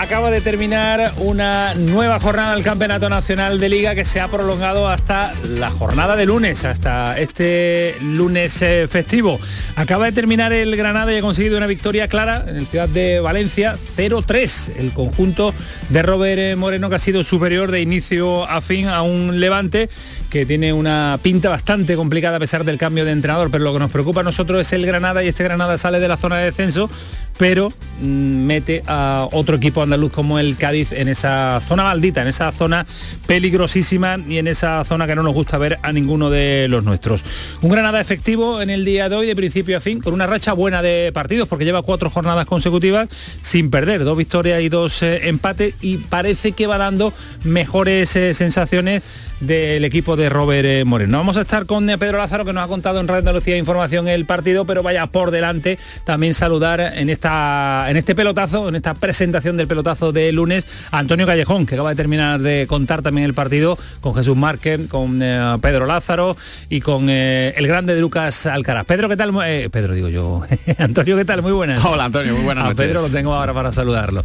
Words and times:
Acaba 0.00 0.30
de 0.30 0.40
terminar 0.40 1.12
una 1.18 1.74
nueva 1.74 2.20
jornada 2.20 2.54
del 2.54 2.62
Campeonato 2.62 3.08
Nacional 3.08 3.58
de 3.58 3.68
Liga 3.68 3.96
que 3.96 4.04
se 4.04 4.20
ha 4.20 4.28
prolongado 4.28 4.88
hasta 4.88 5.34
la 5.42 5.70
jornada 5.70 6.14
de 6.14 6.24
lunes, 6.24 6.64
hasta 6.64 7.18
este 7.18 7.96
lunes 8.00 8.62
eh, 8.62 8.86
festivo. 8.88 9.40
Acaba 9.74 10.04
de 10.06 10.12
terminar 10.12 10.52
el 10.52 10.76
Granada 10.76 11.12
y 11.12 11.16
ha 11.16 11.20
conseguido 11.20 11.56
una 11.56 11.66
victoria 11.66 12.06
clara 12.06 12.44
en 12.46 12.58
el 12.58 12.68
ciudad 12.68 12.88
de 12.88 13.18
Valencia, 13.18 13.74
0-3. 13.96 14.76
El 14.76 14.92
conjunto 14.92 15.52
de 15.88 16.02
Robert 16.02 16.38
eh, 16.38 16.54
Moreno 16.54 16.90
que 16.90 16.94
ha 16.94 17.00
sido 17.00 17.24
superior 17.24 17.72
de 17.72 17.80
inicio 17.80 18.48
a 18.48 18.60
fin 18.60 18.86
a 18.86 19.02
un 19.02 19.40
Levante 19.40 19.88
que 20.30 20.44
tiene 20.44 20.72
una 20.72 21.18
pinta 21.22 21.48
bastante 21.48 21.96
complicada 21.96 22.36
a 22.36 22.40
pesar 22.40 22.64
del 22.64 22.78
cambio 22.78 23.04
de 23.04 23.12
entrenador, 23.12 23.50
pero 23.50 23.64
lo 23.64 23.72
que 23.72 23.78
nos 23.78 23.90
preocupa 23.90 24.20
a 24.20 24.24
nosotros 24.24 24.60
es 24.60 24.72
el 24.72 24.84
Granada 24.84 25.24
y 25.24 25.28
este 25.28 25.44
Granada 25.44 25.78
sale 25.78 26.00
de 26.00 26.08
la 26.08 26.16
zona 26.16 26.38
de 26.38 26.46
descenso, 26.46 26.90
pero 27.38 27.72
mm, 28.00 28.04
mete 28.04 28.82
a 28.86 29.26
otro 29.32 29.56
equipo 29.56 29.82
andaluz 29.82 30.12
como 30.12 30.38
el 30.38 30.56
Cádiz 30.56 30.92
en 30.92 31.08
esa 31.08 31.60
zona 31.66 31.84
maldita, 31.84 32.20
en 32.20 32.28
esa 32.28 32.52
zona 32.52 32.84
peligrosísima 33.26 34.18
y 34.28 34.38
en 34.38 34.48
esa 34.48 34.84
zona 34.84 35.06
que 35.06 35.14
no 35.14 35.22
nos 35.22 35.34
gusta 35.34 35.56
ver 35.56 35.78
a 35.82 35.92
ninguno 35.92 36.28
de 36.28 36.66
los 36.68 36.84
nuestros. 36.84 37.24
Un 37.62 37.70
Granada 37.70 38.00
efectivo 38.00 38.60
en 38.60 38.68
el 38.68 38.84
día 38.84 39.08
de 39.08 39.16
hoy, 39.16 39.26
de 39.26 39.36
principio 39.36 39.78
a 39.78 39.80
fin, 39.80 40.00
con 40.00 40.12
una 40.12 40.26
racha 40.26 40.52
buena 40.52 40.82
de 40.82 41.10
partidos, 41.14 41.48
porque 41.48 41.64
lleva 41.64 41.82
cuatro 41.82 42.10
jornadas 42.10 42.46
consecutivas 42.46 43.08
sin 43.40 43.70
perder, 43.70 44.04
dos 44.04 44.16
victorias 44.16 44.60
y 44.60 44.68
dos 44.68 45.02
eh, 45.02 45.28
empates, 45.28 45.74
y 45.80 45.98
parece 45.98 46.52
que 46.52 46.66
va 46.66 46.76
dando 46.76 47.14
mejores 47.44 48.14
eh, 48.16 48.34
sensaciones 48.34 49.02
del 49.40 49.84
equipo 49.84 50.16
de 50.18 50.28
Robert 50.28 50.66
eh, 50.66 50.84
Moreno. 50.84 51.18
Vamos 51.18 51.36
a 51.36 51.42
estar 51.42 51.64
con 51.64 51.88
eh, 51.88 51.96
Pedro 51.96 52.18
Lázaro 52.18 52.44
que 52.44 52.52
nos 52.52 52.64
ha 52.64 52.68
contado 52.68 53.00
en 53.00 53.08
Radio 53.08 53.20
Andalucía 53.20 53.56
Información 53.56 54.08
el 54.08 54.26
partido, 54.26 54.66
pero 54.66 54.82
vaya 54.82 55.06
por 55.06 55.30
delante 55.30 55.78
también 56.04 56.34
saludar 56.34 56.80
en 56.80 57.08
esta 57.08 57.86
en 57.88 57.96
este 57.96 58.14
pelotazo, 58.14 58.68
en 58.68 58.76
esta 58.76 58.94
presentación 58.94 59.56
del 59.56 59.68
pelotazo 59.68 60.12
de 60.12 60.32
lunes 60.32 60.66
a 60.90 60.98
Antonio 60.98 61.26
Callejón, 61.26 61.66
que 61.66 61.74
acaba 61.74 61.90
de 61.90 61.96
terminar 61.96 62.40
de 62.40 62.66
contar 62.68 63.02
también 63.02 63.24
el 63.24 63.34
partido 63.34 63.78
con 64.00 64.14
Jesús 64.14 64.36
Márquez, 64.36 64.88
con 64.88 65.18
eh, 65.22 65.56
Pedro 65.62 65.86
Lázaro 65.86 66.36
y 66.68 66.80
con 66.80 67.06
eh, 67.08 67.54
el 67.56 67.66
grande 67.66 67.94
de 67.94 68.00
Lucas 68.00 68.46
Alcaraz. 68.46 68.84
Pedro, 68.86 69.08
¿qué 69.08 69.16
tal? 69.16 69.32
Eh, 69.44 69.68
Pedro 69.70 69.94
digo 69.94 70.08
yo. 70.08 70.42
Antonio, 70.78 71.16
¿qué 71.16 71.24
tal? 71.24 71.42
Muy 71.42 71.52
buenas. 71.52 71.84
Hola 71.84 72.06
Antonio, 72.06 72.34
muy 72.34 72.44
buenas 72.44 72.64
A 72.64 72.68
noches. 72.70 72.86
Pedro 72.86 73.02
lo 73.02 73.08
tengo 73.08 73.32
ahora 73.34 73.54
para 73.54 73.72
saludarlo. 73.72 74.24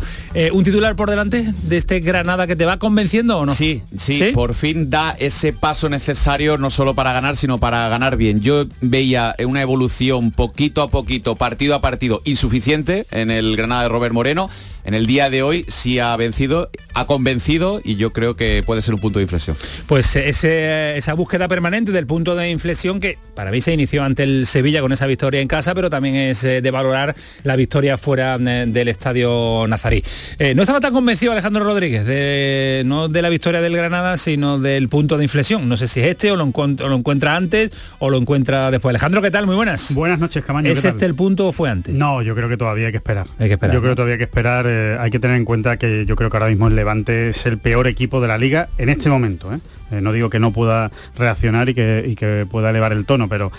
¿Un 0.51 0.63
titular 0.63 0.95
por 0.95 1.09
delante 1.09 1.47
de 1.63 1.77
este 1.77 1.99
Granada 1.99 2.47
que 2.47 2.55
te 2.55 2.65
va 2.65 2.79
convenciendo 2.79 3.37
o 3.37 3.45
no? 3.45 3.53
Sí, 3.53 3.83
sí, 3.97 4.31
por 4.33 4.55
fin 4.55 4.89
da 4.89 5.15
ese 5.19 5.53
paso 5.53 5.82
necesario 5.89 6.57
no 6.57 6.69
solo 6.69 6.93
para 6.93 7.13
ganar, 7.13 7.37
sino 7.37 7.59
para 7.59 7.87
ganar 7.89 8.17
bien. 8.17 8.41
Yo 8.41 8.65
veía 8.81 9.35
una 9.45 9.61
evolución 9.61 10.31
poquito 10.31 10.81
a 10.81 10.87
poquito, 10.87 11.35
partido 11.35 11.75
a 11.75 11.81
partido, 11.81 12.21
insuficiente 12.25 13.05
en 13.11 13.31
el 13.31 13.55
Granada 13.55 13.83
de 13.83 13.89
Robert 13.89 14.13
Moreno. 14.13 14.49
En 14.85 14.93
el 14.93 15.05
día 15.07 15.29
de 15.29 15.43
hoy 15.43 15.65
sí 15.69 15.99
ha 15.99 16.15
vencido, 16.17 16.69
ha 16.93 17.05
convencido 17.05 17.79
y 17.83 17.95
yo 17.95 18.11
creo 18.11 18.35
que 18.35 18.63
puede 18.65 18.81
ser 18.81 18.93
un 18.93 18.99
punto 18.99 19.19
de 19.19 19.23
inflexión. 19.23 19.55
Pues 19.87 20.15
ese- 20.15 20.97
esa 20.97 21.13
búsqueda 21.13 21.47
permanente 21.47 21.91
del 21.91 22.05
punto 22.05 22.35
de 22.35 22.49
inflexión 22.49 22.99
que 22.99 23.17
para 23.35 23.49
mí 23.51 23.61
se 23.61 23.73
inició 23.73 24.03
ante 24.03 24.23
el 24.23 24.45
Sevilla 24.45 24.81
con 24.81 24.91
esa 24.91 25.05
victoria 25.07 25.39
en 25.41 25.47
casa, 25.47 25.73
pero 25.73 25.89
también 25.89 26.15
es 26.15 26.43
eh, 26.43 26.61
de 26.61 26.71
valorar 26.71 27.15
la 27.43 27.55
victoria 27.55 27.97
fuera 27.97 28.37
eh, 28.39 28.65
del 28.67 28.87
estadio 28.89 29.65
Nazarí. 29.67 30.03
Eh, 30.39 30.53
no 30.55 30.63
estaba 30.63 30.79
tan 30.81 30.93
convencido 30.93 31.31
Alejandro 31.31 31.63
Rodríguez, 31.63 32.05
de, 32.05 32.83
no 32.85 33.07
de 33.07 33.21
la 33.21 33.29
victoria 33.29 33.61
del 33.61 33.75
Granada, 33.75 34.17
sino 34.17 34.59
del 34.59 34.89
punto 34.89 35.17
de 35.17 35.23
inflexión. 35.23 35.67
No 35.69 35.77
sé 35.77 35.87
si 35.87 36.01
es 36.01 36.07
este 36.07 36.31
o 36.31 36.35
lo, 36.35 36.45
encont- 36.45 36.81
o 36.81 36.87
lo 36.89 36.95
encuentra 36.95 37.35
antes 37.35 37.71
o 37.99 38.09
lo 38.09 38.17
encuentra 38.17 38.69
después. 38.69 38.91
Alejandro, 38.91 39.21
¿qué 39.21 39.31
tal? 39.31 39.45
Muy 39.45 39.55
buenas. 39.55 39.93
Buenas 39.95 40.19
noches, 40.19 40.43
Camaño. 40.43 40.69
¿Es 40.69 40.79
¿qué 40.79 40.81
tal? 40.83 40.89
este 40.91 41.05
el 41.05 41.15
punto 41.15 41.47
o 41.47 41.51
fue 41.53 41.69
antes? 41.69 41.93
No, 41.95 42.21
yo 42.21 42.35
creo 42.35 42.49
que 42.49 42.57
todavía 42.57 42.87
hay 42.87 42.91
que 42.91 42.97
esperar. 42.97 43.27
Hay 43.39 43.47
que 43.47 43.53
esperar, 43.53 43.73
Yo 43.75 43.81
creo 43.81 43.93
que 43.93 43.95
todavía 43.95 44.13
hay 44.15 44.19
que 44.19 44.25
esperar. 44.25 44.67
Eh, 44.73 44.97
hay 44.99 45.11
que 45.11 45.19
tener 45.19 45.37
en 45.37 45.45
cuenta 45.45 45.77
que 45.77 46.05
yo 46.05 46.15
creo 46.15 46.29
que 46.29 46.37
ahora 46.37 46.49
mismo 46.49 46.67
el 46.67 46.75
Levante 46.75 47.29
es 47.29 47.45
el 47.45 47.57
peor 47.57 47.87
equipo 47.87 48.21
de 48.21 48.27
la 48.27 48.37
liga 48.37 48.69
en 48.77 48.89
este 48.89 49.09
momento. 49.09 49.53
¿eh? 49.53 49.59
Eh, 49.91 50.01
no 50.01 50.11
digo 50.11 50.29
que 50.29 50.39
no 50.39 50.51
pueda 50.51 50.91
reaccionar 51.15 51.69
y 51.69 51.73
que, 51.73 52.47
pueda 52.49 52.71
elevar 52.71 52.91
el 52.91 53.05
tono, 53.05 53.29
pero 53.29 53.51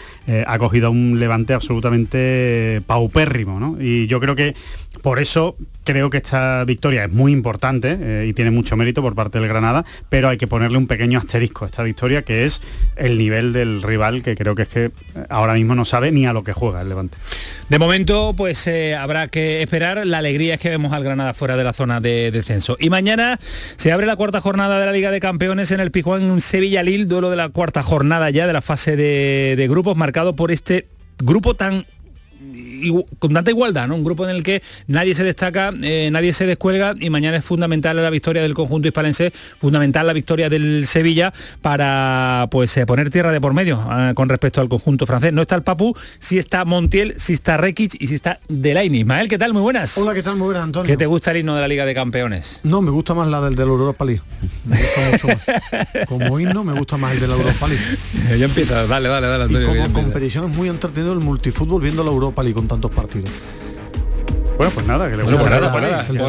ha 0.47 0.59
cogido 0.59 0.89
a 0.89 0.91
un 0.91 1.19
Levante 1.19 1.55
absolutamente 1.55 2.83
paupérrimo. 2.87 3.61
¿no? 3.61 3.77
Y 3.81 4.07
yo 4.07 4.21
creo 4.21 4.35
que 4.35 4.55
por 5.03 5.19
eso 5.19 5.57
creo 5.85 6.11
que 6.11 6.17
esta 6.17 6.65
victoria 6.65 7.05
es 7.05 7.13
muy 7.13 7.33
importante 7.33 7.97
eh, 8.01 8.27
y 8.29 8.33
tiene 8.33 8.51
mucho 8.51 8.77
mérito 8.77 9.03
por 9.03 9.15
parte 9.15 9.39
del 9.39 9.49
Granada, 9.49 9.85
pero 10.09 10.29
hay 10.29 10.37
que 10.37 10.47
ponerle 10.47 10.79
un 10.79 10.87
pequeño 10.87 11.19
asterisco 11.19 11.65
a 11.65 11.69
esta 11.69 11.83
victoria, 11.83 12.23
que 12.23 12.45
es 12.45 12.61
el 12.97 13.19
nivel 13.19 13.53
del 13.53 13.83
rival, 13.83 14.23
que 14.23 14.35
creo 14.35 14.55
que 14.55 14.63
es 14.63 14.69
que 14.69 14.85
eh, 14.87 14.93
ahora 15.29 15.55
mismo 15.55 15.75
no 15.75 15.85
sabe 15.85 16.11
ni 16.11 16.27
a 16.27 16.33
lo 16.33 16.43
que 16.43 16.53
juega 16.53 16.81
el 16.81 16.89
Levante. 16.89 17.17
De 17.69 17.79
momento, 17.79 18.35
pues 18.37 18.67
eh, 18.67 18.95
habrá 18.95 19.29
que 19.29 19.63
esperar. 19.63 20.07
La 20.07 20.19
alegría 20.19 20.55
es 20.55 20.61
que 20.61 20.71
vemos 20.71 20.93
al 20.93 21.05
Granada 21.05 21.35
fuera 21.35 21.57
de 21.57 21.65
la 21.65 21.73
zona 21.73 22.01
de 22.01 22.31
descenso. 22.31 22.77
Y 22.79 22.91
mañana 22.91 23.39
se 23.41 23.93
abre 23.93 24.07
la 24.07 24.17
cuarta 24.17 24.41
jornada 24.41 24.79
de 24.79 24.87
la 24.87 24.93
Liga 24.93 25.11
de 25.11 25.21
Campeones 25.21 25.71
en 25.71 25.81
el 25.81 25.91
Pijuán 25.91 26.41
Sevilla-Lille, 26.41 27.07
duelo 27.07 27.31
de 27.31 27.37
la 27.37 27.49
cuarta 27.49 27.83
jornada 27.83 28.31
ya 28.31 28.47
de 28.47 28.53
la 28.53 28.63
fase 28.63 28.97
de, 28.97 29.67
grupos, 29.69 29.97
marcado 29.97 30.37
por 30.37 30.51
este 30.51 30.87
grupo 31.19 31.55
tan 31.55 31.87
con 33.19 33.33
tanta 33.33 33.51
igualdad, 33.51 33.89
¿no? 33.89 33.95
Un 33.95 34.05
grupo 34.05 34.25
en 34.25 34.35
el 34.35 34.43
que 34.43 34.63
nadie 34.87 35.15
se 35.15 35.25
destaca, 35.25 35.73
eh, 35.83 36.09
nadie 36.13 36.33
se 36.33 36.47
descuelga 36.47 36.95
y 36.99 37.11
mañana 37.11 37.39
es 37.39 37.45
fundamental 37.45 37.97
la 37.97 38.11
victoria 38.11 38.43
del 38.43 38.55
conjunto 38.55 38.89
hispalense, 38.89 39.33
fundamental 39.59 40.07
la 40.07 40.13
victoria 40.13 40.49
del 40.49 40.87
Sevilla 40.87 41.33
para 41.63 42.49
pues 42.51 42.77
eh, 42.77 42.87
poner 42.87 43.11
tierra 43.11 43.33
de 43.33 43.41
por 43.41 43.55
medio 43.55 43.81
ah, 43.81 44.13
con 44.15 44.29
respecto 44.29 44.61
al 44.61 44.69
conjunto 44.69 45.07
francés. 45.07 45.33
No 45.33 45.43
está 45.43 45.55
el 45.55 45.63
Papu, 45.63 45.95
sí 46.19 46.39
está 46.39 46.65
Montiel, 46.65 47.15
sí 47.17 47.33
está 47.33 47.57
Rekic 47.57 47.97
y 48.01 48.07
sí 48.07 48.15
está 48.15 48.41
Delaini. 48.49 49.01
Ismael, 49.01 49.29
¿qué 49.29 49.39
tal? 49.39 49.53
Muy 49.53 49.63
buenas. 49.63 49.97
Hola, 49.99 50.15
¿qué 50.15 50.23
tal? 50.23 50.37
Muy 50.37 50.47
buenas, 50.47 50.65
Antonio. 50.65 50.91
¿Qué 50.91 50.97
te 50.97 51.07
gusta 51.07 51.31
el 51.31 51.39
himno 51.39 51.55
de 51.55 51.61
la 51.61 51.69
Liga 51.69 51.85
de 51.85 51.95
Campeones? 51.95 52.61
No, 52.63 52.83
me 52.83 52.91
gusta 52.91 53.15
más 53.15 53.29
la 53.29 53.41
del 53.41 53.55
de 53.55 53.65
la 53.65 53.71
Europa 53.71 54.05
League. 54.05 54.23
Me 54.65 54.77
gusta 54.77 55.11
mucho 55.11 55.29
más. 55.29 56.07
Como 56.09 56.41
himno, 56.41 56.65
me 56.65 56.73
gusta 56.73 56.97
más 56.97 57.13
el 57.15 57.21
de 57.21 57.29
la 57.29 57.35
Europa 57.35 57.69
League. 57.69 57.85
Ya 58.39 58.47
empieza, 58.47 58.87
dale, 58.87 59.09
dale, 59.09 59.27
dale. 59.27 59.45
Antonio, 59.45 59.69
como 59.69 59.93
competición 59.93 60.51
es 60.51 60.57
muy 60.57 60.69
entretenido 60.69 61.13
el 61.13 61.21
multifútbol 61.21 61.81
viendo 61.83 62.03
la 62.03 62.11
Europa 62.11 62.34
League 62.43 62.55
con 62.55 62.67
tantos 62.69 62.91
partidos. 62.91 63.31
Bueno, 64.57 64.71
pues 64.73 64.87
nada, 64.87 65.11
que 65.11 65.17
le 65.17 65.25
Bueno, 65.25 65.39
pues 65.41 65.51
nada, 65.51 65.73
Que 66.07 66.07
de 66.07 66.13
que 66.15 66.15
que 66.15 66.29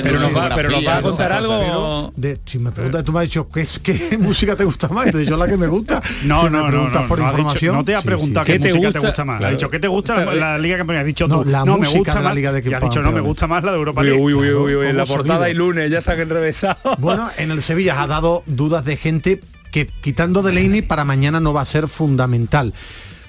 Pero 0.00 0.18
de 0.18 0.24
nos 0.26 0.86
va- 0.86 0.96
a 0.98 1.02
contar 1.02 1.32
algo... 1.32 2.12
De, 2.14 2.38
si 2.46 2.60
me 2.60 2.70
preguntas, 2.70 3.02
tú 3.02 3.12
me 3.12 3.18
has 3.18 3.24
dicho 3.24 3.48
¿qué, 3.48 3.62
es, 3.62 3.80
qué 3.80 4.16
música 4.20 4.54
te 4.54 4.64
gusta 4.64 4.86
más, 4.88 5.06
te 5.10 5.16
he 5.16 5.20
dicho 5.22 5.36
la 5.36 5.48
que 5.48 5.56
me 5.56 5.66
gusta. 5.66 6.00
No, 6.26 6.42
si 6.42 6.50
no, 6.50 6.62
no, 6.62 6.68
preguntas 6.68 7.02
no, 7.02 7.08
por 7.08 7.18
no, 7.18 7.24
dicho- 7.26 7.38
información. 7.38 7.74
no 7.76 7.84
te 7.84 7.96
ha 7.96 8.02
preguntado 8.02 8.46
sí. 8.46 8.52
qué, 8.52 8.58
¿Qué 8.58 8.64
te 8.66 8.68
música 8.74 8.86
gusta? 8.86 9.00
te 9.00 9.06
gusta 9.06 9.24
más. 9.24 9.38
Claro. 9.38 9.48
Ha 9.48 9.56
dicho 9.56 9.70
qué 9.70 9.78
te 9.80 9.88
gusta 9.88 10.24
la, 10.24 10.34
la 10.34 10.58
Liga 10.58 10.74
de 10.76 10.78
Campeones. 10.78 11.00
Has 11.00 11.06
dicho 11.06 11.26
No, 11.28 11.42
tú. 11.42 11.50
la 11.50 11.64
no, 11.64 11.72
me 11.72 11.78
música 11.80 11.98
gusta 11.98 12.18
de 12.18 12.24
la. 12.24 12.34
Liga 12.34 12.52
de 12.52 12.70
y 12.70 12.74
has 12.74 12.82
dicho 12.82 13.02
no, 13.02 13.10
me 13.12 13.20
gusta 13.20 13.46
más 13.48 13.64
la 13.64 13.72
de 13.72 13.78
Europa 13.78 14.02
League. 14.04 14.20
uy, 14.20 14.32
uy, 14.34 14.52
uy, 14.52 14.74
uy, 14.76 14.86
en 14.86 14.96
la 14.96 15.04
¿Cómo 15.06 15.16
portada 15.16 15.50
y 15.50 15.54
lunes, 15.54 15.90
ya 15.90 15.98
está 15.98 16.14
enrevesado. 16.14 16.76
Bueno, 16.98 17.28
en 17.38 17.50
el 17.50 17.62
Sevilla 17.62 18.00
ha 18.00 18.06
dado 18.06 18.44
dudas 18.46 18.84
de 18.84 18.96
gente 18.96 19.40
que 19.72 19.86
quitando 19.86 20.42
Delaney 20.42 20.82
para 20.82 21.04
mañana 21.04 21.40
no 21.40 21.52
va 21.52 21.62
a 21.62 21.66
ser 21.66 21.88
fundamental. 21.88 22.72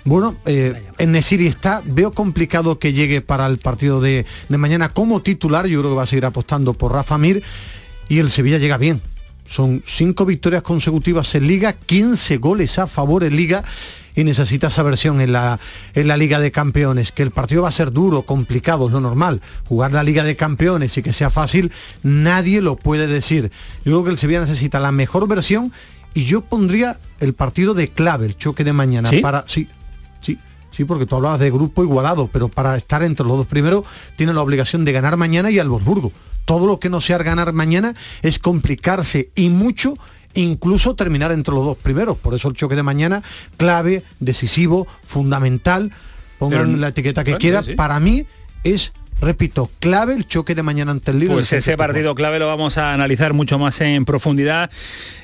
Bueno, 0.04 0.36
eh, 0.46 0.74
en 0.98 1.12
Nesiri 1.12 1.48
está, 1.48 1.82
veo 1.86 2.12
complicado 2.12 2.80
que 2.80 2.94
llegue 2.94 3.22
para 3.22 3.46
el 3.48 3.58
partido 3.58 4.02
de, 4.02 4.26
de 4.50 4.58
mañana 4.58 4.90
como 4.90 5.22
titular, 5.22 5.68
yo 5.68 5.80
creo 5.80 5.92
que 5.92 5.98
va 5.98 6.04
a 6.04 6.08
seguir 6.08 6.26
apostando 6.26 6.74
por 6.74 6.92
Rafa 6.92 7.18
Mir 7.18 7.44
y 8.10 8.20
el 8.20 8.30
Sevilla 8.30 8.58
llega 8.58 8.78
bien. 8.78 9.02
Son 9.46 9.84
cinco 9.86 10.26
victorias 10.26 10.62
consecutivas 10.62 11.36
en 11.36 11.48
Liga, 11.48 11.74
15 11.74 12.38
goles 12.38 12.80
a 12.80 12.88
favor 12.88 13.24
en 13.24 13.36
Liga 13.36 13.64
y 14.16 14.24
necesita 14.24 14.68
esa 14.68 14.84
versión 14.84 15.22
en 15.22 15.34
la, 15.34 15.60
en 15.94 16.08
la 16.08 16.18
Liga 16.18 16.40
de 16.40 16.52
Campeones, 16.52 17.12
que 17.12 17.24
el 17.24 17.32
partido 17.32 17.64
va 17.64 17.70
a 17.70 17.74
ser 17.74 17.92
duro, 17.92 18.24
complicado, 18.24 18.88
es 18.88 18.94
lo 18.94 19.00
normal. 19.00 19.42
Jugar 19.68 19.94
la 19.94 20.04
Liga 20.04 20.24
de 20.24 20.36
Campeones 20.36 20.98
y 20.98 21.02
que 21.02 21.14
sea 21.14 21.30
fácil, 21.30 21.72
nadie 22.04 22.62
lo 22.62 22.76
puede 22.76 23.08
decir. 23.08 23.52
Yo 23.86 23.92
creo 23.92 24.04
que 24.04 24.10
el 24.12 24.18
Sevilla 24.18 24.42
necesita 24.42 24.80
la 24.80 24.92
mejor 24.92 25.28
versión 25.28 25.72
y 26.14 26.26
yo 26.26 26.42
pondría 26.42 27.00
el 27.20 27.34
partido 27.34 27.74
de 27.74 27.88
clave, 27.88 28.26
el 28.26 28.38
choque 28.38 28.64
de 28.64 28.74
mañana, 28.74 29.10
¿Sí? 29.10 29.20
para... 29.20 29.46
Sí, 29.48 29.68
sí, 30.72 30.86
porque 30.86 31.06
tú 31.06 31.16
hablabas 31.16 31.40
de 31.40 31.52
grupo 31.52 31.84
igualado, 31.84 32.30
pero 32.32 32.48
para 32.50 32.76
estar 32.76 33.04
entre 33.04 33.26
los 33.26 33.38
dos 33.38 33.48
primeros 33.48 33.86
tiene 34.16 34.34
la 34.34 34.42
obligación 34.42 34.86
de 34.86 34.92
ganar 34.92 35.18
mañana 35.18 35.52
y 35.52 35.60
al 35.60 35.70
Wolfsburgo. 35.70 36.12
Todo 36.46 36.66
lo 36.66 36.80
que 36.80 36.90
no 36.90 37.02
sea 37.02 37.18
ganar 37.20 37.54
mañana 37.54 37.94
es 38.22 38.40
complicarse 38.40 39.30
y 39.36 39.50
mucho 39.50 39.96
incluso 40.34 40.96
terminar 40.96 41.32
entre 41.32 41.54
los 41.54 41.66
dos 41.66 41.78
primeros. 41.78 42.18
Por 42.18 42.34
eso 42.34 42.48
el 42.50 42.56
choque 42.56 42.76
de 42.76 42.84
mañana, 42.84 43.22
clave, 43.58 44.04
decisivo, 44.20 44.88
fundamental, 45.04 45.92
pongan 46.40 46.66
Pero- 46.68 46.78
la 46.78 46.88
etiqueta 46.90 47.24
que 47.24 47.32
bueno, 47.32 47.40
quiera, 47.42 47.64
sí, 47.64 47.72
sí. 47.72 47.76
para 47.76 48.00
mí 48.00 48.26
es 48.64 48.92
repito, 49.22 49.70
clave 49.80 50.14
el 50.14 50.26
choque 50.26 50.56
de 50.56 50.64
mañana 50.64 50.92
ante 50.92 51.12
el 51.12 51.20
líder. 51.20 51.34
Pues 51.34 51.54
ese 51.54 51.78
partido 51.78 52.16
clave 52.16 52.40
lo 52.40 52.48
vamos 52.48 52.78
a 52.78 52.94
analizar 52.94 53.34
mucho 53.34 53.60
más 53.60 53.80
en 53.82 54.04
profundidad 54.04 54.70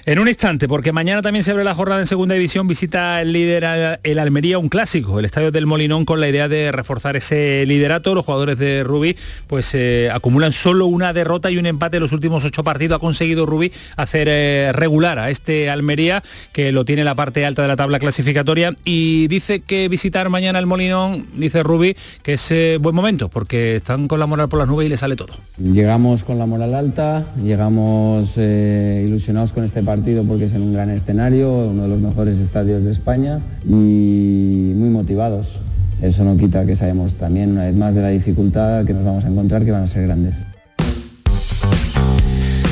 en 0.05 0.19
un 0.19 0.29
instante, 0.29 0.69
porque 0.69 0.93
mañana 0.93 1.21
también 1.21 1.43
se 1.43 1.51
abre 1.51 1.65
la 1.65 1.75
jornada 1.75 1.99
en 1.99 2.07
segunda 2.07 2.33
división, 2.33 2.65
visita 2.65 3.21
el 3.21 3.33
líder 3.33 3.99
el 4.03 4.19
Almería, 4.19 4.57
un 4.57 4.69
clásico, 4.69 5.19
el 5.19 5.25
estadio 5.25 5.51
del 5.51 5.65
Molinón, 5.65 6.05
con 6.05 6.21
la 6.21 6.29
idea 6.29 6.47
de 6.47 6.71
reforzar 6.71 7.17
ese 7.17 7.65
liderato. 7.65 8.15
Los 8.15 8.23
jugadores 8.23 8.57
de 8.57 8.83
Rubí 8.85 9.17
pues 9.47 9.73
eh, 9.73 10.09
acumulan 10.13 10.53
solo 10.53 10.85
una 10.85 11.11
derrota 11.11 11.51
y 11.51 11.57
un 11.57 11.65
empate 11.65 11.97
en 11.97 12.03
los 12.03 12.13
últimos 12.13 12.45
ocho 12.45 12.63
partidos. 12.63 12.95
Ha 12.95 12.99
conseguido 12.99 13.45
Rubí 13.45 13.73
hacer 13.97 14.27
eh, 14.29 14.71
regular 14.73 15.19
a 15.19 15.29
este 15.29 15.69
Almería, 15.69 16.23
que 16.53 16.71
lo 16.71 16.85
tiene 16.85 17.01
en 17.01 17.07
la 17.07 17.15
parte 17.15 17.45
alta 17.45 17.63
de 17.63 17.67
la 17.67 17.75
tabla 17.75 17.99
clasificatoria, 17.99 18.73
y 18.85 19.27
dice 19.27 19.59
que 19.59 19.89
visitar 19.89 20.29
mañana 20.29 20.59
el 20.59 20.67
Molinón, 20.67 21.27
dice 21.35 21.63
Rubí, 21.63 21.97
que 22.23 22.33
es 22.33 22.51
eh, 22.51 22.77
buen 22.79 22.95
momento, 22.95 23.27
porque 23.27 23.75
están 23.87 24.09
con 24.09 24.19
la 24.19 24.25
moral 24.25 24.49
por 24.49 24.59
las 24.59 24.67
nubes 24.67 24.85
y 24.85 24.89
le 24.89 24.97
sale 24.97 25.15
todo. 25.15 25.33
Llegamos 25.57 26.25
con 26.25 26.37
la 26.37 26.45
moral 26.45 26.75
alta, 26.75 27.23
llegamos 27.41 28.35
ilusionados 28.35 29.53
con 29.53 29.63
este 29.63 29.81
partido 29.81 30.25
porque 30.25 30.43
es 30.43 30.53
en 30.53 30.61
un 30.61 30.73
gran 30.73 30.89
escenario, 30.89 31.69
uno 31.69 31.83
de 31.83 31.87
los 31.87 32.01
mejores 32.01 32.37
estadios 32.37 32.83
de 32.83 32.91
España 32.91 33.39
y 33.63 34.73
muy 34.75 34.89
motivados. 34.89 35.61
Eso 36.01 36.25
no 36.25 36.35
quita 36.35 36.65
que 36.65 36.75
sabemos 36.75 37.13
también 37.13 37.51
una 37.51 37.63
vez 37.63 37.77
más 37.77 37.95
de 37.95 38.01
la 38.01 38.09
dificultad 38.09 38.83
que 38.83 38.93
nos 38.93 39.05
vamos 39.05 39.23
a 39.23 39.29
encontrar 39.29 39.63
que 39.63 39.71
van 39.71 39.83
a 39.83 39.87
ser 39.87 40.03
grandes. 40.03 40.35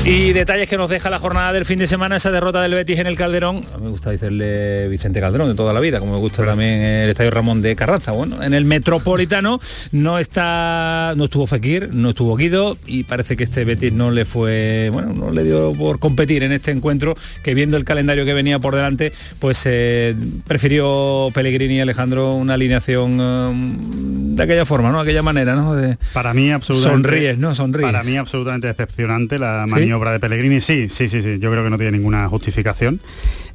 Y 0.08 0.32
detalles 0.32 0.68
que 0.68 0.76
nos 0.76 0.88
deja 0.88 1.10
la 1.10 1.18
jornada 1.18 1.52
del 1.52 1.64
fin 1.64 1.80
de 1.80 1.88
semana, 1.88 2.14
esa 2.14 2.30
derrota 2.30 2.62
del 2.62 2.74
Betis 2.74 3.00
en 3.00 3.08
el 3.08 3.16
Calderón. 3.16 3.64
A 3.74 3.78
mí 3.78 3.86
me 3.86 3.90
gusta 3.90 4.10
decirle 4.10 4.86
Vicente 4.86 5.18
Calderón 5.18 5.48
de 5.48 5.56
toda 5.56 5.72
la 5.72 5.80
vida, 5.80 5.98
como 5.98 6.12
me 6.12 6.18
gusta 6.18 6.44
también 6.44 6.80
el 6.80 7.10
Estadio 7.10 7.32
Ramón 7.32 7.60
de 7.60 7.74
Carranza. 7.74 8.12
Bueno, 8.12 8.40
en 8.40 8.54
el 8.54 8.64
Metropolitano 8.64 9.58
no 9.90 10.20
está, 10.20 11.12
no 11.16 11.24
estuvo 11.24 11.48
Fekir, 11.48 11.92
no 11.92 12.10
estuvo 12.10 12.36
Guido 12.36 12.78
y 12.86 13.02
parece 13.02 13.36
que 13.36 13.42
este 13.42 13.64
Betis 13.64 13.92
no 13.94 14.12
le 14.12 14.24
fue, 14.24 14.90
bueno, 14.92 15.12
no 15.12 15.32
le 15.32 15.42
dio 15.42 15.72
por 15.72 15.98
competir 15.98 16.44
en 16.44 16.52
este 16.52 16.70
encuentro, 16.70 17.16
que 17.42 17.54
viendo 17.54 17.76
el 17.76 17.84
calendario 17.84 18.24
que 18.24 18.32
venía 18.32 18.60
por 18.60 18.76
delante, 18.76 19.12
pues 19.40 19.60
eh, 19.64 20.14
prefirió 20.46 21.30
Pellegrini 21.34 21.78
y 21.78 21.80
Alejandro 21.80 22.34
una 22.34 22.54
alineación 22.54 23.18
um, 23.18 24.36
de 24.36 24.42
aquella 24.44 24.66
forma, 24.66 24.92
¿no? 24.92 25.00
Aquella 25.00 25.22
manera, 25.22 25.56
¿no? 25.56 25.74
De, 25.74 25.98
para 26.12 26.32
mí 26.32 26.52
absolutamente. 26.52 27.08
Sonríes, 27.08 27.38
¿no? 27.38 27.56
Sonríes. 27.56 27.90
Para 27.90 28.04
mí 28.04 28.16
absolutamente 28.16 28.68
decepcionante 28.68 29.40
la 29.40 29.64
maniobra 29.66 29.95
obra 29.96 30.12
de 30.12 30.20
Pellegrini, 30.20 30.60
sí, 30.60 30.88
sí, 30.88 31.08
sí, 31.08 31.22
sí, 31.22 31.38
yo 31.38 31.50
creo 31.50 31.64
que 31.64 31.70
no 31.70 31.78
tiene 31.78 31.98
ninguna 31.98 32.28
justificación. 32.28 33.00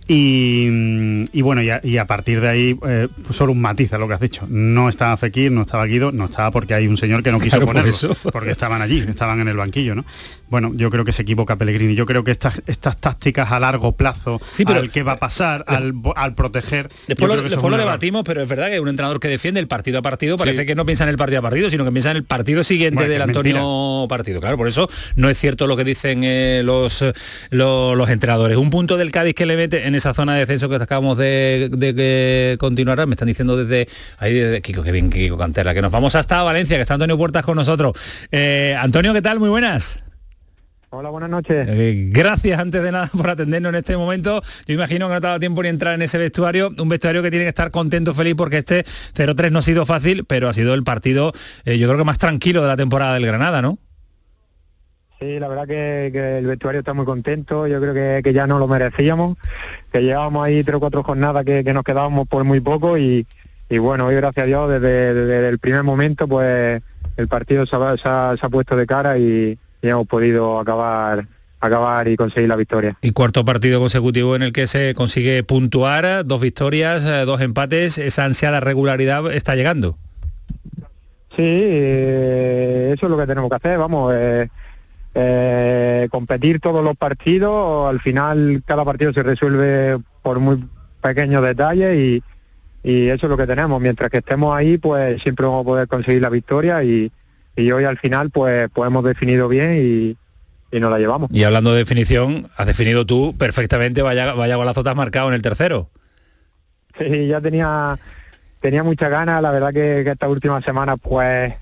Y, 0.08 1.42
bueno, 1.42 1.62
y 1.62 1.98
a, 1.98 2.06
partir 2.06 2.42
de 2.42 2.50
ahí, 2.50 2.80
eh, 2.86 3.08
pues 3.24 3.36
solo 3.36 3.54
un 3.54 3.62
matiz 3.62 3.94
a 3.94 3.98
lo 3.98 4.08
que 4.08 4.14
has 4.14 4.20
dicho. 4.20 4.46
No 4.50 4.90
estaba 4.90 5.16
Fekir, 5.16 5.52
no 5.52 5.62
estaba 5.62 5.86
Guido, 5.86 6.12
no 6.12 6.26
estaba 6.26 6.52
porque 6.52 6.74
hay 6.74 6.88
un 6.88 6.98
señor 6.98 7.24
que 7.24 7.32
no 7.32 7.40
quiso 7.40 7.62
ponerlo, 7.62 7.94
porque 8.32 8.52
estaban 8.52 8.82
allí, 8.82 9.00
estaban 9.08 9.40
en 9.40 9.48
el 9.48 9.56
banquillo, 9.58 9.96
¿no? 9.96 10.06
Bueno, 10.50 10.74
yo 10.76 10.90
creo 10.90 11.06
que 11.06 11.14
se 11.14 11.22
equivoca 11.22 11.56
Pellegrini. 11.56 11.96
Yo 11.96 12.06
creo 12.06 12.26
que 12.26 12.32
estas, 12.32 12.62
estas 12.68 12.98
tácticas 12.98 13.54
a 13.54 13.60
largo 13.62 13.94
plazo, 13.94 14.42
sí, 14.52 14.66
pero, 14.66 14.82
al 14.82 14.92
que 14.92 15.02
va 15.02 15.14
a 15.14 15.18
pasar, 15.18 15.64
al, 15.66 15.94
proteger... 16.36 16.90
Después 17.08 17.30
lo, 17.30 17.78
debatimos, 17.78 18.24
pero 18.26 18.42
es 18.42 18.50
verdad 18.50 18.70
que 18.70 18.82
un 18.82 18.90
entrenador 18.90 19.22
que 19.22 19.30
defiende 19.30 19.62
el 19.62 19.70
partido 19.70 20.00
a 20.00 20.02
partido 20.02 20.36
parece 20.36 20.66
que 20.66 20.76
no 20.76 20.86
piensa 20.86 21.06
en 21.06 21.10
el 21.10 21.18
partido 21.18 21.40
a 21.40 21.42
partido, 21.42 21.70
sino 21.70 21.86
que 21.86 21.92
piensa 21.94 22.12
en 22.12 22.18
el 22.18 22.26
partido 22.26 22.66
siguiente 22.66 23.08
del 23.08 23.22
Antonio 23.22 24.06
partido. 24.10 24.42
Claro, 24.42 24.58
por 24.58 24.68
eso 24.68 24.90
no 25.16 25.30
es 25.30 25.40
cierto 25.40 25.68
lo 25.68 25.78
que 25.78 25.86
dicen 25.86 26.22
eh, 26.26 26.64
los, 26.66 27.02
los, 27.50 28.10
entrenadores. 28.10 28.58
Un 28.58 28.70
punto 28.70 28.98
del 28.98 29.12
Cádiz 29.12 29.36
que 29.36 29.46
le 29.46 29.56
mete 29.56 29.88
en 29.92 29.96
esa 29.96 30.14
zona 30.14 30.34
de 30.34 30.40
descenso 30.42 30.70
que 30.70 30.76
acabamos 30.76 31.18
de, 31.18 31.70
de, 31.72 32.58
continuar, 32.60 33.06
me 33.08 33.14
están 33.14 33.28
diciendo 33.28 33.58
desde 33.58 33.88
ahí, 34.18 34.34
desde 34.34 34.62
Kiko, 34.62 34.84
que 34.84 34.92
bien 34.92 35.10
Kiko 35.10 35.38
Cantera, 35.38 35.74
que 35.74 35.82
nos 35.82 35.92
vamos 35.92 36.16
hasta 36.16 36.42
Valencia, 36.44 36.78
que 36.78 36.82
está 36.82 36.96
Antonio 36.96 37.18
Puertas 37.18 37.44
con 37.44 37.56
nosotros. 37.56 37.94
Eh, 38.32 38.76
Antonio, 38.80 39.14
¿qué 39.14 39.22
tal? 39.22 39.40
Muy 39.40 39.50
buenas. 39.50 40.04
Hola, 40.94 41.10
buenas 41.10 41.30
noches. 41.30 41.68
Eh, 41.70 42.10
gracias 42.12 42.60
antes 42.60 42.84
de 42.84 42.92
nada 42.92 43.08
por 43.18 43.30
atendernos 43.30 43.70
en 43.70 43.76
este 43.76 43.96
momento. 43.96 44.42
Yo 44.66 44.74
imagino 44.74 45.08
que 45.08 45.14
no 45.14 45.22
te 45.22 45.28
ha 45.28 45.30
dado 45.30 45.40
tiempo 45.40 45.64
ni 45.64 45.70
entrar 45.70 45.94
en 45.94 46.02
ese 46.02 46.18
vestuario, 46.18 46.74
un 46.78 46.90
vestuario 46.90 47.22
que 47.22 47.30
tiene 47.30 47.46
que 47.46 47.50
estar 47.50 47.72
contento, 47.72 48.14
feliz, 48.14 48.36
porque 48.36 48.58
este 48.58 48.84
0-3 48.84 49.52
no 49.52 49.60
ha 49.60 49.62
sido 49.62 49.86
fácil, 49.86 50.26
pero 50.26 50.50
ha 50.50 50.54
sido 50.54 50.74
el 50.74 50.84
partido, 50.84 51.32
eh, 51.66 51.78
yo 51.78 51.88
creo 51.88 51.98
que 51.98 52.04
más 52.04 52.18
tranquilo 52.18 52.62
de 52.62 52.68
la 52.68 52.76
temporada 52.76 53.14
del 53.14 53.26
Granada, 53.26 53.62
¿no? 53.62 53.80
Sí, 55.22 55.40
la 55.40 55.48
verdad 55.48 55.68
que, 55.68 56.40
el 56.40 56.48
vestuario 56.48 56.80
está 56.80 56.96
muy 56.96 57.06
contento, 57.06 57.68
yo 57.68 57.80
creo 57.80 58.24
que, 58.24 58.34
ya 58.34 58.48
no 58.48 58.58
lo 58.58 58.68
merecíamos, 58.68 59.38
que 59.92 60.02
llevábamos 60.02 60.44
ahí 60.44 60.64
tres 60.64 60.78
o 60.78 60.80
cuatro 60.80 61.04
jornadas 61.04 61.46
que, 61.46 61.64
nos 61.76 61.84
quedábamos 61.84 62.28
por 62.28 62.44
muy 62.44 62.60
poco 62.60 62.98
y, 62.98 63.28
bueno, 63.70 64.08
hoy 64.08 64.16
gracias 64.16 64.46
a 64.46 64.48
Dios 64.48 64.68
desde, 64.68 65.48
el 65.48 65.60
primer 65.60 65.84
momento 65.84 66.28
pues 66.28 66.82
el 67.18 67.28
partido 67.28 67.68
se 67.68 67.76
ha, 67.76 68.50
puesto 68.50 68.76
de 68.76 68.88
cara 68.88 69.20
y, 69.20 69.60
hemos 69.84 70.08
podido 70.08 70.60
acabar 70.60 71.28
acabar 71.60 72.08
y 72.08 72.16
conseguir 72.16 72.50
la 72.50 72.56
victoria. 72.56 72.98
Y 73.04 73.12
cuarto 73.12 73.46
partido 73.46 73.80
consecutivo 73.80 74.36
en 74.36 74.42
el 74.42 74.52
que 74.52 74.66
se 74.66 74.96
consigue 74.96 75.44
puntuar, 75.44 76.26
dos 76.26 76.42
victorias, 76.42 77.06
eh, 77.06 77.26
dos 77.26 77.42
empates, 77.42 78.00
esa 78.00 78.26
ansiada 78.26 78.60
regularidad 78.60 79.32
está 79.32 79.56
llegando. 79.56 80.00
Sí, 81.38 81.44
eh, 81.46 82.94
eso 82.96 83.06
es 83.06 83.10
lo 83.12 83.18
que 83.20 83.28
tenemos 83.28 83.52
que 83.52 83.56
hacer, 83.58 83.78
vamos, 83.78 84.12
eh, 84.16 84.50
eh, 85.14 86.08
competir 86.10 86.60
todos 86.60 86.84
los 86.84 86.96
partidos, 86.96 87.90
al 87.90 88.00
final 88.00 88.64
cada 88.66 88.86
partido 88.86 89.12
se 89.14 89.24
resuelve 89.24 89.98
por 90.22 90.40
muy 90.40 90.64
pequeños 91.02 91.44
detalles 91.44 91.98
y, 91.98 92.24
eso 92.84 93.28
es 93.28 93.30
lo 93.30 93.38
que 93.38 93.46
tenemos. 93.46 93.80
Mientras 93.80 94.10
que 94.10 94.18
estemos 94.18 94.56
ahí, 94.56 94.80
pues 94.80 95.22
siempre 95.22 95.46
vamos 95.46 95.62
a 95.62 95.66
poder 95.66 95.88
conseguir 95.88 96.22
la 96.22 96.30
victoria 96.30 96.84
y, 96.84 97.12
hoy 97.58 97.84
al 97.84 98.00
final 98.00 98.32
pues, 98.32 98.70
pues 98.74 98.88
hemos 98.88 99.04
definido 99.04 99.48
bien 99.48 99.78
y, 99.78 100.18
y 100.76 100.80
nos 100.80 100.90
la 100.90 100.98
llevamos. 100.98 101.30
Y 101.32 101.44
hablando 101.44 101.74
de 101.74 101.80
definición, 101.80 102.48
has 102.58 102.66
definido 102.66 103.06
tú 103.06 103.36
perfectamente, 103.38 104.02
vaya, 104.02 104.34
vaya 104.34 104.56
golazo 104.56 104.84
te 104.84 104.90
has 104.90 104.96
marcado 104.96 105.28
en 105.28 105.36
el 105.36 105.44
tercero. 105.44 105.90
Sí, 106.98 107.28
ya 107.28 107.40
tenía 107.40 107.98
tenía 108.62 108.84
mucha 108.84 109.10
ganas, 109.10 109.42
la 109.42 109.52
verdad 109.52 109.74
que, 109.74 110.04
que 110.04 110.12
esta 110.12 110.28
última 110.28 110.62
semana 110.62 110.98
pues 110.98 111.54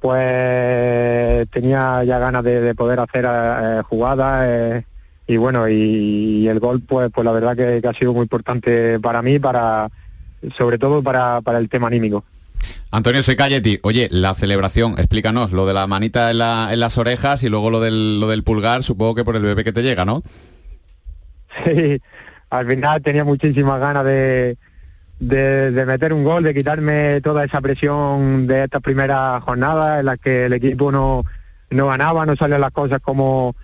pues 0.00 1.48
tenía 1.50 2.02
ya 2.04 2.18
ganas 2.18 2.42
de, 2.42 2.74
poder 2.74 3.00
hacer 3.00 3.26
eh, 3.28 3.82
jugadas 3.88 4.46
eh, 4.48 4.84
y 5.26 5.36
bueno 5.36 5.68
y, 5.68 6.48
el 6.48 6.58
gol 6.58 6.80
pues 6.80 7.10
pues 7.14 7.24
la 7.24 7.32
verdad 7.32 7.56
que, 7.56 7.86
ha 7.86 7.92
sido 7.94 8.12
muy 8.12 8.22
importante 8.22 8.98
para 8.98 9.22
mí 9.22 9.38
para 9.38 9.88
sobre 10.56 10.78
todo 10.78 11.02
para, 11.02 11.40
el 11.58 11.68
tema 11.68 11.88
anímico 11.88 12.24
Antonio 12.90 13.22
soy 13.22 13.36
oye 13.82 14.08
la 14.10 14.34
celebración 14.34 14.94
explícanos 14.98 15.52
lo 15.52 15.66
de 15.66 15.74
la 15.74 15.86
manita 15.86 16.30
en, 16.30 16.38
las 16.38 16.98
orejas 16.98 17.42
y 17.42 17.48
luego 17.48 17.70
lo 17.70 17.80
del, 17.80 18.20
lo 18.20 18.28
del 18.28 18.42
pulgar 18.42 18.82
supongo 18.82 19.14
que 19.14 19.24
por 19.24 19.36
el 19.36 19.42
bebé 19.42 19.64
que 19.64 19.72
te 19.72 19.82
llega 19.82 20.04
¿no? 20.04 20.22
Sí 21.64 22.00
al 22.50 22.66
final 22.66 23.00
tenía 23.00 23.24
muchísimas 23.24 23.80
ganas 23.80 24.04
de 24.04 24.58
de, 25.20 25.84
meter 25.86 26.12
un 26.12 26.24
gol, 26.24 26.42
de 26.42 26.54
quitarme 26.54 27.20
toda 27.20 27.44
esa 27.44 27.60
presión 27.60 28.46
de 28.46 28.64
esta 28.64 28.80
primera 28.80 29.40
jornada 29.40 30.00
en 30.00 30.06
la 30.06 30.16
que 30.16 30.46
el 30.46 30.54
equipo 30.54 30.90
no, 30.90 31.24
no 31.70 31.86
ganaba, 31.86 32.26
no 32.26 32.34
salían 32.36 32.62
las 32.62 32.72
cosas 32.72 33.00
como, 33.00 33.54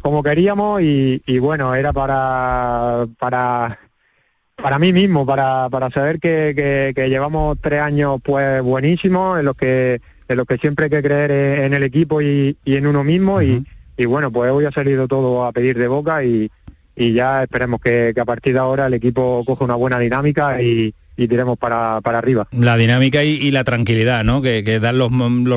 como 0.00 0.22
queríamos 0.22 0.80
y, 0.82 1.38
bueno, 1.40 1.74
era 1.74 1.92
para, 1.92 3.06
para, 3.18 3.80
para 4.54 4.78
mí 4.78 4.92
mismo, 4.92 5.26
para, 5.26 5.68
para 5.68 5.90
saber 5.90 6.20
que, 6.20 6.92
que, 6.94 7.08
llevamos 7.10 7.58
tres 7.60 7.80
años 7.80 8.20
pues 8.22 8.62
buenísimos 8.62 9.40
en 9.40 9.44
los 9.44 9.56
que 9.56 10.00
en 10.28 10.36
los 10.36 10.46
que 10.46 10.58
siempre 10.58 10.84
hay 10.84 10.90
que 10.90 11.02
creer 11.02 11.64
en 11.64 11.74
el 11.74 11.82
equipo 11.82 12.22
y, 12.22 12.56
y 12.64 12.76
en 12.76 12.86
uno 12.86 13.02
mismo 13.02 13.42
y, 13.42 13.66
y 13.96 14.04
bueno, 14.04 14.30
pues 14.30 14.48
hoy 14.52 14.64
ha 14.64 14.70
salido 14.70 15.08
todo 15.08 15.44
a 15.44 15.50
pedir 15.50 15.76
de 15.76 15.88
boca 15.88 16.22
y, 16.22 16.48
y 16.96 17.12
ya 17.12 17.42
esperemos 17.42 17.80
que, 17.80 18.12
a 18.18 18.24
partir 18.24 18.52
de 18.52 18.58
ahora 18.58 18.86
el 18.86 18.94
equipo 18.94 19.42
coja 19.46 19.64
una 19.64 19.74
buena 19.74 19.98
dinámica 19.98 20.60
y, 20.60 20.94
y 21.16 21.28
tiremos 21.28 21.58
para, 21.58 21.96
arriba. 21.98 22.48
La 22.50 22.76
dinámica 22.76 23.22
y, 23.22 23.50
la 23.50 23.62
tranquilidad, 23.62 24.24
¿no? 24.24 24.40
Que, 24.40 24.64
que 24.64 24.80
dan 24.80 24.98
los, 24.98 25.10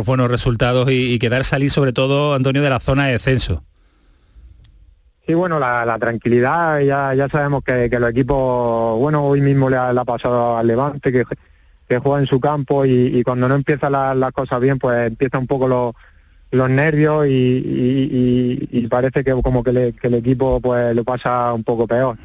buenos 0.05 0.29
resultados 0.29 0.89
y, 0.91 1.17
que 1.19 1.29
dar 1.29 1.45
salir 1.45 1.71
sobre 1.71 1.93
todo, 1.93 2.33
Antonio, 2.33 2.61
de 2.61 2.69
la 2.69 2.79
zona 2.79 3.07
de 3.07 3.13
descenso. 3.13 3.63
Sí, 5.25 5.33
bueno, 5.33 5.59
la, 5.59 5.97
tranquilidad, 5.99 6.81
ya, 6.81 7.13
ya 7.13 7.29
sabemos 7.29 7.63
que, 7.63 7.89
los 7.89 8.11
equipos, 8.11 8.99
bueno, 8.99 9.25
hoy 9.25 9.39
mismo 9.39 9.69
le 9.69 9.77
ha, 9.77 9.93
pasado 10.03 10.57
al 10.57 10.67
Levante, 10.67 11.13
que, 11.13 11.23
que 11.87 11.97
juega 11.99 12.19
en 12.19 12.27
su 12.27 12.41
campo 12.41 12.85
y, 12.85 13.23
cuando 13.23 13.47
no 13.47 13.55
empieza 13.55 13.89
las 13.89 14.31
cosas 14.33 14.59
bien, 14.59 14.79
pues 14.79 15.07
empieza 15.07 15.37
un 15.37 15.47
poco 15.47 15.67
los 15.67 15.95
los 16.53 16.69
nervios 16.69 17.25
y, 17.27 18.87
parece 18.89 19.23
que 19.23 19.31
como 19.41 19.63
que, 19.63 19.93
el 20.01 20.13
equipo 20.13 20.61
pues 20.61 20.95
lo 20.95 21.03
pasa 21.03 21.51
un 21.51 21.63
poco 21.63 21.87
peor. 21.87 22.17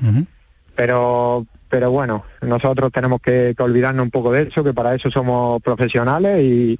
Pero 0.76 1.46
pero 1.68 1.90
bueno, 1.90 2.24
nosotros 2.40 2.90
tenemos 2.92 3.20
que, 3.20 3.54
olvidarnos 3.58 4.04
un 4.04 4.10
poco 4.10 4.32
de 4.32 4.42
eso, 4.44 4.64
que 4.64 4.72
para 4.72 4.94
eso 4.94 5.10
somos 5.10 5.60
profesionales 5.62 6.42
y, 6.42 6.78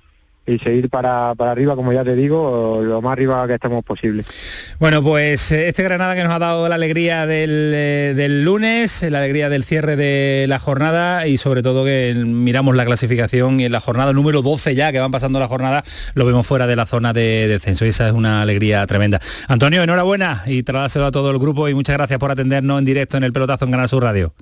y 0.49 0.59
seguir 0.59 0.89
para, 0.89 1.35
para 1.37 1.51
arriba, 1.51 1.77
como 1.77 1.93
ya 1.93 2.03
te 2.05 2.17
digo, 2.17 2.81
lo 2.83 3.03
más 3.03 3.13
arriba 3.13 3.47
que 3.47 3.55
estemos 3.55 3.85
posible. 3.85 4.25
Bueno, 4.81 5.03
pues 5.03 5.53
eh, 5.53 5.69
este 5.69 5.83
Granada 5.83 6.15
que 6.15 6.25
nos 6.25 6.33
ha 6.33 6.39
dado 6.39 6.69
la 6.69 6.75
alegría 6.75 7.27
del, 7.27 7.73
eh, 7.75 8.15
del, 8.17 8.45
lunes, 8.45 9.07
la 9.11 9.19
alegría 9.19 9.51
del 9.51 9.65
cierre 9.65 9.97
de 9.97 10.47
la 10.49 10.59
jornada 10.59 11.27
y 11.27 11.37
sobre 11.37 11.63
todo 11.63 11.85
que 11.85 12.15
miramos 12.27 12.75
la 12.75 12.87
clasificación 12.87 13.61
y 13.61 13.67
en 13.67 13.73
la 13.73 13.81
jornada 13.81 14.13
número 14.13 14.41
12 14.41 14.75
ya, 14.75 14.91
que 14.91 15.01
van 15.01 15.11
pasando 15.11 15.39
la 15.39 15.49
jornada, 15.49 15.85
lo 16.15 16.25
vemos 16.25 16.47
fuera 16.47 16.67
de 16.67 16.77
la 16.77 16.87
zona 16.87 17.13
de 17.13 17.47
descenso 17.47 17.85
y 17.85 17.89
esa 17.89 18.09
es 18.09 18.15
una 18.15 18.41
alegría 18.41 18.87
tremenda. 18.87 19.21
Antonio, 19.49 19.83
enhorabuena 19.83 20.45
y 20.47 20.63
trasladáselo 20.63 21.07
a 21.07 21.11
todo 21.11 21.31
el 21.31 21.39
grupo 21.39 21.69
y 21.69 21.75
muchas 21.75 21.97
gracias 21.97 22.19
por 22.19 22.31
atendernos 22.31 22.79
en 22.79 22.85
directo 22.87 23.19
en 23.19 23.25
el 23.25 23.33
pelotazo 23.33 23.67
en 23.67 23.71
Canal 23.71 23.89
Sur 23.89 24.03
Radio. 24.03 24.33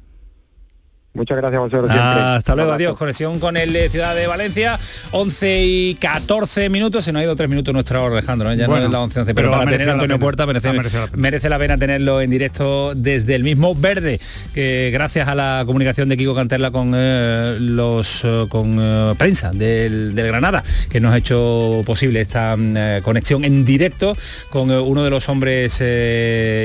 Muchas 1.16 1.38
gracias 1.38 1.58
a 1.58 1.62
vosotros. 1.62 1.90
hasta 1.90 2.54
luego, 2.54 2.73
adiós. 2.73 2.99
Conexión 2.99 3.40
con 3.40 3.56
el 3.56 3.73
de 3.73 3.88
Ciudad 3.88 4.14
de 4.14 4.26
Valencia, 4.26 4.78
11 5.12 5.64
y 5.64 5.94
14 5.94 6.68
minutos. 6.68 7.04
Se 7.06 7.12
nos 7.12 7.20
ha 7.20 7.25
ido 7.25 7.35
tres 7.35 7.49
minutos 7.49 7.73
nuestra 7.73 8.02
hora, 8.02 8.12
Alejandro. 8.18 8.52
¿eh? 8.52 8.56
Ya 8.56 8.68
no 8.68 8.76
es 8.76 8.90
la 8.90 9.00
11, 9.00 9.20
11 9.20 9.35
pero, 9.35 9.50
para 9.50 9.70
tener 9.70 9.88
a 9.88 9.94
Antonio 9.94 10.18
Puerta 10.18 10.46
merece, 10.46 10.73
merece, 11.14 11.49
la 11.49 11.58
pena 11.58 11.78
tenerlo 11.78 12.20
en 12.20 12.28
directo 12.28 12.92
desde 12.94 13.35
el 13.35 13.44
mismo 13.44 13.75
verde, 13.75 14.20
que 14.52 14.90
gracias 14.92 15.26
a 15.28 15.35
la 15.35 15.62
comunicación 15.64 16.08
de 16.08 16.18
Kiko 16.18 16.35
Canterla 16.35 16.70
con 16.70 16.92
eh, 16.94 17.56
los 17.61 18.23
eh, 18.25 18.46
con 18.50 18.76
prensa 19.16 19.52
del, 19.52 20.14
del, 20.14 20.26
Granada, 20.26 20.62
que 20.90 21.00
nos 21.00 21.14
ha 21.14 21.16
hecho 21.16 21.82
posible 21.87 22.20
esta 22.20 22.56
mm, 22.56 23.00
conexión 23.02 23.44
en 23.44 23.64
directo 23.64 24.16
con 24.50 24.70
uno 24.70 25.02
de 25.02 25.11
los 25.11 25.28
hombres 25.30 25.82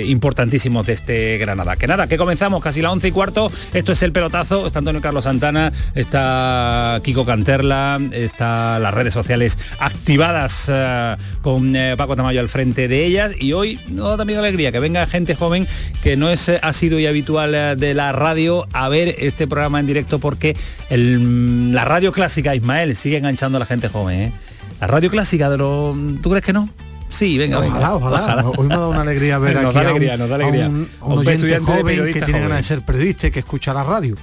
importantísimos 0.05 0.85
de 0.87 0.93
este 0.93 1.37
Granada. 1.37 1.77
Que 1.77 1.87
nada, 1.87 2.07
que 2.07 2.17
comenzamos 2.17 2.61
casi 2.61 2.81
la 2.81 2.91
11 2.91 3.07
y 3.07 3.11
cuarto. 3.11 3.51
Esto 3.73 3.93
es 3.93 4.03
el 4.03 4.11
está 4.41 4.79
Antonio 4.79 5.01
Carlos 5.01 5.25
Santana, 5.25 5.71
está 5.93 6.99
Kiko 7.03 7.25
Canterla, 7.25 7.99
está 8.11 8.79
las 8.79 8.93
redes 8.93 9.13
sociales 9.13 9.57
activadas 9.79 10.65
eh, 10.67 11.15
con 11.43 11.75
eh, 11.75 11.93
Paco 11.95 12.15
Tamayo 12.15 12.39
al 12.39 12.49
frente 12.49 12.87
de 12.87 13.05
ellas 13.05 13.33
y 13.39 13.53
hoy 13.53 13.79
no 13.89 14.17
también 14.17 14.39
alegría 14.39 14.71
que 14.71 14.79
venga 14.79 15.05
gente 15.05 15.35
joven 15.35 15.67
que 16.01 16.17
no 16.17 16.29
es 16.29 16.49
asiduo 16.49 16.97
y 16.97 17.05
habitual 17.05 17.53
eh, 17.53 17.75
de 17.75 17.93
la 17.93 18.11
radio 18.13 18.67
a 18.73 18.89
ver 18.89 19.15
este 19.19 19.47
programa 19.47 19.79
en 19.79 19.85
directo 19.85 20.17
porque 20.17 20.57
el, 20.89 21.71
la 21.71 21.85
radio 21.85 22.11
clásica 22.11 22.55
Ismael 22.55 22.95
sigue 22.95 23.17
enganchando 23.17 23.57
a 23.57 23.59
la 23.59 23.65
gente 23.67 23.89
joven. 23.89 24.33
La 24.79 24.87
radio 24.87 25.11
clásica 25.11 25.51
de 25.51 25.57
lo... 25.57 25.95
¿Tú 26.23 26.31
crees 26.31 26.43
que 26.43 26.53
no? 26.53 26.67
Sí, 27.11 27.37
venga, 27.37 27.59
ojalá, 27.59 27.95
Ojalá, 27.95 28.49
Hoy 28.57 28.67
me 28.67 28.73
ha 28.73 28.77
dado 28.77 28.89
una 28.89 29.01
alegría 29.01 29.37
ver 29.37 29.57
aquí 29.65 29.77
alegría, 29.77 30.13
a 30.13 30.65
un, 30.65 30.89
oyente 31.01 31.59
joven 31.59 32.13
que 32.13 32.21
tiene 32.21 32.39
ganas 32.39 32.57
de 32.57 32.63
ser 32.63 32.81
periodista 32.81 33.27
y 33.27 33.31
que 33.31 33.39
escucha 33.39 33.73
la 33.73 33.83
radio. 33.83 34.15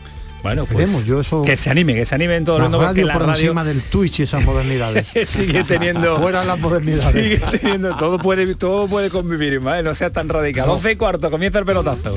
Bueno, 0.42 0.66
pues 0.66 1.04
yo 1.04 1.20
eso, 1.20 1.42
que 1.42 1.56
se 1.56 1.68
anime, 1.68 1.94
que 1.94 2.04
se 2.04 2.14
anime 2.14 2.36
en 2.36 2.44
todo 2.44 2.58
el 2.58 2.62
mundo 2.62 2.78
porque 2.78 3.04
la 3.04 3.14
por 3.14 3.26
radio 3.26 3.46
encima 3.46 3.64
del 3.64 3.82
Twitch 3.82 4.20
y 4.20 4.22
esas 4.22 4.44
modernidades. 4.44 5.08
sigue 5.26 5.64
teniendo 5.64 6.16
fuera 6.18 6.44
las 6.44 6.58
modernidades. 6.60 7.12
Sigue 7.12 7.58
teniendo 7.58 7.96
todo 7.96 8.18
puede 8.18 8.54
todo 8.54 8.86
puede 8.88 9.10
convivir, 9.10 9.58
¿vale? 9.60 9.82
no 9.82 9.94
sea 9.94 10.10
tan 10.10 10.28
radical. 10.28 10.66
No. 10.66 10.74
11 10.74 10.92
y 10.92 10.96
cuarto, 10.96 11.30
comienza 11.30 11.58
el 11.58 11.64
pelotazo. 11.64 12.16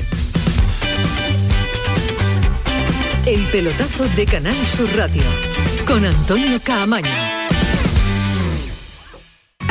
El 3.26 3.44
pelotazo 3.46 4.04
de 4.16 4.26
Canal 4.26 4.66
Sur 4.66 4.88
Radio 4.96 5.22
con 5.86 6.04
Antonio 6.04 6.60
Caamaño. 6.64 7.41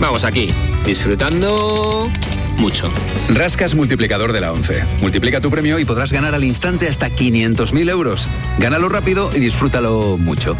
Vamos 0.00 0.24
aquí 0.24 0.48
disfrutando 0.84 2.10
mucho. 2.56 2.90
Rascas 3.28 3.74
multiplicador 3.74 4.32
de 4.32 4.40
la 4.40 4.52
11. 4.52 4.84
Multiplica 5.00 5.40
tu 5.40 5.50
premio 5.50 5.78
y 5.78 5.84
podrás 5.84 6.12
ganar 6.12 6.34
al 6.34 6.44
instante 6.44 6.88
hasta 6.88 7.10
500.000 7.10 7.90
euros. 7.90 8.28
Gánalo 8.58 8.88
rápido 8.88 9.30
y 9.34 9.40
disfrútalo 9.40 10.16
mucho. 10.16 10.56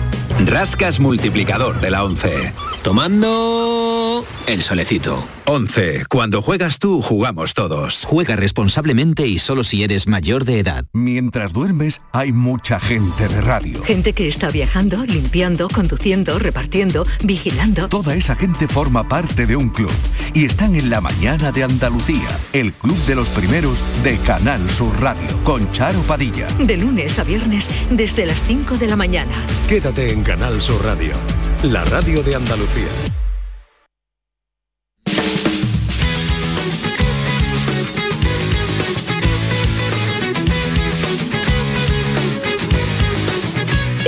Rascas 0.47 1.01
multiplicador 1.01 1.81
de 1.81 1.91
la 1.91 2.05
11. 2.05 2.53
Tomando 2.83 4.00
el 4.47 4.63
solecito. 4.63 5.25
11. 5.47 6.05
Cuando 6.09 6.43
juegas 6.43 6.79
tú, 6.79 7.03
jugamos 7.03 7.55
todos. 7.55 8.05
Juega 8.05 8.37
responsablemente 8.37 9.27
y 9.27 9.39
solo 9.39 9.65
si 9.65 9.83
eres 9.83 10.07
mayor 10.07 10.45
de 10.45 10.61
edad. 10.61 10.85
Mientras 10.93 11.53
duermes, 11.53 12.01
hay 12.13 12.33
mucha 12.33 12.79
gente 12.79 13.29
de 13.29 13.41
radio. 13.41 13.83
Gente 13.85 14.13
que 14.13 14.29
está 14.29 14.51
viajando, 14.51 15.05
limpiando, 15.05 15.69
conduciendo, 15.69 16.39
repartiendo, 16.39 17.07
vigilando. 17.23 17.89
Toda 17.89 18.15
esa 18.15 18.37
gente 18.37 18.69
forma 18.69 19.09
parte 19.09 19.47
de 19.47 19.57
un 19.57 19.71
club 19.71 19.93
y 20.35 20.45
están 20.45 20.77
en 20.77 20.91
la 20.91 21.01
mañana 21.01 21.53
de 21.53 21.65
Andalucía, 21.65 22.29
el 22.53 22.73
club 22.73 22.99
de 23.07 23.15
los 23.15 23.29
primeros 23.31 23.83
de 24.03 24.19
Canal 24.19 24.69
Sur 24.71 25.01
Radio, 25.01 25.29
con 25.45 25.71
Charo 25.73 26.01
Padilla. 26.03 26.47
De 26.59 26.77
lunes 26.77 27.19
a 27.19 27.25
viernes, 27.25 27.71
desde 27.91 28.27
las 28.27 28.45
5 28.45 28.77
de 28.79 28.87
la 28.87 28.97
mañana. 28.97 29.35
Quédate 29.69 30.13
en 30.13 30.23
Canal 30.23 30.61
Sur 30.61 30.85
Radio, 30.85 31.13
la 31.63 31.85
radio 31.85 32.23
de 32.23 32.37
Andalucía. 32.37 33.20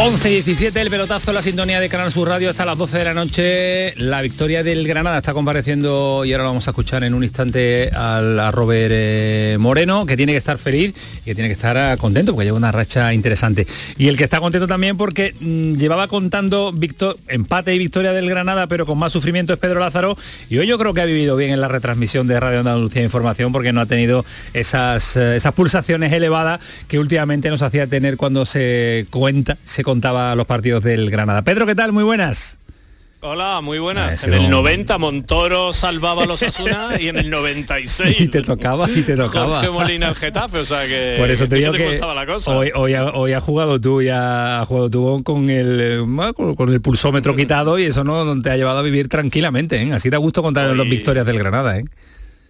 11 0.00 0.30
y 0.30 0.34
17, 0.34 0.80
el 0.80 0.90
pelotazo, 0.90 1.32
la 1.32 1.42
sintonía 1.42 1.80
de 1.80 1.88
Canal 1.88 2.12
Sur 2.12 2.28
Radio 2.28 2.50
hasta 2.50 2.64
las 2.64 2.78
12 2.78 2.98
de 2.98 3.04
la 3.04 3.14
noche. 3.14 3.94
La 3.96 4.22
victoria 4.22 4.62
del 4.62 4.86
Granada 4.86 5.16
está 5.16 5.34
compareciendo 5.34 6.24
y 6.24 6.32
ahora 6.32 6.44
lo 6.44 6.50
vamos 6.50 6.68
a 6.68 6.70
escuchar 6.70 7.02
en 7.02 7.14
un 7.14 7.24
instante 7.24 7.90
a 7.92 8.52
Robert 8.52 8.92
eh, 8.94 9.56
Moreno, 9.58 10.06
que 10.06 10.16
tiene 10.16 10.30
que 10.30 10.38
estar 10.38 10.56
feliz 10.56 10.94
y 11.22 11.24
que 11.24 11.34
tiene 11.34 11.48
que 11.48 11.54
estar 11.54 11.76
ah, 11.76 11.96
contento 11.96 12.32
porque 12.32 12.44
lleva 12.44 12.56
una 12.56 12.70
racha 12.70 13.12
interesante. 13.12 13.66
Y 13.96 14.06
el 14.06 14.16
que 14.16 14.22
está 14.22 14.38
contento 14.38 14.68
también 14.68 14.96
porque 14.96 15.34
mm, 15.40 15.74
llevaba 15.74 16.06
contando 16.06 16.72
empate 17.26 17.74
y 17.74 17.78
victoria 17.78 18.12
del 18.12 18.30
Granada, 18.30 18.68
pero 18.68 18.86
con 18.86 18.98
más 18.98 19.12
sufrimiento 19.12 19.52
es 19.52 19.58
Pedro 19.58 19.80
Lázaro. 19.80 20.16
Y 20.48 20.58
hoy 20.58 20.68
yo 20.68 20.78
creo 20.78 20.94
que 20.94 21.00
ha 21.00 21.06
vivido 21.06 21.34
bien 21.34 21.50
en 21.50 21.60
la 21.60 21.66
retransmisión 21.66 22.28
de 22.28 22.38
Radio 22.38 22.60
Andalucía 22.60 23.02
Información 23.02 23.50
porque 23.50 23.72
no 23.72 23.80
ha 23.80 23.86
tenido 23.86 24.24
esas, 24.54 25.16
eh, 25.16 25.34
esas 25.34 25.54
pulsaciones 25.54 26.12
elevadas 26.12 26.60
que 26.86 27.00
últimamente 27.00 27.50
nos 27.50 27.62
hacía 27.62 27.88
tener 27.88 28.16
cuando 28.16 28.46
se 28.46 29.08
cuenta, 29.10 29.58
se 29.64 29.87
contaba 29.88 30.34
los 30.34 30.44
partidos 30.44 30.84
del 30.84 31.10
Granada. 31.10 31.40
Pedro, 31.40 31.64
¿qué 31.64 31.74
tal? 31.74 31.92
Muy 31.92 32.04
buenas. 32.04 32.58
Hola, 33.22 33.62
muy 33.62 33.78
buenas. 33.78 34.22
En 34.22 34.34
el 34.34 34.50
90 34.50 34.98
Montoro 34.98 35.72
salvaba 35.72 36.24
a 36.24 36.26
los 36.26 36.42
Asuna 36.44 37.00
y 37.00 37.08
en 37.08 37.16
el 37.16 37.30
96 37.30 38.20
y 38.20 38.28
te 38.28 38.42
tocaba 38.42 38.86
y 38.90 39.00
te 39.00 39.16
tocaba. 39.16 39.60
Jorge 39.60 39.70
Molina 39.70 40.08
el 40.10 40.14
Getafe, 40.14 40.58
o 40.58 40.64
sea 40.66 40.86
que 40.86 41.16
Por 41.18 41.30
eso 41.30 41.48
te 41.48 41.56
digo 41.56 41.72
que 41.72 41.98
la 41.98 42.26
cosa. 42.26 42.50
Hoy, 42.50 42.70
hoy, 42.74 42.92
ha, 42.92 43.06
hoy, 43.06 43.32
ha, 43.32 43.40
jugado 43.40 43.80
tú 43.80 44.02
y 44.02 44.10
ha, 44.10 44.62
jugado 44.68 44.90
tú 44.90 45.22
con 45.24 45.48
el 45.48 45.80
eh, 45.80 46.32
con, 46.34 46.68
el 46.68 46.82
pulsómetro 46.82 47.34
quitado 47.34 47.78
y 47.78 47.84
eso 47.84 48.04
no 48.04 48.42
te 48.42 48.50
ha 48.50 48.58
llevado 48.58 48.80
a 48.80 48.82
vivir 48.82 49.08
tranquilamente, 49.08 49.80
¿eh? 49.80 49.92
Así 49.94 50.10
da 50.10 50.18
gusto 50.18 50.42
contar 50.42 50.76
las 50.76 50.86
victorias 50.86 51.24
del 51.24 51.38
Granada, 51.38 51.78
¿eh? 51.78 51.84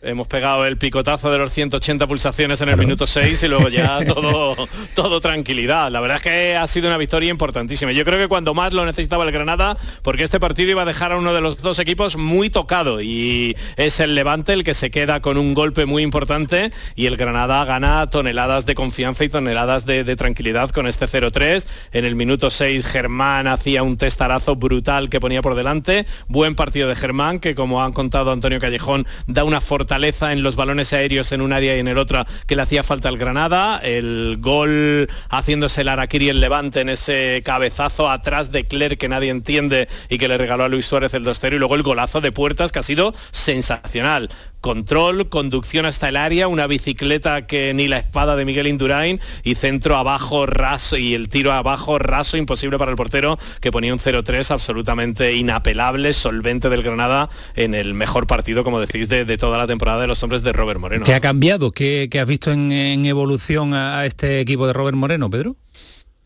Hemos 0.00 0.28
pegado 0.28 0.64
el 0.64 0.76
picotazo 0.76 1.33
de 1.33 1.38
los 1.38 1.52
180 1.52 2.07
pulsaciones 2.07 2.61
en 2.61 2.68
el 2.68 2.76
minuto 2.76 3.07
6 3.07 3.42
y 3.42 3.49
luego 3.49 3.68
ya 3.68 3.99
todo, 4.07 4.67
todo 4.98 5.20
tranquilidad. 5.20 5.92
La 5.92 6.00
verdad 6.00 6.16
es 6.16 6.24
que 6.24 6.56
ha 6.56 6.66
sido 6.66 6.88
una 6.88 6.96
victoria 6.96 7.30
importantísima. 7.30 7.92
Yo 7.92 8.04
creo 8.04 8.18
que 8.18 8.26
cuando 8.26 8.52
más 8.52 8.72
lo 8.72 8.84
necesitaba 8.84 9.22
el 9.22 9.30
Granada, 9.30 9.76
porque 10.02 10.24
este 10.24 10.40
partido 10.40 10.72
iba 10.72 10.82
a 10.82 10.84
dejar 10.84 11.12
a 11.12 11.16
uno 11.18 11.32
de 11.32 11.40
los 11.40 11.58
dos 11.58 11.78
equipos 11.78 12.16
muy 12.16 12.50
tocado 12.50 13.00
y 13.00 13.56
es 13.76 14.00
el 14.00 14.16
Levante 14.16 14.54
el 14.54 14.64
que 14.64 14.74
se 14.74 14.90
queda 14.90 15.20
con 15.20 15.38
un 15.38 15.54
golpe 15.54 15.86
muy 15.86 16.02
importante 16.02 16.72
y 16.96 17.06
el 17.06 17.16
Granada 17.16 17.64
gana 17.64 18.08
toneladas 18.10 18.66
de 18.66 18.74
confianza 18.74 19.22
y 19.22 19.28
toneladas 19.28 19.86
de, 19.86 20.16
tranquilidad 20.16 20.70
con 20.70 20.88
este 20.88 21.06
0-3. 21.06 21.64
En 21.92 22.04
el 22.04 22.16
minuto 22.16 22.50
6 22.50 22.84
Germán 22.84 23.46
hacía 23.46 23.84
un 23.84 23.98
testarazo 23.98 24.56
brutal 24.56 25.10
que 25.10 25.20
ponía 25.20 25.42
por 25.42 25.54
delante. 25.54 26.06
Buen 26.26 26.56
partido 26.56 26.88
de 26.88 26.96
Germán 26.96 27.38
que 27.38 27.54
como 27.54 27.84
han 27.84 27.92
contado 27.92 28.32
Antonio 28.32 28.58
Callejón 28.58 29.06
da 29.28 29.44
una 29.44 29.60
fortaleza 29.60 30.32
en 30.32 30.42
los 30.42 30.56
balones 30.56 30.92
aéreos 30.92 31.30
en 31.30 31.40
un 31.40 31.52
área 31.52 31.76
y 31.76 31.78
en 31.78 31.86
el 31.86 31.98
otro 31.98 32.24
que 32.48 32.56
le 32.56 32.62
hacía 32.62 32.82
falta 32.82 33.08
al 33.08 33.16
Granada. 33.16 33.78
El 33.78 34.38
gol 34.40 34.88
haciéndose 35.30 35.83
el 35.83 35.88
Araquiri 35.88 36.28
el 36.28 36.40
Levante 36.40 36.80
en 36.80 36.88
ese 36.88 37.42
cabezazo 37.45 38.11
atrás 38.11 38.52
de 38.52 38.64
Cler 38.64 38.99
que 38.99 39.09
nadie 39.09 39.30
entiende 39.30 39.88
y 40.09 40.18
que 40.18 40.28
le 40.28 40.38
regaló 40.38 40.64
a 40.64 40.68
Luis 40.68 40.87
Suárez 40.87 41.14
el 41.14 41.25
2-0 41.25 41.54
y 41.54 41.59
luego 41.59 41.75
el 41.75 41.83
golazo 41.83 42.21
de 42.21 42.33
puertas 42.33 42.73
que 42.73 42.78
ha 42.78 42.83
sido 42.83 43.14
sensacional 43.30 44.28
control, 44.68 45.30
conducción 45.30 45.87
hasta 45.87 46.10
el 46.10 46.16
área, 46.16 46.46
una 46.46 46.66
bicicleta 46.66 47.46
que 47.46 47.72
ni 47.72 47.88
la 47.88 47.96
espada 47.96 48.37
de 48.37 48.44
Miguel 48.44 48.66
Indurain 48.66 49.18
y 49.42 49.54
centro 49.54 49.96
abajo 49.96 50.44
raso 50.44 50.98
y 50.98 51.14
el 51.14 51.30
tiro 51.30 51.54
abajo 51.54 51.98
raso 51.98 52.37
imposible 52.37 52.76
para 52.76 52.90
el 52.90 52.96
portero 52.98 53.38
que 53.62 53.72
ponía 53.72 53.94
un 53.94 53.98
0-3 53.98 54.50
absolutamente 54.50 55.34
inapelable, 55.34 56.12
solvente 56.12 56.68
del 56.68 56.82
Granada 56.82 57.30
en 57.56 57.75
el 57.75 57.94
mejor 57.94 58.26
partido, 58.26 58.62
como 58.62 58.78
decís, 58.78 59.08
de, 59.08 59.25
de 59.25 59.38
toda 59.38 59.56
la 59.56 59.66
temporada 59.66 60.02
de 60.02 60.06
los 60.06 60.22
hombres 60.22 60.42
de 60.42 60.52
Robert 60.52 60.78
Moreno. 60.78 61.06
¿Qué 61.06 61.14
ha 61.14 61.20
cambiado? 61.20 61.72
¿Qué, 61.72 62.08
qué 62.10 62.20
has 62.20 62.28
visto 62.28 62.52
en, 62.52 62.70
evolución 63.06 63.72
a, 63.72 64.00
a 64.00 64.04
este 64.04 64.40
equipo 64.40 64.66
de 64.66 64.75
Robert 64.75 64.98
Moreno, 64.98 65.30
Pedro? 65.30 65.56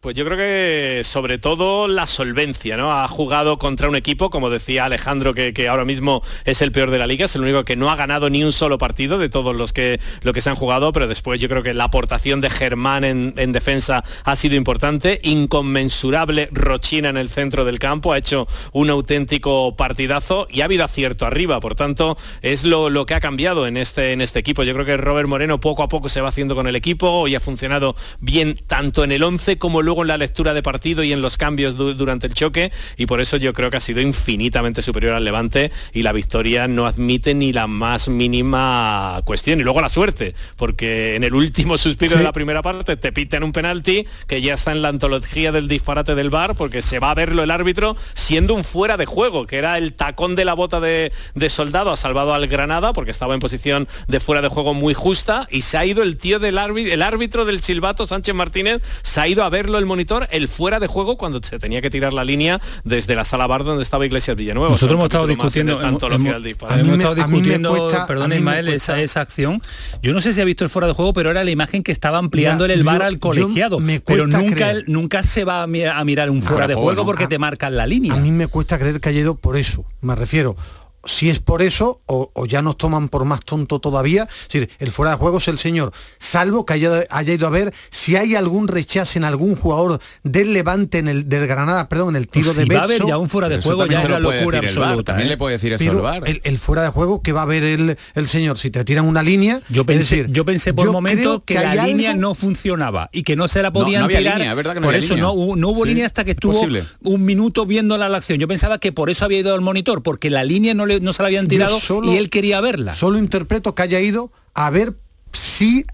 Pues 0.03 0.17
yo 0.17 0.25
creo 0.25 0.37
que 0.37 1.03
sobre 1.05 1.39
todo 1.39 1.87
la 1.87 2.09
solvencia, 2.09 2.77
¿no? 2.77 2.91
Ha 2.91 3.07
jugado 3.07 3.61
contra 3.61 3.89
un 3.89 3.95
equipo, 3.95 4.31
como 4.31 4.51
decía 4.51 4.85
Alejandro, 4.85 5.33
que, 5.33 5.55
que, 5.55 5.69
ahora 5.69 5.85
mismo 5.85 6.23
es 6.45 6.61
el 6.61 6.73
peor 6.73 6.91
de 6.91 6.99
la 6.99 7.07
liga, 7.07 7.27
es 7.27 7.37
el 7.37 7.43
único 7.43 7.65
que 7.65 7.77
no 7.77 7.89
ha 7.89 7.95
ganado 7.95 8.29
ni 8.29 8.43
un 8.43 8.51
solo 8.51 8.79
partido 8.79 9.17
de 9.17 9.29
todos 9.29 9.55
los 9.55 9.73
que, 9.73 10.01
lo 10.23 10.33
que 10.33 10.41
se 10.41 10.51
han 10.51 10.57
jugado, 10.57 10.93
pero 10.93 11.07
después 11.07 11.39
yo 11.39 11.49
creo 11.49 11.63
que 11.63 11.73
la 11.73 11.85
aportación 11.85 12.41
de 12.41 12.51
Germán 12.51 13.05
en, 13.05 13.35
en 13.37 13.53
defensa 13.53 14.03
ha 14.25 14.35
sido 14.35 14.57
importante, 14.57 15.21
inconmensurable 15.23 16.49
Rochina 16.51 17.11
en 17.11 17.17
el 17.17 17.29
centro 17.29 17.65
del 17.65 17.79
campo, 17.79 18.13
ha 18.13 18.19
hecho 18.19 18.49
un 18.73 18.91
auténtico 18.91 19.77
partidazo 19.77 20.49
y 20.51 20.63
ha 20.63 20.65
habido 20.65 20.85
acierto 20.85 21.27
arriba, 21.27 21.61
por 21.61 21.77
tanto 21.77 22.19
es 22.41 22.65
lo, 22.65 22.91
lo 22.91 23.07
que 23.07 23.15
ha 23.15 23.21
cambiado 23.21 23.69
en 23.69 23.77
este, 23.77 24.11
en 24.11 24.21
este 24.21 24.41
equipo. 24.41 24.65
Yo 24.65 24.75
creo 24.75 24.85
que 24.85 24.97
Robert 24.97 25.29
Moreno 25.29 25.61
poco 25.61 25.85
a 25.85 25.89
poco 25.89 26.09
se 26.09 26.21
va 26.21 26.31
haciendo 26.31 26.57
con 26.57 26.67
el 26.67 26.75
equipo 26.75 27.29
y 27.29 27.37
ha 27.37 27.41
funcionado 27.41 27.95
bien 28.19 28.57
tanto 28.67 29.05
en 29.05 29.13
el 29.13 29.23
11 29.23 29.59
como 29.59 29.81
luego 29.81 29.92
luego 29.93 30.05
en 30.05 30.09
la 30.09 30.17
lectura 30.17 30.55
de 30.55 30.63
partido 30.63 31.03
y 31.03 31.13
en 31.13 31.21
los 31.21 31.37
cambios 31.37 31.77
du 31.77 31.93
durante 31.93 32.27
el 32.27 32.33
choque 32.33 32.73
y 32.97 33.05
por 33.05 33.21
eso 33.21 33.37
yo 33.37 33.53
creo 33.53 33.71
que 33.71 33.77
ha 33.77 33.81
sido 33.81 34.01
infinitamente 34.01 34.81
superior 34.81 35.13
al 35.13 35.23
Levante 35.23 35.71
y 35.93 36.01
la 36.01 36.13
victoria 36.13 36.67
no 36.67 36.87
admite 36.87 37.35
ni 37.35 37.53
la 37.53 37.67
más 37.67 38.09
mínima 38.09 39.21
cuestión. 39.27 39.61
Y 39.61 39.65
luego 39.65 39.83
la 39.83 39.91
suerte, 39.91 40.35
porque 40.57 41.15
en 41.15 41.25
el 41.25 41.35
último 41.35 41.77
suspiro 41.77 42.13
sí. 42.13 42.19
de 42.19 42.25
la 42.25 42.33
primera 42.33 42.63
parte 42.63 42.97
te 42.97 43.13
pitan 43.13 43.45
un 43.45 43.53
penalti 43.53 44.07
que 44.27 44.41
ya 44.41 44.55
está 44.55 44.73
en 44.73 44.81
la 44.81 44.89
antología 44.89 45.53
del 45.53 45.69
disparate 45.69 46.15
del 46.15 46.31
bar 46.31 46.55
porque 46.55 46.81
se 46.81 46.99
va 46.99 47.11
a 47.11 47.15
verlo 47.15 47.43
el 47.43 47.51
árbitro 47.51 47.95
siendo 48.15 48.55
un 48.55 48.65
fuera 48.65 48.97
de 48.97 49.05
juego, 49.05 49.47
que 49.47 49.59
era 49.59 49.77
el 49.77 49.93
tacón 49.93 50.37
de 50.37 50.47
la 50.47 50.55
bota 50.55 50.81
de, 50.81 51.13
de 51.35 51.51
Soldado, 51.51 51.91
ha 51.91 51.99
salvado 51.99 52.33
al 52.33 52.47
Granada 52.47 52.95
porque 52.95 53.11
estaba 53.11 53.35
en 53.35 53.41
posición 53.41 53.89
de 54.09 54.21
fuera 54.21 54.41
de 54.41 54.49
juego 54.49 54.73
muy 54.73 54.95
justa 54.95 55.47
y 55.51 55.61
se 55.61 55.77
ha 55.77 55.85
ido 55.85 56.03
el 56.03 56.17
tío 56.17 56.39
del 56.39 56.57
árbitro, 56.57 56.95
el 56.95 57.03
árbitro 57.03 57.45
del 57.45 57.61
silbato, 57.61 58.07
Sánchez 58.07 58.35
Martínez, 58.35 58.81
se 59.03 59.21
ha 59.21 59.29
ido 59.29 59.45
a 59.45 59.51
verlo 59.51 59.82
el 59.83 59.87
monitor 59.87 60.29
el 60.31 60.49
fuera 60.49 60.81
de 60.81 60.87
juego 60.87 61.17
cuando 61.17 61.41
se 61.43 61.59
tenía 61.59 61.83
que 61.83 61.91
tirar 61.91 62.13
la 62.13 62.25
línea 62.25 62.61
desde 62.85 63.15
la 63.15 63.25
sala 63.25 63.47
bar 63.47 63.65
donde 63.65 63.83
estaba 63.83 64.07
Iglesias 64.07 64.37
Villanueva. 64.37 64.71
Nosotros 64.71 64.97
hemos 64.97 65.07
estado 65.07 65.27
discutiendo, 65.27 65.81
hemos, 65.81 66.03
hemos 66.03 66.99
estado 66.99 67.15
discutiendo, 67.15 67.89
perdón 68.07 68.33
Ismael, 68.33 68.69
esa, 68.69 69.01
esa 69.01 69.21
acción. 69.21 69.61
Yo 70.03 70.13
no 70.13 70.21
sé 70.21 70.33
si 70.33 70.41
ha 70.41 70.45
visto 70.45 70.65
el 70.65 70.71
fuera 70.71 70.89
de 70.89 70.95
juego, 70.95 71.13
pero 71.13 71.31
era 71.31 71.45
la 71.45 71.51
imagen 71.51 71.83
que 71.83 71.93
estaba 71.93 72.19
ampliando 72.19 72.67
ya, 72.67 72.75
el 72.75 72.85
bar 72.85 73.03
al 73.03 73.19
colegiado. 73.19 73.79
Pero 74.07 74.27
nunca, 74.27 74.75
nunca 74.87 75.23
se 75.23 75.45
va 75.45 75.63
a 75.63 75.67
mirar 76.05 76.31
un 76.31 76.43
fuera 76.43 76.67
de 76.67 76.75
juego 76.75 77.05
porque 77.05 77.27
te 77.27 77.39
marcan 77.39 77.77
la 77.77 77.87
línea. 77.87 78.15
A 78.15 78.19
mí 78.19 78.31
me 78.31 78.47
cuesta 78.47 78.79
creer 78.79 79.01
que 79.01 79.09
haya 79.09 79.21
ido 79.21 79.35
por 79.35 79.57
eso, 79.57 79.85
me 80.01 80.15
refiero 80.15 80.57
si 81.05 81.31
es 81.31 81.41
por 81.41 81.63
eso 81.63 82.03
o, 82.07 82.31
o, 82.35 82.47
ya 82.47 82.63
nos 82.63 82.77
toman 82.77 83.09
por 83.09 83.25
más 83.25 83.45
tonto 83.45 83.79
todavía. 83.81 84.25
Es 84.25 84.49
decir, 84.49 84.71
el 84.79 84.91
fuera 84.91 85.13
de 85.13 85.17
juego 85.17 85.39
es 85.39 85.49
el 85.49 85.59
señor, 85.59 85.93
salvo 86.19 86.65
que 86.67 86.75
haya, 86.75 87.05
haya, 87.11 87.35
ido 87.35 87.47
a 87.47 87.51
ver 87.51 87.73
si 87.91 88.17
hay 88.17 88.35
algún 88.35 88.69
rechazo 88.69 89.19
en 89.19 89.25
algún 89.25 89.57
jugador 89.57 90.01
del 90.23 90.53
Levante, 90.53 90.99
en 90.99 91.09
el 91.09 91.29
del 91.29 91.47
Granada, 91.47 91.89
perdón, 91.89 92.11
en 92.11 92.17
el 92.17 92.29
tiro 92.29 92.47
pues 92.47 92.57
de 92.57 92.63
si 92.65 92.69
Betso. 92.69 92.79
va 92.79 92.83
a 92.83 92.85
haber 92.85 93.07
ya 93.07 93.19
un 93.19 93.29
fuera 93.29 93.49
de 93.49 93.61
juego, 93.61 93.87
ya 93.87 94.03
es 94.03 94.11
la 94.11 94.19
locura 94.19 94.59
absoluta. 94.59 95.13
También 95.13 95.29
¿eh? 95.29 95.31
le 95.31 95.37
puede 95.37 95.55
decir 95.57 95.73
eso 95.73 95.85
Pero 95.85 95.99
al 95.99 96.03
bar. 96.21 96.29
El, 96.29 96.41
el, 96.45 96.59
fuera 96.59 96.83
de 96.83 96.89
juego 96.89 97.23
que 97.23 97.33
va 97.33 97.43
a 97.43 97.47
ver 97.47 97.63
el, 97.63 97.97
el 98.15 98.29
señor, 98.29 98.59
si 98.59 98.71
te 98.71 98.85
tiran 98.85 99.07
una 99.07 99.23
línea. 99.23 99.61
Yo 99.69 99.85
pensé, 99.85 100.17
decir, 100.17 100.33
yo 100.33 100.45
pensé 100.45 100.75
por 100.75 100.89
un 100.89 100.93
momento 100.93 101.45
que, 101.45 101.55
que 101.55 101.61
la 101.61 101.87
línea 101.87 102.11
algo... 102.11 102.23
no 102.23 102.35
funcionaba 102.35 103.09
y 103.13 103.23
que 103.23 103.37
no 103.37 103.49
se 103.49 103.63
la 103.63 103.73
podían 103.73 104.03
no, 104.03 104.09
no 104.09 104.17
tirar. 104.17 104.39
Línea, 104.39 104.55
¿verdad 104.55 104.75
que 104.75 104.81
no 104.81 104.87
por 104.87 104.95
eso 104.95 105.15
línea? 105.15 105.25
no, 105.25 105.57
no 105.57 105.69
hubo 105.69 105.85
sí, 105.85 105.89
línea 105.89 106.07
hasta 106.07 106.25
que 106.25 106.33
estuvo 106.33 106.61
un 107.03 107.25
minuto 107.25 107.67
viendo 107.67 107.97
la 107.97 108.07
acción. 108.17 108.39
Yo 108.39 108.49
pensaba 108.49 108.79
que 108.79 108.93
por 108.93 109.11
eso 109.11 109.25
había 109.25 109.41
ido 109.41 109.55
al 109.55 109.61
monitor, 109.61 110.03
porque 110.03 110.31
la 110.31 110.45
línea 110.45 110.75
no, 110.75 110.87
le, 110.87 110.92
no 111.01 111.13
se 111.13 111.23
la 111.23 111.29
habían 111.29 111.49
tirado 111.49 111.81
solo, 111.81 112.13
y 112.13 112.17
él 112.17 112.31
quería 112.31 112.61
verla. 112.61 112.95
Solo 112.95 113.19
interpreto 113.19 113.75
que 113.75 113.83
haya 113.83 114.01
ido 114.01 114.31
a 114.55 114.71
ver 114.71 114.95
si 115.33 115.85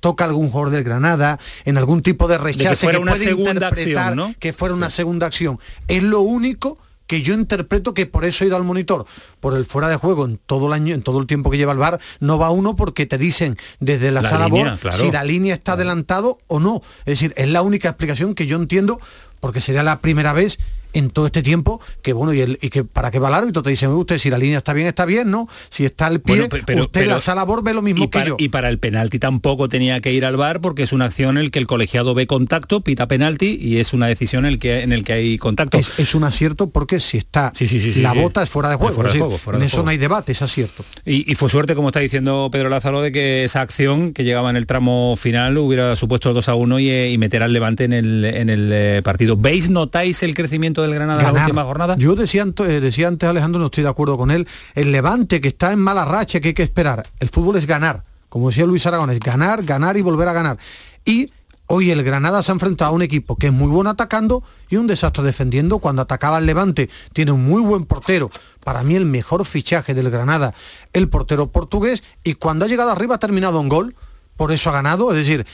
toca 0.00 0.24
algún 0.24 0.50
jugador 0.50 0.70
del 0.70 0.84
Granada, 0.84 1.38
en 1.64 1.76
algún 1.76 2.02
tipo 2.02 2.28
de 2.28 2.38
rechazo 2.38 2.70
que 2.70 2.76
fuera 2.76 2.98
que 2.98 3.02
una 3.02 3.12
puede 3.12 3.24
segunda 3.24 3.50
interpretar 3.52 4.08
acción, 4.08 4.16
¿no? 4.16 4.34
que 4.38 4.52
fuera 4.52 4.74
sí. 4.74 4.78
una 4.78 4.90
segunda 4.90 5.26
acción. 5.26 5.58
Es 5.88 6.02
lo 6.02 6.20
único 6.20 6.78
que 7.08 7.22
yo 7.22 7.34
interpreto 7.34 7.94
que 7.94 8.06
por 8.06 8.24
eso 8.24 8.44
he 8.44 8.48
ido 8.48 8.56
al 8.56 8.64
monitor, 8.64 9.06
por 9.40 9.56
el 9.56 9.64
fuera 9.64 9.88
de 9.88 9.96
juego 9.96 10.26
en 10.26 10.38
todo 10.44 10.66
el 10.66 10.74
año, 10.74 10.94
en 10.94 11.02
todo 11.02 11.18
el 11.18 11.26
tiempo 11.26 11.50
que 11.50 11.56
lleva 11.56 11.72
el 11.72 11.78
bar, 11.78 11.98
no 12.20 12.38
va 12.38 12.50
uno 12.50 12.76
porque 12.76 13.06
te 13.06 13.16
dicen 13.16 13.56
desde 13.80 14.10
la, 14.10 14.20
la 14.20 14.28
sala 14.28 14.46
línea, 14.46 14.70
BOR 14.72 14.78
claro. 14.78 14.98
si 14.98 15.10
la 15.10 15.24
línea 15.24 15.54
está 15.54 15.72
claro. 15.72 15.80
adelantado 15.80 16.38
o 16.46 16.60
no. 16.60 16.82
Es 17.00 17.18
decir, 17.18 17.32
es 17.36 17.48
la 17.48 17.62
única 17.62 17.88
explicación 17.88 18.34
que 18.34 18.46
yo 18.46 18.56
entiendo 18.56 19.00
porque 19.40 19.62
sería 19.62 19.82
la 19.82 20.00
primera 20.00 20.34
vez 20.34 20.58
en 20.92 21.10
todo 21.10 21.26
este 21.26 21.42
tiempo 21.42 21.80
que 22.02 22.12
bueno 22.12 22.32
y, 22.32 22.40
el, 22.40 22.58
y 22.60 22.70
que 22.70 22.84
para 22.84 23.10
qué 23.10 23.18
va 23.18 23.28
el 23.28 23.34
árbitro 23.34 23.62
te 23.62 23.70
dicen 23.70 23.90
usted 23.90 24.18
si 24.18 24.30
la 24.30 24.38
línea 24.38 24.58
está 24.58 24.72
bien 24.72 24.86
está 24.86 25.04
bien 25.04 25.30
no 25.30 25.48
si 25.68 25.84
está 25.84 26.06
al 26.06 26.20
pie 26.20 26.48
bueno, 26.48 26.48
pero, 26.66 26.82
usted 26.82 27.00
pero, 27.02 27.14
la 27.14 27.20
sala 27.20 27.44
BOR 27.44 27.62
ve 27.62 27.74
lo 27.74 27.82
mismo 27.82 28.10
que 28.10 28.18
para, 28.18 28.28
yo 28.28 28.36
y 28.38 28.48
para 28.48 28.68
el 28.68 28.78
penalti 28.78 29.18
tampoco 29.18 29.68
tenía 29.68 30.00
que 30.00 30.12
ir 30.12 30.24
al 30.24 30.36
bar 30.36 30.60
porque 30.60 30.82
es 30.82 30.92
una 30.92 31.06
acción 31.06 31.36
en 31.36 31.44
el 31.44 31.50
que 31.50 31.58
el 31.58 31.66
colegiado 31.66 32.14
ve 32.14 32.26
contacto 32.26 32.80
pita 32.80 33.08
penalti 33.08 33.58
y 33.60 33.78
es 33.78 33.92
una 33.92 34.06
decisión 34.06 34.44
en 34.44 34.52
el 34.52 34.58
que 34.58 34.82
en 34.82 34.92
el 34.92 35.04
que 35.04 35.12
hay 35.12 35.38
contacto. 35.38 35.78
Es, 35.78 35.98
es 35.98 36.14
un 36.14 36.24
acierto 36.24 36.70
porque 36.70 37.00
si 37.00 37.18
está 37.18 37.52
sí, 37.54 37.68
sí, 37.68 37.80
sí, 37.80 38.00
la 38.00 38.12
bota 38.12 38.42
es 38.42 38.50
fuera 38.50 38.68
de 38.68 38.76
juego, 38.76 38.94
fuera 38.94 39.12
decir, 39.12 39.24
en 39.54 39.62
eso 39.62 39.82
no 39.82 39.90
hay 39.90 39.98
debate 39.98 40.32
es 40.32 40.42
acierto. 40.42 40.84
Y, 41.04 41.30
y, 41.30 41.34
fue 41.34 41.48
suerte 41.48 41.74
como 41.74 41.88
está 41.88 42.00
diciendo 42.00 42.48
Pedro 42.50 42.68
Lázaro 42.68 43.00
de 43.00 43.12
que 43.12 43.44
esa 43.44 43.60
acción 43.60 44.12
que 44.12 44.24
llegaba 44.24 44.50
en 44.50 44.56
el 44.56 44.66
tramo 44.66 45.16
final 45.16 45.56
hubiera 45.58 45.96
supuesto 45.96 46.30
el 46.30 46.34
2 46.34 46.48
a 46.48 46.54
1 46.54 46.80
y, 46.80 46.90
y 46.90 47.18
meter 47.18 47.42
al 47.42 47.52
Levante 47.52 47.84
en 47.84 47.92
el, 47.92 48.24
en 48.24 48.50
el 48.50 48.70
eh, 48.72 49.02
partido. 49.02 49.36
Veis 49.36 49.70
notáis 49.70 50.22
el 50.22 50.34
crecimiento 50.34 50.77
del 50.82 50.94
Granada 50.94 51.22
Ganar. 51.22 51.30
en 51.30 51.36
la 51.36 51.44
última 51.46 51.64
jornada? 51.64 51.96
Yo 51.96 52.14
decía, 52.14 52.44
eh, 52.44 52.80
decía 52.80 53.08
antes 53.08 53.28
Alejandro, 53.28 53.60
no 53.60 53.66
estoy 53.66 53.84
de 53.84 53.90
acuerdo 53.90 54.16
con 54.16 54.30
él, 54.30 54.46
el 54.74 54.92
Levante 54.92 55.40
que 55.40 55.48
está 55.48 55.72
en 55.72 55.78
mala 55.78 56.04
racha, 56.04 56.40
que 56.40 56.48
hay 56.48 56.54
que 56.54 56.62
esperar. 56.62 57.08
El 57.20 57.28
fútbol 57.28 57.56
es 57.56 57.66
ganar, 57.66 58.04
como 58.28 58.48
decía 58.48 58.66
Luis 58.66 58.86
Aragón, 58.86 59.10
es 59.10 59.20
ganar, 59.20 59.62
ganar 59.64 59.96
y 59.96 60.02
volver 60.02 60.28
a 60.28 60.32
ganar. 60.32 60.58
Y 61.04 61.30
hoy 61.66 61.90
el 61.90 62.02
Granada 62.02 62.42
se 62.42 62.50
ha 62.50 62.54
enfrentado 62.54 62.90
a 62.90 62.94
un 62.94 63.02
equipo 63.02 63.36
que 63.36 63.48
es 63.48 63.52
muy 63.52 63.68
bueno 63.68 63.90
atacando 63.90 64.42
y 64.68 64.76
un 64.76 64.86
desastre 64.86 65.24
defendiendo. 65.24 65.78
Cuando 65.78 66.02
atacaba 66.02 66.38
el 66.38 66.46
Levante, 66.46 66.90
tiene 67.12 67.32
un 67.32 67.44
muy 67.44 67.62
buen 67.62 67.84
portero. 67.84 68.30
Para 68.64 68.82
mí 68.82 68.96
el 68.96 69.04
mejor 69.04 69.44
fichaje 69.44 69.94
del 69.94 70.10
Granada, 70.10 70.54
el 70.92 71.08
portero 71.08 71.50
portugués. 71.52 72.02
Y 72.24 72.34
cuando 72.34 72.64
ha 72.64 72.68
llegado 72.68 72.90
arriba 72.90 73.16
ha 73.16 73.18
terminado 73.18 73.60
en 73.60 73.68
gol, 73.68 73.94
por 74.36 74.52
eso 74.52 74.70
ha 74.70 74.72
ganado. 74.72 75.10
Es 75.10 75.16
decir, 75.16 75.46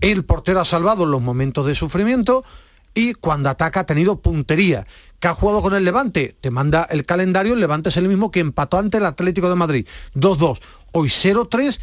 el 0.00 0.24
portero 0.24 0.60
ha 0.60 0.64
salvado 0.64 1.04
en 1.04 1.10
los 1.10 1.22
momentos 1.22 1.66
de 1.66 1.74
sufrimiento 1.74 2.44
y 2.94 3.14
cuando 3.14 3.50
ataca 3.50 3.80
ha 3.80 3.86
tenido 3.86 4.20
puntería. 4.20 4.86
que 5.18 5.28
ha 5.28 5.34
jugado 5.34 5.62
con 5.62 5.74
el 5.74 5.84
Levante? 5.84 6.36
Te 6.40 6.50
manda 6.50 6.86
el 6.90 7.06
calendario, 7.06 7.54
el 7.54 7.60
Levante 7.60 7.90
es 7.90 7.96
el 7.96 8.08
mismo 8.08 8.30
que 8.30 8.40
empató 8.40 8.78
ante 8.78 8.98
el 8.98 9.06
Atlético 9.06 9.48
de 9.48 9.54
Madrid. 9.54 9.86
2-2, 10.14 10.60
hoy 10.92 11.08
0-3. 11.08 11.78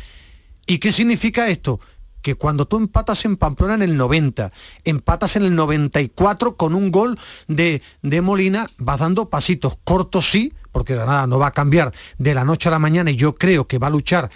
¿Y 0.68 0.78
qué 0.80 0.92
significa 0.92 1.48
esto? 1.48 1.80
Que 2.22 2.36
cuando 2.36 2.68
tú 2.68 2.78
empatas 2.78 3.24
en 3.24 3.38
Pamplona 3.38 3.76
en 3.76 3.82
el 3.82 3.96
90, 3.96 4.52
empatas 4.84 5.38
en 5.38 5.44
el 5.44 5.56
94 5.56 6.58
con 6.58 6.76
un 6.76 6.92
gol 6.92 7.18
de, 7.48 7.82
de 8.02 8.22
Molina, 8.22 8.68
vas 8.78 9.00
dando 9.00 9.30
pasitos 9.30 9.78
cortos 9.86 10.30
sí, 10.30 10.54
porque 10.72 10.96
Granada 10.96 11.28
no 11.28 11.40
va 11.40 11.48
a 11.48 11.52
cambiar 11.52 11.94
de 12.18 12.34
la 12.34 12.44
noche 12.44 12.68
a 12.68 12.72
la 12.74 12.80
mañana 12.80 13.10
y 13.10 13.16
yo 13.16 13.36
creo 13.36 13.68
que 13.68 13.80
va 13.80 13.88
a 13.88 13.92
luchar 13.92 14.30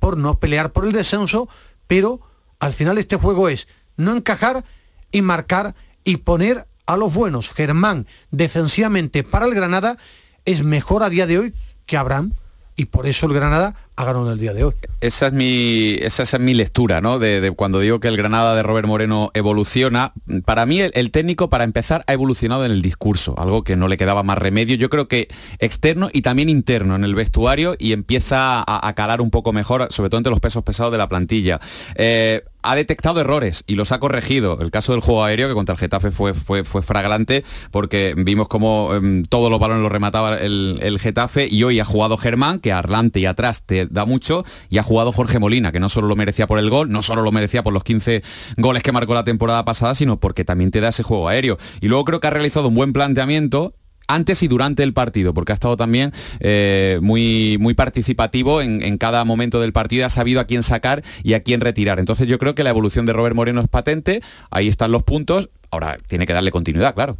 por 0.00 0.16
no 0.16 0.38
pelear 0.38 0.72
por 0.72 0.84
el 0.84 0.92
descenso, 0.92 1.48
pero 1.86 2.20
al 2.58 2.72
final 2.72 2.98
este 2.98 3.16
juego 3.16 3.48
es 3.48 3.68
no 3.96 4.12
encajar 4.12 4.64
y 5.10 5.22
marcar 5.22 5.74
y 6.04 6.18
poner 6.18 6.66
a 6.86 6.96
los 6.96 7.12
buenos. 7.12 7.50
Germán, 7.50 8.06
defensivamente 8.30 9.24
para 9.24 9.46
el 9.46 9.54
Granada, 9.54 9.98
es 10.44 10.62
mejor 10.62 11.02
a 11.02 11.10
día 11.10 11.26
de 11.26 11.38
hoy 11.38 11.54
que 11.86 11.96
Abraham. 11.96 12.34
Y 12.76 12.86
por 12.86 13.06
eso 13.06 13.26
el 13.26 13.34
Granada 13.34 13.74
ha 13.98 14.10
en 14.10 14.28
el 14.28 14.38
día 14.38 14.52
de 14.52 14.64
hoy. 14.64 14.74
Esa 15.00 15.26
es 15.26 15.32
mi, 15.32 15.94
esa, 16.00 16.22
es 16.22 16.38
mi 16.38 16.54
lectura, 16.54 17.00
¿no? 17.00 17.18
De, 17.18 17.52
cuando 17.56 17.80
digo 17.80 17.98
que 17.98 18.08
el 18.08 18.16
Granada 18.16 18.54
de 18.54 18.62
Robert 18.62 18.86
Moreno 18.86 19.30
evoluciona. 19.34 20.12
Para 20.44 20.66
mí, 20.66 20.80
el, 20.80 21.10
técnico, 21.10 21.50
para 21.50 21.64
empezar, 21.64 22.04
ha 22.06 22.12
evolucionado 22.12 22.64
en 22.64 22.70
el 22.70 22.80
discurso, 22.80 23.34
algo 23.38 23.64
que 23.64 23.76
no 23.76 23.88
le 23.88 23.96
quedaba 23.96 24.22
más 24.22 24.38
remedio. 24.38 24.76
Yo 24.76 24.88
creo 24.88 25.08
que 25.08 25.28
externo 25.58 26.08
y 26.12 26.22
también 26.22 26.48
interno 26.48 26.94
en 26.94 27.04
el 27.04 27.16
vestuario 27.16 27.74
y 27.78 27.92
empieza 27.92 28.64
a, 28.66 28.92
calar 28.94 29.20
un 29.20 29.30
poco 29.30 29.52
mejor, 29.52 29.88
sobre 29.90 30.10
todo 30.10 30.18
entre 30.18 30.30
los 30.30 30.40
pesos 30.40 30.62
pesados 30.62 30.92
de 30.92 30.98
la 30.98 31.08
plantilla. 31.08 31.60
Eh, 31.96 32.42
ha 32.62 32.74
detectado 32.74 33.20
errores 33.20 33.64
y 33.66 33.76
los 33.76 33.92
ha 33.92 34.00
corregido. 34.00 34.58
El 34.60 34.70
caso 34.70 34.92
del 34.92 35.00
juego 35.00 35.24
aéreo, 35.24 35.48
que 35.48 35.54
contra 35.54 35.74
el 35.74 35.78
Getafe 35.78 36.10
fue, 36.10 36.34
fue, 36.34 36.64
fue 36.64 36.82
fragrante, 36.82 37.44
porque 37.70 38.14
vimos 38.16 38.48
como 38.48 38.88
um, 38.88 39.22
todos 39.22 39.50
los 39.50 39.60
balones 39.60 39.82
los 39.82 39.92
remataba 39.92 40.36
el, 40.36 40.78
el, 40.82 40.98
Getafe 40.98 41.48
y 41.50 41.62
hoy 41.62 41.80
ha 41.80 41.84
jugado 41.84 42.16
Germán, 42.16 42.58
que 42.58 42.72
adelante 42.72 43.20
y 43.20 43.26
atrás 43.26 43.62
te 43.62 43.87
da 43.90 44.04
mucho, 44.04 44.44
y 44.68 44.78
ha 44.78 44.82
jugado 44.82 45.12
Jorge 45.12 45.38
Molina, 45.38 45.72
que 45.72 45.80
no 45.80 45.88
solo 45.88 46.08
lo 46.08 46.16
merecía 46.16 46.46
por 46.46 46.58
el 46.58 46.70
gol, 46.70 46.90
no 46.90 47.02
solo 47.02 47.22
lo 47.22 47.32
merecía 47.32 47.62
por 47.62 47.72
los 47.72 47.84
15 47.84 48.22
goles 48.56 48.82
que 48.82 48.92
marcó 48.92 49.14
la 49.14 49.24
temporada 49.24 49.64
pasada, 49.64 49.94
sino 49.94 50.20
porque 50.20 50.44
también 50.44 50.70
te 50.70 50.80
da 50.80 50.88
ese 50.88 51.02
juego 51.02 51.28
aéreo. 51.28 51.58
Y 51.80 51.88
luego 51.88 52.04
creo 52.04 52.20
que 52.20 52.26
ha 52.26 52.30
realizado 52.30 52.68
un 52.68 52.74
buen 52.74 52.92
planteamiento 52.92 53.74
antes 54.08 54.42
y 54.42 54.48
durante 54.48 54.82
el 54.82 54.94
partido, 54.94 55.34
porque 55.34 55.52
ha 55.52 55.54
estado 55.54 55.76
también 55.76 56.12
eh, 56.40 56.98
muy, 57.02 57.58
muy 57.60 57.74
participativo 57.74 58.62
en, 58.62 58.82
en 58.82 58.96
cada 58.96 59.24
momento 59.24 59.60
del 59.60 59.72
partido, 59.72 60.06
ha 60.06 60.10
sabido 60.10 60.40
a 60.40 60.44
quién 60.44 60.62
sacar 60.62 61.04
y 61.22 61.34
a 61.34 61.42
quién 61.42 61.60
retirar. 61.60 61.98
Entonces 61.98 62.26
yo 62.26 62.38
creo 62.38 62.54
que 62.54 62.64
la 62.64 62.70
evolución 62.70 63.06
de 63.06 63.12
Robert 63.12 63.36
Moreno 63.36 63.60
es 63.60 63.68
patente, 63.68 64.22
ahí 64.50 64.66
están 64.66 64.92
los 64.92 65.02
puntos, 65.02 65.50
ahora 65.70 65.98
tiene 66.06 66.26
que 66.26 66.32
darle 66.32 66.50
continuidad, 66.50 66.94
claro. 66.94 67.16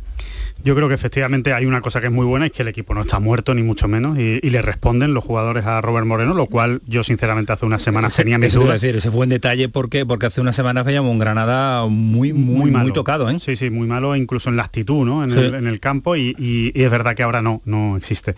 Yo 0.64 0.74
creo 0.74 0.88
que 0.88 0.94
efectivamente 0.94 1.52
hay 1.52 1.66
una 1.66 1.80
cosa 1.80 2.00
que 2.00 2.06
es 2.08 2.12
muy 2.12 2.26
buena, 2.26 2.46
es 2.46 2.52
que 2.52 2.62
el 2.62 2.68
equipo 2.68 2.92
no 2.92 3.02
está 3.02 3.20
muerto 3.20 3.54
ni 3.54 3.62
mucho 3.62 3.86
menos 3.86 4.18
y, 4.18 4.40
y 4.42 4.50
le 4.50 4.60
responden 4.60 5.14
los 5.14 5.22
jugadores 5.22 5.64
a 5.66 5.80
Robert 5.80 6.04
Moreno, 6.04 6.34
lo 6.34 6.46
cual 6.46 6.80
yo 6.86 7.04
sinceramente 7.04 7.52
hace 7.52 7.64
unas 7.64 7.80
semanas 7.80 8.16
tenía 8.16 8.38
mis 8.38 8.52
dudas. 8.54 8.80
decir, 8.80 8.96
ese 8.96 9.10
fue 9.12 9.20
un 9.20 9.28
detalle 9.28 9.68
¿por 9.68 9.88
qué? 9.88 10.04
porque 10.04 10.26
hace 10.26 10.40
unas 10.40 10.56
semanas 10.56 10.84
veíamos 10.84 11.12
un 11.12 11.20
Granada 11.20 11.86
muy 11.86 12.32
muy 12.32 12.72
muy, 12.72 12.92
tocado, 12.92 13.30
¿eh? 13.30 13.38
Sí, 13.38 13.54
sí, 13.54 13.70
muy 13.70 13.86
malo, 13.86 14.16
incluso 14.16 14.50
en 14.50 14.56
la 14.56 14.64
actitud, 14.64 15.04
¿no? 15.06 15.22
En, 15.22 15.30
Sí. 15.30 15.38
el, 15.38 15.54
en 15.54 15.66
el 15.68 15.78
campo 15.78 16.16
y, 16.16 16.34
y- 16.36 16.72
y 16.74 16.82
es 16.82 16.90
verdad 16.90 17.14
que 17.14 17.22
ahora 17.22 17.40
no, 17.40 17.62
no 17.64 17.96
existe. 17.96 18.34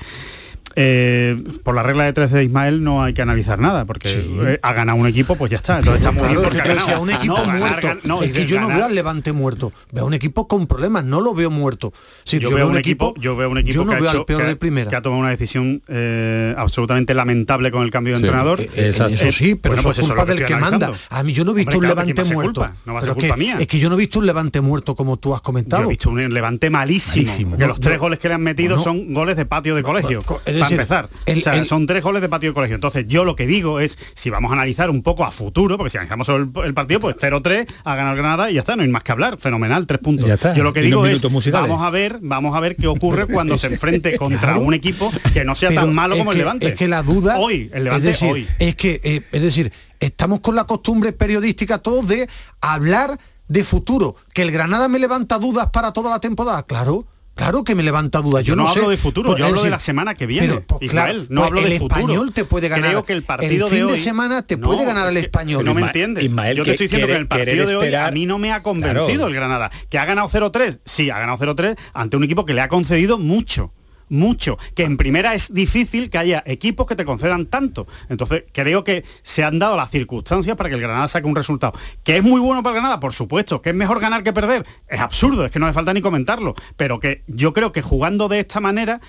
Eh, 0.77 1.43
por 1.65 1.75
la 1.75 1.83
regla 1.83 2.05
de 2.05 2.13
tres 2.13 2.31
de 2.31 2.45
Ismael 2.45 2.83
no 2.83 3.03
hay 3.03 3.13
que 3.15 3.23
analizar 3.23 3.59
nada, 3.59 3.85
porque 3.85 4.09
eh, 4.09 4.59
ha 4.63 4.73
ganado 4.73 4.99
un 4.99 5.07
equipo, 5.07 5.37
pues 5.37 5.51
ya 5.51 5.57
está. 5.59 5.79
Entonces 5.79 6.01
está 6.07 6.13
muy 6.13 6.29
bien 6.29 6.43
porque 6.43 6.59
es 6.59 6.61
ha 6.61 6.65
que 6.65 6.69
te 6.71 6.75
ganado. 6.77 6.87
decía, 6.89 7.01
un 7.01 7.11
equipo 7.11 7.35
No, 7.39 7.47
ganar, 7.47 7.59
muerto. 7.59 7.89
gan- 7.89 7.99
no, 8.05 8.23
es 8.23 8.29
y 8.31 8.33
que 8.33 8.39
de 8.41 8.47
yo 8.47 8.61
no 8.61 8.69
veo 8.69 8.85
al 8.85 8.95
Levante 8.95 9.33
muerto. 9.33 9.73
Veo 9.93 10.07
un 10.07 10.15
equipo 10.15 10.47
con 10.49 10.67
problemas, 10.67 11.05
no 11.05 11.21
lo 11.21 11.35
veo 11.35 11.51
muerto. 11.51 11.93
Sí, 12.25 12.39
yo, 12.39 12.51
veo 12.51 12.69
un 12.69 12.77
equipo, 12.77 13.15
yo 13.19 13.37
veo 13.37 13.51
un 13.51 13.59
equipo 13.59 13.75
yo 13.75 13.85
no 13.85 13.91
que, 13.91 13.97
ha 13.97 14.01
veo 14.01 14.09
hecho- 14.11 14.19
al 14.21 14.25
peor 14.27 14.41
que- 14.43 14.47
de 14.49 14.57
primera. 14.57 14.91
que 14.91 14.97
ha 14.97 15.03
tomado 15.03 15.21
una 15.21 15.31
decisión 15.31 15.83
eh, 15.89 16.55
absolutamente 16.57 17.15
lamentable 17.15 17.71
con 17.71 17.83
el 17.83 17.91
cambio 17.91 18.15
de 18.15 18.21
Sí. 18.21 18.25
entrenador. 18.27 18.61
Eso 18.75 19.09
sí, 19.33 19.55
pero 19.57 19.75
bueno, 19.75 19.81
eso 19.81 19.83
pues 19.89 19.99
es 19.99 20.05
eso 20.05 20.15
culpa 20.15 20.27
que 20.27 20.39
del 20.39 20.47
que 20.47 20.57
manda. 20.57 20.93
A 21.11 21.23
mí 21.23 21.33
yo 21.33 21.45
no 21.45 21.51
he 21.53 21.55
visto 21.55 21.71
Hombre, 21.77 21.89
un 21.91 21.95
claro, 21.95 22.07
¿de 22.07 22.13
Levante 22.15 22.35
muerto. 22.35 22.61
culpa? 22.61 22.77
No 22.87 22.95
va 22.95 23.01
a 23.01 23.03
ser 23.03 23.13
culpa 23.15 23.35
que- 23.35 23.41
mía. 23.41 23.57
Es 23.59 23.67
que 23.67 23.79
yo 23.79 23.89
no 23.89 23.97
he 23.97 23.99
visto 23.99 24.19
un 24.21 24.27
Levante 24.27 24.61
muerto 24.61 24.95
como 24.95 25.17
tú 25.17 25.35
has 25.35 25.41
comentado. 25.41 25.83
Yo 25.83 25.89
he 25.89 25.91
visto 25.91 26.11
un 26.11 26.33
levante 26.33 26.71
malísimo. 26.71 27.57
Que 27.57 27.67
los 27.67 27.81
tres 27.81 27.95
yo- 27.97 28.01
goles 28.01 28.19
que 28.19 28.29
le 28.29 28.35
han 28.35 28.43
metido 28.43 28.79
son 28.79 29.13
goles 29.13 29.37
de 29.37 29.47
patio 29.47 29.75
de 29.75 29.83
colegio. 29.83 30.23
Para 30.61 30.69
decir, 30.71 30.81
empezar. 30.81 31.11
el- 31.27 31.39
o 31.39 31.41
sea, 31.41 31.55
el- 31.57 31.67
son 31.67 31.87
tres 31.87 32.03
goles 32.03 32.23
de 32.23 32.29
patio 32.29 32.51
de 32.51 32.55
colegio. 32.55 32.75
Entonces, 32.77 33.05
yo 33.09 33.25
lo 33.25 33.35
que 33.37 33.47
digo 33.47 33.81
es, 33.81 33.99
si 34.15 34.31
vamos 34.31 34.51
a 34.51 34.55
analizar 34.55 34.91
un 34.91 35.03
poco 35.03 35.25
a 35.25 35.31
futuro, 35.31 35.77
porque 35.77 35.91
si 35.91 35.99
analizamos 35.99 36.29
el, 36.29 36.51
el 36.65 36.75
partido, 36.75 37.01
pues 37.01 37.17
0-3, 37.19 37.67
ha 37.85 37.95
ganado 37.95 38.13
el 38.17 38.19
Granada 38.23 38.51
y 38.51 38.55
ya 38.55 38.61
está, 38.61 38.77
no 38.77 38.83
hay 38.83 38.89
más 38.89 39.03
que 39.03 39.13
hablar. 39.13 39.39
Fenomenal, 39.39 39.87
tres 39.87 40.01
puntos. 40.01 40.27
Ya 40.29 40.35
está. 40.35 40.55
Yo 40.55 40.63
lo 40.63 40.73
que 40.73 40.81
Y 40.81 40.85
digo 40.85 41.07
es, 41.07 41.23
musicales. 41.31 41.69
vamos 41.69 41.85
a 41.87 41.91
ver, 41.91 42.19
vamos 42.23 42.57
a 42.57 42.61
ver 42.61 42.77
qué 42.77 42.87
ocurre 42.87 43.27
cuando 43.27 43.57
se 43.59 43.67
enfrente 43.73 44.17
contra 44.17 44.41
Claro. 44.41 44.61
un 44.61 44.75
equipo 44.75 45.11
que 45.33 45.45
no 45.45 45.55
sea 45.55 45.71
Pero 45.71 45.83
tan 45.83 45.95
malo 45.95 46.17
como 46.17 46.33
el 46.33 46.39
Levante. 46.39 46.69
Es 46.69 46.75
que 46.77 46.89
la 46.89 47.03
duda 47.03 47.39
hoy, 47.39 47.71
el 47.73 47.85
Levante 47.85 48.11
es 48.11 48.21
decir, 48.21 48.33
hoy. 48.33 48.47
Es 48.59 48.75
que, 48.75 49.01
eh, 49.05 49.23
es 49.33 49.43
decir, 49.43 49.73
estamos 50.01 50.41
con 50.41 50.55
la 50.57 50.65
costumbre 50.65 51.13
periodística 51.13 51.79
todos 51.79 52.09
de 52.09 52.29
hablar 52.61 53.19
de 53.49 53.65
futuro. 53.65 54.17
Que 54.33 54.43
el 54.43 54.51
Granada 54.53 54.89
me 54.89 54.99
levanta 54.99 55.39
dudas 55.39 55.71
para 55.71 55.93
toda 55.93 56.11
la 56.11 56.21
temporada. 56.21 56.63
Claro. 56.65 57.05
Claro 57.35 57.65
que 57.65 57.75
me 57.75 57.83
levanta 57.83 58.21
dudas. 58.21 58.45
Yo, 58.45 58.53
Yo 58.53 58.57
no, 58.57 58.69
hablo 58.69 58.91
de 58.91 58.99
futuro, 58.99 59.29
Pues, 59.31 59.39
yo 59.39 59.47
hablo 59.47 59.63
de 59.63 59.71
la 59.71 59.79
semana 59.79 60.15
que 60.15 60.27
viene. 60.27 60.49
pero, 60.49 60.67
pues, 60.67 60.83
Israel, 60.83 61.27
claro, 61.27 61.27
no 61.31 61.41
pues 61.41 61.47
hablo 61.49 61.61
el 61.61 61.71
de 61.71 61.79
futuro. 61.79 62.01
español 62.01 62.33
te 62.33 62.45
puede 62.45 62.69
ganar. 62.69 62.91
Creo 62.91 63.05
que 63.05 63.13
el 63.15 63.23
partido 63.23 63.69
fin 63.69 63.79
de 63.79 63.85
hoy 63.85 63.99
semana 63.99 64.43
te 64.43 64.57
No, 64.59 64.67
puede 64.67 64.85
ganar 64.85 65.09
es 65.09 65.15
que- 65.15 65.21
español. 65.21 65.59
que 65.61 65.65
no 65.65 65.75
me 65.75 65.83
entiendes. 65.83 66.25
Ismael, 66.25 66.57
Yo 66.59 66.65
te 66.65 66.69
que- 66.69 66.73
estoy 66.73 66.87
diciendo 66.89 67.07
que, 67.07 67.13
querer- 67.13 67.21
el 67.23 67.29
partido 67.29 67.67
de 67.67 67.77
hoy 67.77 67.95
a 67.95 68.11
mí 68.11 68.27
no 68.27 68.39
me 68.39 68.53
ha 68.53 68.63
convencido 68.63 69.07
Claro. 69.07 69.27
el 69.29 69.35
Granada. 69.35 69.71
Que 69.89 69.99
ha 69.99 70.05
ganado 70.05 70.29
0-3, 70.29 70.81
sí, 70.85 71.09
ha 71.09 71.19
ganado 71.19 71.39
0-3 71.39 71.77
ante 71.95 72.17
un 72.19 72.25
equipo 72.25 72.45
que 72.45 72.53
le 72.53 72.61
ha 72.61 72.69
concedido 72.69 73.19
mucho 73.19 73.73
mucho, 74.11 74.59
que 74.75 74.83
en 74.85 74.97
primera 74.99 75.35
es 75.35 75.55
difícil 75.55 76.11
que 76.11 76.19
haya 76.19 76.43
equipos 76.47 76.87
que 76.87 76.97
te 76.97 77.05
concedan 77.07 77.47
tanto. 77.47 77.87
Entonces, 78.11 78.45
creo 78.53 78.85
que 78.85 79.05
se 79.23 79.43
han 79.45 79.59
dado 79.59 79.77
las 79.77 79.91
circunstancias 79.91 80.57
para 80.57 80.69
que 80.69 80.75
el 80.75 80.81
Granada 80.83 81.09
saque 81.09 81.27
un 81.27 81.35
resultado. 81.37 81.73
¿Que 82.05 82.19
es 82.19 82.23
muy 82.23 82.41
bueno 82.41 82.63
para 82.63 82.75
el 82.77 82.81
Granada? 82.83 83.01
Por 83.01 83.15
supuesto. 83.15 83.63
¿Que 83.63 83.71
es 83.71 83.75
mejor 83.75 84.01
ganar 84.01 84.23
que 84.23 84.33
perder? 84.33 84.67
Es 84.89 85.01
absurdo, 85.01 85.47
es 85.47 85.51
que 85.51 85.59
no 85.59 85.67
hace 85.67 85.75
falta 85.75 85.95
ni 85.95 86.01
comentarlo. 86.03 86.55
Pero 86.77 87.01
que 87.01 87.23
yo 87.27 87.53
creo 87.53 87.73
que 87.73 87.81
jugando 87.83 88.29
de 88.29 88.41
esta 88.41 88.61
manera, 88.61 89.01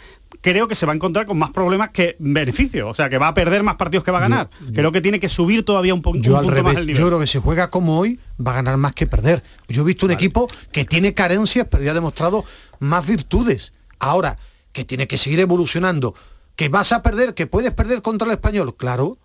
creo 0.41 0.67
que 0.67 0.75
se 0.75 0.85
va 0.85 0.93
a 0.93 0.95
encontrar 0.95 1.25
con 1.25 1.37
más 1.37 1.49
problemas 1.51 1.89
que 1.89 2.15
beneficios. 2.19 2.89
O 2.89 2.93
sea, 2.93 3.09
que 3.09 3.17
va 3.17 3.27
a 3.29 3.33
perder 3.33 3.63
más 3.63 3.75
partidos 3.75 4.03
que 4.05 4.11
va 4.11 4.19
a 4.19 4.21
ganar. 4.21 4.49
creo 4.73 4.91
que 4.91 5.01
tiene 5.01 5.19
que 5.19 5.29
subir 5.29 5.65
todavía 5.65 5.93
un, 5.93 6.01
po- 6.01 6.11
un 6.11 6.21
Yo 6.21 6.37
al 6.37 6.45
punto 6.45 6.63
más 6.63 6.63
revés, 6.73 6.79
el 6.81 6.87
nivel. 6.87 7.01
yo 7.01 7.07
creo 7.07 7.19
que 7.19 7.27
si 7.27 7.39
juega 7.39 7.69
como 7.69 7.97
hoy 7.99 8.19
va 8.39 8.51
a 8.51 8.55
ganar 8.55 8.77
más 8.77 8.93
que 8.93 9.07
perder. 9.07 9.41
Yo 9.67 9.81
he 9.81 9.85
visto 9.85 10.05
un 10.05 10.11
equipo 10.11 10.47
que 10.71 10.85
tiene 10.85 11.13
carencias, 11.13 11.67
pero 11.69 11.83
ya 11.83 11.91
ha 11.91 11.95
demostrado 11.95 12.45
más 12.79 13.05
virtudes. 13.07 13.73
Ahora, 13.99 14.37
que 14.71 14.85
tiene 14.85 15.07
que 15.07 15.17
seguir 15.17 15.39
evolucionando, 15.39 16.13
que 16.55 16.69
vas 16.69 16.91
a 16.91 17.01
perder, 17.01 17.33
que 17.33 17.47
puedes 17.47 17.73
perder 17.73 18.01
contra 18.01 18.25
el 18.27 18.33
español, 18.33 18.75
claro. 18.75 19.17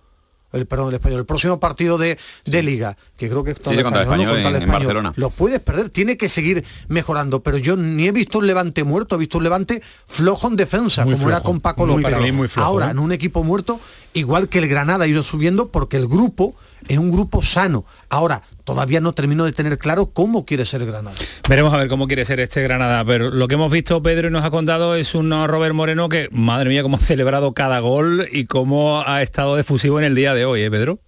El, 0.53 0.65
perdón, 0.65 0.89
el 0.89 0.95
español, 0.95 1.19
el 1.19 1.27
próximo 1.27 1.59
partido 1.61 1.99
de, 1.99 2.17
de 2.45 2.63
liga, 2.63 2.97
que 3.17 3.29
creo 3.29 3.43
que 3.43 3.51
es 3.51 3.57
Sí, 3.59 3.65
contra 3.83 4.03
el 4.03 4.09
Español 4.09 4.39
en- 4.39 4.63
en 4.63 4.69
Barcelona. 4.71 5.13
Lo 5.17 5.29
puedes 5.31 5.61
perder, 5.61 5.91
tiene 5.91 6.17
que 6.17 6.29
seguir 6.29 6.65
mejorando, 6.89 7.43
pero 7.43 7.59
yo 7.59 7.77
ni 7.77 8.07
he 8.07 8.13
visto 8.13 8.39
un 8.39 8.47
levante 8.47 8.85
muerto, 8.85 9.17
he 9.17 9.19
visto 9.19 9.39
un 9.39 9.45
levante 9.45 9.83
flojo 10.07 10.47
en 10.47 10.57
defensa, 10.57 11.05
Muy 11.05 11.15
como 11.15 11.29
era 11.29 11.41
con 11.43 11.61
Paco 11.61 11.85
López. 11.85 12.15
Ahora, 12.57 12.87
¿eh? 12.87 12.91
en 12.93 13.01
un 13.01 13.11
equipo 13.13 13.43
muerto, 13.43 13.81
igual 14.15 14.49
que 14.49 14.61
el 14.61 14.69
Granada 14.69 15.05
ha 15.05 15.09
ido 15.09 15.23
subiendo 15.25 15.69
porque 15.69 15.97
el 15.97 16.07
grupo 16.07 16.55
es 16.87 16.97
un 16.97 17.11
grupo 17.11 17.43
sano. 17.43 17.85
Ahora, 18.09 18.43
todavía 18.67 19.01
no 19.01 19.15
termino 19.15 19.45
de 19.47 19.53
tener 19.53 19.79
claro 19.79 20.11
cómo 20.13 20.45
quiere 20.45 20.67
ser 20.67 20.83
el 20.83 20.89
Granada. 20.89 21.17
Veremos 21.49 21.73
a 21.73 21.79
ver 21.79 21.89
cómo 21.89 22.07
quiere 22.07 22.25
ser 22.27 22.41
este 22.41 22.63
Granada, 22.63 23.03
pero 23.05 23.31
lo 23.31 23.49
que 23.49 23.55
hemos 23.55 23.73
visto 23.73 24.03
Pedro 24.03 24.29
y 24.29 24.31
nos 24.33 24.45
ha 24.45 24.51
contado 24.51 24.95
es 24.97 25.15
un 25.15 25.31
Robert 25.47 25.75
Moreno 25.75 26.09
que, 26.11 26.29
madre 26.33 26.69
mía, 26.69 26.83
cómo 26.83 26.97
ha 26.97 27.01
celebrado 27.01 27.55
cada 27.55 27.79
gol 27.79 28.29
y 28.31 28.45
cómo 28.45 29.03
ha 29.07 29.23
estado 29.23 29.57
defusivo 29.57 29.99
en 30.01 30.05
el 30.05 30.15
día 30.15 30.35
de 30.35 30.45
hoy, 30.45 30.63
¿eh, 30.63 30.71
Pedro? 30.71 30.99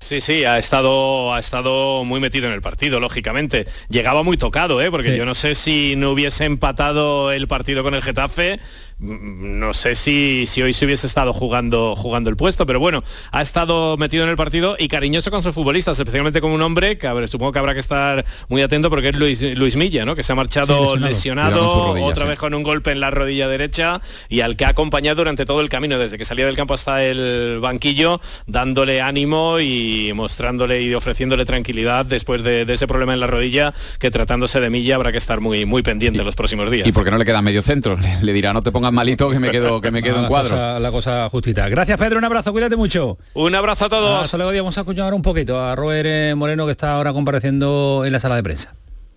Sí, 0.00 0.22
sí, 0.22 0.44
ha 0.44 0.58
estado, 0.58 1.34
ha 1.34 1.38
estado 1.38 2.02
muy 2.04 2.18
metido 2.18 2.46
en 2.48 2.54
el 2.54 2.62
partido, 2.62 2.98
lógicamente. 2.98 3.66
Llegaba 3.90 4.22
muy 4.22 4.38
tocado, 4.38 4.80
¿eh? 4.80 4.90
porque 4.90 5.10
Sí. 5.10 5.16
yo 5.18 5.26
no 5.26 5.34
sé 5.34 5.54
si 5.54 5.96
no 5.96 6.12
hubiese 6.12 6.46
empatado 6.46 7.30
el 7.30 7.46
partido 7.46 7.82
con 7.82 7.92
el 7.94 8.02
Getafe, 8.02 8.58
no 8.98 9.74
sé 9.74 9.94
si, 9.94 10.46
si 10.46 10.62
hoy 10.62 10.72
se 10.72 10.84
hubiese 10.84 11.06
estado 11.06 11.32
jugando, 11.32 11.96
jugando 11.96 12.30
el 12.30 12.36
puesto, 12.36 12.66
pero 12.66 12.78
bueno, 12.80 13.02
ha 13.32 13.42
estado 13.42 13.96
metido 13.96 14.22
en 14.24 14.30
el 14.30 14.36
partido 14.36 14.76
y 14.78 14.88
cariñoso 14.88 15.30
con 15.30 15.42
sus 15.42 15.54
futbolistas, 15.54 15.98
especialmente 15.98 16.40
con 16.40 16.52
un 16.52 16.62
hombre 16.62 16.98
que 16.98 17.06
a 17.06 17.12
ver, 17.12 17.28
supongo 17.28 17.52
que 17.52 17.58
habrá 17.58 17.74
que 17.74 17.80
estar 17.80 18.24
muy 18.48 18.62
atento 18.62 18.90
porque 18.90 19.08
es 19.08 19.16
Luis, 19.16 19.42
Luis 19.56 19.76
Milla, 19.76 20.04
¿no? 20.04 20.14
que 20.14 20.22
se 20.22 20.32
ha 20.32 20.36
marchado 20.36 20.94
Sí, 20.94 21.00
lesionado. 21.00 21.88
rodilla, 21.88 22.06
otra 22.06 22.22
sí. 22.24 22.28
vez 22.28 22.38
con 22.38 22.54
un 22.54 22.62
golpe 22.62 22.92
en 22.92 23.00
la 23.00 23.10
rodilla 23.10 23.48
derecha 23.48 24.00
y 24.28 24.40
al 24.40 24.56
que 24.56 24.64
ha 24.64 24.68
acompañado 24.68 25.16
durante 25.16 25.46
todo 25.46 25.60
el 25.60 25.68
camino, 25.68 25.98
desde 25.98 26.16
que 26.18 26.24
salía 26.24 26.46
del 26.46 26.56
campo 26.56 26.74
hasta 26.74 27.04
el 27.04 27.58
banquillo, 27.60 28.20
dándole 28.46 29.00
ánimo 29.00 29.58
y 29.60 30.12
mostrándole 30.14 30.82
y 30.82 30.94
ofreciéndole 30.94 31.44
tranquilidad 31.44 32.06
después 32.06 32.42
de, 32.42 32.64
de 32.64 32.72
ese 32.74 32.86
problema 32.86 33.14
en 33.14 33.20
la 33.20 33.26
rodilla, 33.26 33.74
que 33.98 34.10
tratándose 34.10 34.60
de 34.60 34.70
Milla 34.70 34.94
habrá 34.94 35.10
que 35.12 35.18
estar 35.18 35.40
muy, 35.40 35.64
muy 35.66 35.82
pendiente 35.82 36.22
los 36.22 36.36
próximos 36.36 36.70
días. 36.70 36.86
Y 36.86 36.92
porque 36.92 37.10
no 37.10 37.18
le 37.18 37.24
queda 37.24 37.42
medio 37.42 37.62
centro, 37.62 37.96
le, 38.00 38.22
le 38.22 38.32
dirá 38.32 38.52
no 38.52 38.62
te 38.62 38.70
pongas 38.72 38.91
malito 38.92 39.28
que 39.30 39.38
me 39.40 39.50
quedo, 39.50 39.80
que 39.80 39.90
me 39.90 40.02
quedo 40.02 40.14
Ah, 40.14 40.18
en 40.18 40.22
la 40.22 40.28
cuadro. 40.28 40.50
cosa- 40.50 40.80
la 40.80 40.90
cosa 40.90 41.28
justita. 41.30 41.68
Gracias 41.68 41.98
Pedro, 41.98 42.18
un 42.18 42.24
abrazo, 42.24 42.52
cuídate 42.52 42.76
mucho. 42.76 43.18
Un 43.34 43.54
abrazo 43.54 43.86
a 43.86 43.88
todos. 43.88 44.22
Hasta 44.24 44.36
luego, 44.36 44.52
vamos 44.56 44.76
a 44.78 44.82
escuchar 44.82 45.12
un 45.14 45.22
poquito 45.22 45.60
a 45.60 45.74
Robert 45.74 46.06
eh, 46.08 46.34
Moreno 46.36 46.64
que 46.66 46.72
está 46.72 46.94
ahora 46.94 47.12
compareciendo 47.12 48.02
en 48.06 48.12
la 48.12 48.20
sala 48.20 48.36
de 48.36 48.42
prensa. 48.42 48.74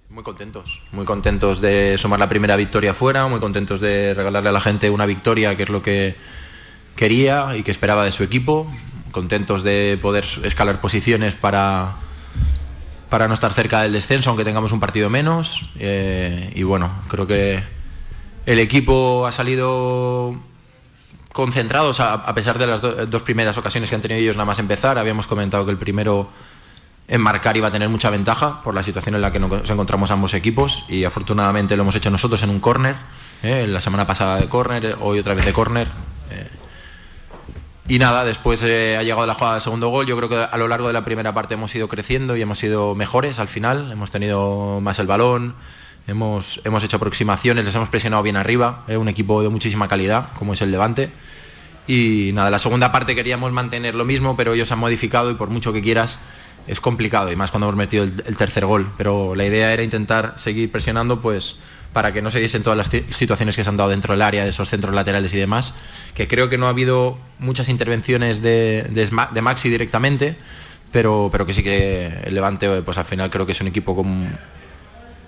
Muy 0.10 0.24
contentos, 0.24 0.82
muy 0.94 1.04
contentos 1.06 1.60
de 1.62 1.98
sumar 2.00 2.20
la 2.20 2.30
primera 2.30 2.56
victoria 2.56 2.94
fuera, 2.94 3.28
muy 3.28 3.40
contentos 3.42 3.82
de 3.82 4.14
regalarle 4.14 4.50
a 4.50 4.52
la 4.54 4.62
gente 4.62 4.90
una 4.90 5.06
victoria 5.06 5.56
que 5.58 5.64
es 5.64 5.70
lo 5.70 5.82
que 5.82 6.16
quería 6.96 7.56
y 7.58 7.64
que 7.64 7.72
esperaba 7.72 8.06
de 8.06 8.12
su 8.14 8.24
equipo, 8.24 8.72
contentos 9.12 9.64
de 9.64 10.00
poder 10.02 10.24
escalar 10.44 10.80
posiciones 10.80 11.34
para, 11.34 11.96
para 13.10 13.28
no 13.28 13.34
estar 13.34 13.52
cerca 13.52 13.82
del 13.82 13.92
descenso, 13.92 14.30
aunque 14.30 14.46
tengamos 14.46 14.72
un 14.72 14.80
partido 14.80 15.10
menos. 15.10 15.70
eh, 15.80 16.52
y 16.56 16.64
bueno, 16.64 16.92
creo 17.10 17.28
que 17.28 17.62
el 18.46 18.60
equipo 18.60 19.26
ha 19.28 19.32
salido 19.32 20.36
concentrados 21.34 22.00
a, 22.00 22.34
pesar 22.34 22.58
de 22.58 22.68
las 22.68 22.82
do- 22.82 23.06
dos 23.08 23.22
primeras 23.24 23.58
ocasiones 23.58 23.90
que 23.90 23.96
han 23.96 24.02
tenido 24.02 24.20
ellos 24.22 24.36
nada 24.38 24.46
más 24.46 24.60
empezar. 24.60 24.98
Habíamos 24.98 25.28
comentado 25.28 25.66
que 25.66 25.72
el 25.72 25.78
primero 25.78 26.30
en 27.08 27.22
marcar 27.22 27.56
iba 27.58 27.68
a 27.68 27.72
tener 27.72 27.90
mucha 27.90 28.10
ventaja 28.10 28.62
por 28.64 28.74
la 28.74 28.82
situación 28.84 29.16
en 29.16 29.22
la 29.22 29.32
que 29.32 29.40
nos 29.40 29.70
encontramos 29.70 30.10
ambos 30.12 30.34
equipos 30.34 30.86
y 30.88 31.04
afortunadamente 31.04 31.76
lo 31.76 31.84
hemos 31.84 31.96
hecho 31.96 32.10
nosotros 32.10 32.42
en 32.44 32.50
un 32.50 32.60
córner, 32.60 32.96
¿eh? 33.44 33.68
la 33.68 33.80
semana 33.82 34.08
pasada 34.08 34.38
de 34.40 34.48
córner, 34.50 34.98
hoy 35.02 35.20
otra 35.20 35.34
vez 35.36 35.46
de 35.46 35.54
córner. 35.54 35.88
eh. 36.32 36.50
Y 37.88 38.00
nada, 38.00 38.24
después 38.24 38.64
eh, 38.64 38.98
ha 38.98 39.04
llegado 39.04 39.28
la 39.28 39.36
jugada 39.36 39.54
del 39.56 39.62
segundo 39.62 39.90
gol. 39.90 40.08
Yo 40.08 40.18
creo 40.18 40.28
que 40.28 40.38
a 40.38 40.58
lo 40.58 40.68
largo 40.68 40.88
de 40.88 40.94
la 40.94 41.06
primera 41.06 41.36
parte 41.36 41.54
hemos 41.54 41.76
ido 41.76 41.88
creciendo 41.88 42.36
y 42.36 42.42
hemos 42.42 42.58
sido 42.58 42.96
mejores 42.96 43.38
al 43.38 43.48
final. 43.48 43.92
Hemos 43.92 44.10
tenido 44.10 44.80
más 44.82 44.98
el 44.98 45.06
balón, 45.06 45.54
hemos, 46.08 46.62
hemos 46.64 46.84
hecho 46.84 46.98
aproximaciones, 46.98 47.66
les 47.66 47.76
hemos 47.76 47.90
presionado 47.90 48.24
bien 48.24 48.36
arriba. 48.38 48.84
Es 48.88 48.98
un 48.98 49.08
equipo 49.08 49.42
de 49.42 49.50
muchísima 49.50 49.88
calidad, 49.88 50.30
como 50.38 50.54
es 50.54 50.62
el 50.62 50.72
Levante. 50.72 51.12
Y 51.88 52.32
nada, 52.34 52.50
la 52.50 52.60
segunda 52.60 52.92
parte 52.92 53.16
queríamos 53.16 53.52
mantener 53.52 53.96
lo 53.96 54.06
mismo, 54.06 54.36
pero 54.36 54.54
ellos 54.54 54.72
han 54.72 54.80
modificado 54.80 55.30
y 55.30 55.36
por 55.36 55.50
mucho 55.50 55.72
que 55.72 55.82
quieras 55.82 56.20
es 56.68 56.80
complicado, 56.80 57.32
y 57.32 57.36
más 57.36 57.52
cuando 57.52 57.68
hemos 57.68 57.76
metido 57.78 58.04
el, 58.04 58.38
tercer 58.38 58.66
gol. 58.66 58.92
Pero 58.98 59.36
la 59.36 59.46
idea 59.46 59.72
era 59.72 59.84
intentar 59.84 60.34
seguir 60.38 60.72
presionando, 60.72 61.22
pues 61.22 61.58
para 61.94 62.12
que 62.12 62.22
no 62.24 62.32
se 62.32 62.40
diesen 62.40 62.64
todas 62.64 62.76
las 62.76 62.92
ci- 62.92 63.10
situaciones 63.12 63.56
que 63.56 63.64
se 63.64 63.70
han 63.70 63.78
dado 63.78 63.92
dentro 63.92 64.14
del 64.14 64.24
área, 64.24 64.44
de 64.44 64.50
esos 64.50 64.68
centros 64.68 64.94
laterales 64.96 65.32
y 65.34 65.38
demás, 65.38 65.76
que 66.16 66.28
creo 66.28 66.50
que 66.50 66.58
no 66.58 66.66
ha 66.66 66.70
habido 66.70 67.20
muchas 67.40 67.70
intervenciones 67.70 68.42
de, 68.42 68.88
de, 68.90 69.10
de 69.32 69.42
Maxi 69.42 69.70
directamente, 69.70 70.36
pero, 70.92 71.30
pero 71.32 71.46
que 71.46 71.54
sí 71.54 71.62
que 71.62 72.08
el 72.26 72.34
Levante, 72.34 72.82
pues 72.82 72.98
al 72.98 73.06
final 73.06 73.30
creo 73.30 73.46
que 73.46 73.52
es 73.52 73.62
un 73.62 73.68
equipo 73.68 73.96
con, 73.96 74.30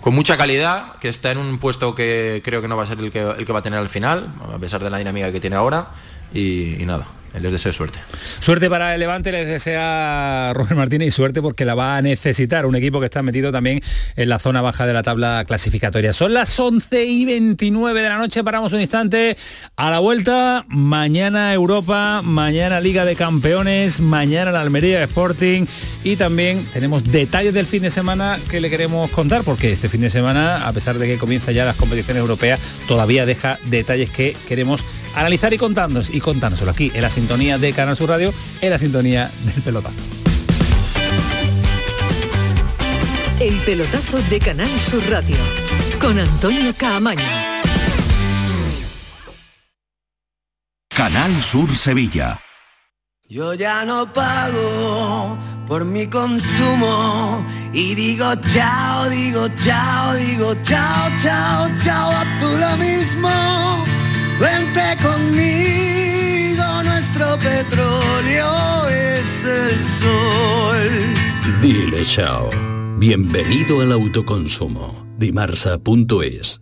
con 0.08 0.15
mucha 0.15 0.38
calidad, 0.38 0.93
que 1.02 1.10
está 1.10 1.32
en 1.32 1.38
un 1.38 1.58
puesto 1.58 1.93
que 1.93 2.41
creo 2.41 2.62
que 2.62 2.70
no 2.70 2.78
va 2.78 2.84
a 2.84 2.86
ser 2.86 2.98
el 2.98 3.12
que, 3.12 3.26
va 3.26 3.60
a 3.60 3.62
tener 3.62 3.78
al 3.78 3.89
final, 3.89 4.34
a 4.54 4.58
pesar 4.58 4.82
de 4.82 4.89
la 4.89 5.00
dinámica 5.00 5.34
que 5.34 5.41
tiene 5.41 5.58
ahora. 5.58 5.89
Y 6.34 6.78
nada, 6.86 7.08
les 7.39 7.52
deseo 7.52 7.73
suerte. 7.73 8.00
Suerte 8.39 8.69
para 8.69 8.93
el 8.93 9.00
Levante, 9.00 9.32
les 9.32 9.47
desea 9.47 10.52
Robert 10.54 10.76
Martínez 10.76 11.08
y 11.10 11.12
suerte 11.12 11.41
porque 11.41 11.65
la 11.65 11.76
va 11.76 11.97
a 11.97 12.02
necesitar 12.02 12.65
un 12.65 12.76
equipo 12.76 13.00
que 13.00 13.06
está 13.06 13.21
metido 13.21 13.52
también 13.52 13.82
en 14.15 14.30
la 14.30 14.39
zona 14.39 14.62
baja 14.62 14.86
de 14.86 14.93
la 14.93 15.04
tabla 15.04 15.43
clasificatoria. 15.47 16.13
Son 16.13 16.34
las 16.34 16.60
11 16.60 17.06
y 17.06 17.26
29 17.26 18.02
de 18.02 18.10
la 18.10 18.17
noche, 18.17 18.43
paramos 18.43 18.73
un 18.73 18.82
instante. 18.82 19.38
A 19.76 19.91
la 19.91 20.00
vuelta, 20.00 20.65
mañana 20.67 21.54
Europa, 21.54 22.21
mañana 22.23 22.80
Liga 22.80 23.06
de 23.06 23.15
Campeones, 23.15 24.00
mañana 24.00 24.52
la 24.52 24.62
Almería 24.62 25.04
Sporting 25.04 25.65
y 26.04 26.15
también 26.15 26.65
tenemos 26.73 27.12
detalles 27.12 27.54
del 27.54 27.65
fin 27.65 27.84
de 27.84 27.91
semana 27.91 28.39
que 28.50 28.62
le 28.62 28.69
queremos 28.69 29.10
contar 29.12 29.43
porque 29.43 29.71
este 29.71 29.89
fin 29.89 30.02
de 30.02 30.10
semana, 30.10 30.67
a 30.67 30.73
pesar 30.73 30.97
de 30.97 31.08
que 31.08 31.17
comienza 31.17 31.52
ya 31.52 31.65
las 31.65 31.76
competiciones 31.76 32.21
europeas, 32.21 32.60
todavía 32.88 33.26
deja 33.26 33.60
detalles 33.65 34.10
que 34.10 34.36
queremos 34.47 34.86
analizar 35.15 35.54
y 35.54 35.58
contarnos 35.58 36.10
y 36.10 36.19
contárnoslo 36.19 36.71
aquí 36.71 36.91
en 36.93 37.02
la 37.02 37.10
sintonía 37.28 37.58
de 37.58 37.74
Canal 37.74 37.98
Sur 37.98 38.08
Radio, 38.08 38.34
en 38.62 38.70
la 38.70 38.80
sintonía 38.80 39.30
del 39.44 39.62
pelotazo. 39.62 39.98
El 43.42 43.60
pelotazo 43.66 44.22
de 44.30 44.40
Canal 44.40 44.70
Sur 44.80 45.04
Radio 45.10 45.36
con 46.00 46.18
Antonio 46.18 46.74
Caamaño. 46.78 47.26
Canal 50.88 51.42
Sur 51.42 51.76
Sevilla. 51.76 52.40
Yo 53.28 53.54
ya 53.56 53.84
no 53.84 54.06
pago 54.13 55.38
por 55.68 55.84
mi 55.84 56.08
consumo 56.08 57.46
y 57.74 57.94
digo 57.94 58.36
chao, 58.54 59.10
digo 59.10 59.50
chao, 59.66 60.13
digo 60.13 60.56
chao, 60.63 61.10
chao, 61.22 61.70
chao, 61.84 62.10
a 62.10 62.24
tú 62.40 62.58
lo 62.58 62.78
mismo. 62.78 63.30
Vente 64.40 64.96
conmigo, 65.02 65.87
nuestro 67.18 67.38
petróleo 67.38 68.88
es 68.90 69.46
el 69.46 69.80
sol. 69.80 71.62
Dile 71.62 72.04
chao. 72.04 72.50
Bienvenido 72.98 73.82
al 73.82 73.92
autoconsumo. 73.92 75.06
Dimarsa.es 75.18 76.62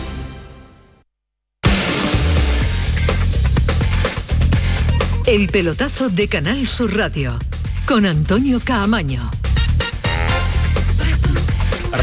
El 5.25 5.47
pelotazo 5.47 6.09
de 6.09 6.27
Canal 6.27 6.67
Sur 6.67 6.95
Radio 6.95 7.37
con 7.85 8.05
Antonio 8.05 8.59
Caamaño. 8.63 9.29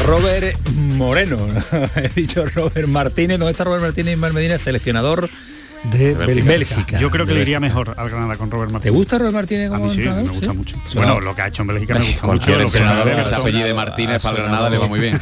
Robert 0.05 0.57
Moreno, 0.75 1.37
he 1.95 2.09
dicho 2.09 2.45
Robert 2.45 2.87
Martínez, 2.87 3.37
¿dónde 3.37 3.51
está 3.51 3.63
Robert 3.65 3.83
Martínez 3.83 4.13
Ismael 4.15 4.33
Medina, 4.33 4.57
seleccionador 4.57 5.29
de 5.91 6.13
Bélgica. 6.13 6.49
Bélgica. 6.51 6.97
Yo 6.97 7.09
creo 7.09 7.25
que 7.25 7.33
le 7.33 7.41
iría 7.41 7.59
mejor 7.59 7.93
al 7.97 8.09
Granada 8.09 8.35
con 8.35 8.51
Robert 8.51 8.71
Martínez. 8.71 8.91
¿Te 8.91 8.97
gusta 8.97 9.17
Robert 9.17 9.33
Martínez 9.33 9.69
como 9.69 9.85
A 9.85 9.87
mí 9.87 9.93
sí, 9.93 10.01
entrenador? 10.01 10.25
me 10.25 10.31
gusta 10.31 10.51
¿Sí? 10.51 10.57
mucho. 10.57 10.77
Bueno, 10.95 11.19
lo 11.21 11.35
que 11.35 11.41
ha 11.41 11.47
hecho 11.47 11.61
en 11.61 11.67
Bélgica 11.69 11.99
me 11.99 12.11
gusta 12.11 12.27
mucho. 12.27 12.51
Lo 12.51 12.69
que 12.69 12.77
hecho. 12.77 13.35
apellide 13.35 13.73
Martínez 13.73 14.23
para 14.23 14.37
el 14.37 14.43
Granada 14.43 14.69
le 14.69 14.77
va 14.77 14.87
muy 14.87 14.99
bien. 14.99 15.19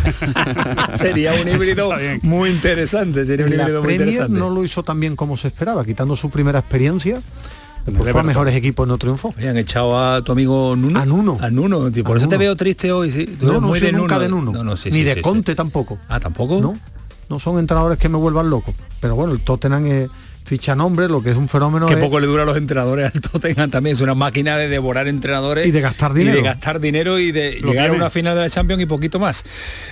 Sería 0.96 1.34
un 1.34 1.48
híbrido 1.48 1.92
muy 2.22 2.50
interesante, 2.50 3.26
sería 3.26 3.46
un 3.46 3.56
la 3.56 3.64
híbrido 3.64 3.82
muy 3.82 3.88
Premier 3.88 4.10
interesante. 4.10 4.40
no 4.40 4.50
lo 4.50 4.64
hizo 4.64 4.84
tan 4.84 5.00
bien 5.00 5.16
como 5.16 5.38
se 5.38 5.48
esperaba, 5.50 5.86
quitando 5.86 6.16
su 6.16 6.30
primera 6.30 6.60
experiencia. 6.60 7.20
El 7.88 7.94
Después 7.94 7.98
fue 7.98 8.08
a 8.08 8.12
Everton. 8.12 8.26
mejores 8.28 8.56
equipos 8.56 8.88
no 8.88 8.98
triunfó. 8.98 9.34
Oye, 9.38 9.50
han 9.50 9.58
echado 9.58 9.98
a 9.98 10.22
tu 10.22 10.34
amigo 10.34 10.76
Nuno. 10.76 11.00
A 11.00 11.06
Nuno. 11.06 11.38
A 11.42 11.50
Nuno, 11.50 11.90
tío. 11.92 12.04
Por 12.04 12.18
A 12.18 12.20
eso 12.20 12.28
te 12.28 12.38
veo 12.38 12.56
triste 12.56 12.92
hoy, 12.92 13.10
sí. 13.10 13.26
Tú 13.26 13.46
No, 13.48 13.54
no 13.54 13.62
muy 13.62 13.80
soy 13.80 13.88
de 13.88 13.98
nunca 13.98 14.16
Nuno. 14.16 14.24
de 14.24 14.30
Nuno. 14.30 14.52
No, 14.52 14.64
no, 14.64 14.78
sí, 14.78 14.90
Ni 14.92 14.98
sí, 15.00 15.04
de 15.06 15.14
sí, 15.16 15.22
Conte 15.22 15.56
tampoco. 15.56 15.98
Ah, 16.10 16.20
tampoco. 16.20 16.60
No, 16.62 16.78
no 17.30 17.40
son 17.40 17.60
entrenadores 17.60 17.98
que 17.98 18.10
me 18.10 18.18
vuelvan 18.18 18.50
loco. 18.50 18.74
Pero 19.02 19.16
bueno, 19.16 19.32
el 19.34 19.40
Tottenham 19.42 19.86
es 19.88 20.10
ficha 20.48 20.74
nombre, 20.76 21.08
lo 21.10 21.22
que 21.22 21.32
es 21.32 21.38
un 21.38 21.50
fenómeno 21.50 21.86
Que 21.88 21.96
es- 21.96 22.00
poco 22.00 22.20
le 22.20 22.26
dura 22.26 22.44
a 22.44 22.46
los 22.46 22.56
entrenadores 22.58 23.12
al 23.14 23.22
Tottenham 23.22 23.70
también. 23.70 23.94
Es 23.96 24.02
una 24.02 24.16
máquina 24.16 24.58
de 24.58 24.70
devorar 24.70 25.08
entrenadores. 25.08 25.68
Y 25.68 25.72
de 25.72 25.82
gastar 25.82 26.12
Y 26.16 26.20
dinero. 26.20 26.38
de 26.38 26.42
gastar 26.44 26.80
dinero 26.80 27.20
y 27.20 27.32
de 27.32 27.60
Lo 27.60 27.70
llegar 27.72 27.90
a 27.90 27.94
una 27.94 28.10
final 28.10 28.34
de 28.36 28.42
la 28.44 28.50
Champions 28.50 28.82
y 28.82 28.86
poquito 28.86 29.20
más. 29.20 29.44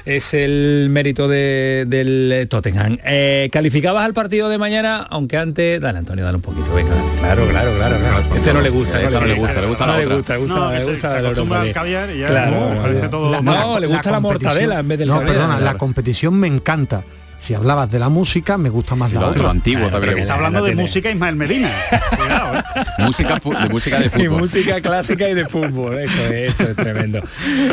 Es 0.06 0.34
el 0.34 0.88
mérito 0.90 1.28
de- 1.28 1.86
del 1.88 2.48
Tottenham. 2.50 2.98
Eh, 3.06 3.50
¿Calificabas 3.52 4.06
al 4.06 4.14
partido 4.14 4.48
de 4.50 4.58
mañana? 4.58 5.06
Aunque 5.10 5.38
antes... 5.38 5.82
Dale, 5.82 6.00
Antonio, 6.00 6.24
dale 6.24 6.38
un 6.38 6.42
poquito. 6.42 6.74
Venga, 6.74 6.96
dale. 6.96 7.18
Claro, 7.20 7.48
claro, 7.50 7.72
claro. 7.78 7.98
claro. 8.00 8.36
Este 8.36 8.54
no 8.54 8.62
le 8.62 8.70
gusta. 8.70 9.02
Este 9.02 9.14
no 9.20 9.26
le 9.26 9.34
gusta, 9.36 9.62
le 9.62 9.68
gusta 9.68 9.86
no 9.86 9.92
la 9.94 10.00
le 10.00 10.06
gusta, 10.16 10.34
le 10.34 10.40
gusta, 10.40 10.56
No, 10.56 10.72
le 10.72 10.82
se- 10.82 10.92
gusta 10.92 11.10
se 11.12 11.18
el 11.20 11.26
acostumbra 11.26 11.58
Europa 11.58 11.58
al 11.58 11.64
League. 11.64 11.74
caviar 11.74 12.16
y 12.16 12.20
ya 12.20 12.28
Claro, 12.28 12.52
no, 12.52 12.66
claro. 12.68 12.82
parece 12.82 13.08
todo 13.10 13.32
La- 13.32 13.42
no, 13.42 13.80
le 13.80 13.88
gusta 13.88 14.12
la, 14.12 14.18
competición- 14.22 14.22
mortadela 14.54 14.80
en 14.80 14.88
vez 14.88 15.00
del 15.00 15.08
No, 15.10 15.14
caviar. 15.20 15.34
perdona, 15.36 15.60
la 15.60 15.74
competición 15.78 16.34
me 16.40 16.48
encanta. 16.48 17.04
Si 17.46 17.54
hablabas 17.54 17.92
de 17.92 18.00
la 18.00 18.10
música, 18.10 18.58
me 18.58 18.70
gusta 18.70 18.96
más 18.96 19.14
la 19.14 19.22
Lo, 19.22 19.28
otra. 19.28 19.44
lo 19.44 19.50
antiguo 19.52 19.84
también. 19.90 20.14
pero 20.14 20.18
Está 20.18 20.34
hablando 20.34 20.60
la 20.62 20.66
de 20.66 20.72
tiene. 20.72 20.82
música 20.82 21.12
Ismael 21.12 21.36
Medina. 21.36 21.70
Cuidado, 22.18 22.58
¿eh? 22.58 22.84
música, 22.98 23.40
de 23.40 23.70
música 23.70 24.00
de 24.00 24.06
y 24.08 24.10
fútbol. 24.10 24.40
música 24.40 24.82
clásica 24.82 25.30
y 25.30 25.36
de 25.36 25.46
fútbol. 25.48 26.00
Esto 26.00 26.24
es, 26.26 26.50
esto 26.50 26.64
es 26.64 26.76
tremendo. 26.76 27.22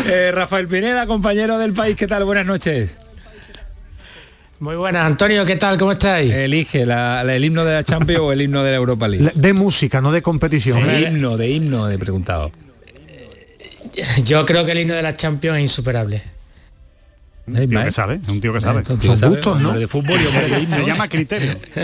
Eh, 0.08 0.30
Rafael 0.34 0.68
Pineda, 0.68 1.06
compañero 1.06 1.56
del 1.56 1.72
país, 1.72 1.96
¿qué 1.96 2.06
tal? 2.06 2.24
Buenas 2.26 2.44
noches. 2.44 2.98
Muy 4.60 4.76
buenas, 4.76 5.06
Antonio, 5.06 5.44
¿qué 5.46 5.56
tal? 5.56 5.78
¿Cómo 5.78 5.92
estáis? 5.92 6.32
Elige 6.34 6.84
la- 6.84 7.24
la- 7.24 7.34
el 7.34 7.42
himno 7.42 7.64
de 7.64 7.72
la 7.72 7.82
Champions 7.82 8.20
o 8.20 8.30
el 8.32 8.42
himno 8.42 8.62
de 8.62 8.72
la 8.72 8.76
Europa 8.76 9.08
League. 9.08 9.24
La- 9.24 9.32
De 9.34 9.54
música, 9.54 10.02
no 10.02 10.12
de 10.12 10.20
competición. 10.20 10.86
De 10.86 11.00
himno, 11.00 11.38
de 11.38 11.48
himno, 11.48 11.88
he 11.90 11.96
preguntado. 11.98 12.52
Yo 14.22 14.44
creo 14.44 14.66
que 14.66 14.72
el 14.72 14.80
himno 14.80 14.94
de 14.94 15.02
la 15.02 15.16
Champions 15.16 15.56
es 15.56 15.62
insuperable. 15.62 16.22
Un 17.44 17.68
tío 17.68 17.82
que 17.84 17.90
sabe, 17.90 18.20
es 18.22 18.28
un 18.28 18.40
tío 18.40 18.52
que 18.52 18.60
sabe. 18.60 18.84
Son 18.84 19.30
gustos, 19.30 19.60
¿no? 19.60 19.72
De 19.72 19.88
fútbol 19.88 20.20
y 20.20 20.26
hombre 20.26 20.48
de 20.48 20.60
himnos. 20.60 20.78
Se 20.78 20.86
llama 20.86 21.08
criterio. 21.08 21.56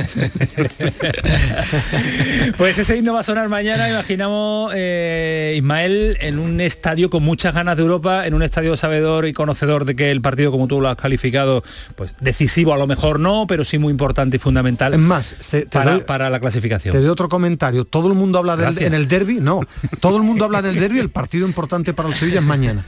Pues 2.57 2.79
ese 2.79 2.97
himno 2.97 3.13
va 3.15 3.21
a 3.21 3.23
sonar 3.23 3.49
mañana, 3.49 3.89
imaginamos, 3.89 4.73
eh, 4.75 5.55
Ismael, 5.57 6.17
en 6.21 6.39
un 6.39 6.61
estadio 6.61 7.11
con 7.11 7.23
muchas 7.23 7.55
ganas 7.55 7.77
de 7.77 7.83
Europa, 7.83 8.27
en 8.27 8.35
un 8.35 8.43
estadio 8.43 8.77
sabedor 8.77 9.27
y 9.27 9.33
conocedor 9.33 9.85
de 9.85 9.95
que 9.95 10.11
el 10.11 10.21
partido, 10.21 10.51
como 10.51 10.67
tú 10.67 10.81
lo 10.81 10.89
has 10.89 10.97
calificado, 10.97 11.63
pues 11.97 12.15
decisivo 12.21 12.73
a 12.73 12.79
lo 12.79 12.87
mejor 12.87 13.21
no, 13.21 13.47
pero 13.47 13.65
sí 13.65 13.79
muy 13.79 13.91
importante 13.91 14.37
y 14.37 14.41
fundamental 14.41 14.95
Es 14.95 15.01
más, 15.01 15.35
se- 15.41 15.63
te 15.63 15.67
para, 15.67 15.93
doy- 15.93 16.01
para 16.03 16.31
la 16.31 16.41
clasificación. 16.41 16.93
Te 16.93 16.99
doy 17.01 17.09
otro 17.09 17.29
comentario. 17.29 17.85
Todo 17.85 18.09
el 18.09 18.15
mundo 18.15 18.39
habla 18.39 18.57
del, 18.57 18.81
en 18.83 18.95
el 18.95 19.09
derby, 19.09 19.39
no. 19.41 19.61
Todo 20.01 20.17
el 20.17 20.23
mundo 20.23 20.45
habla 20.45 20.63
del 20.63 20.77
derby. 20.79 20.99
El 20.99 21.11
partido 21.11 21.47
importante 21.47 21.93
para 21.95 22.09
el 22.09 22.15
Sevilla 22.15 22.41
es 22.41 22.45
mañana. 22.47 22.85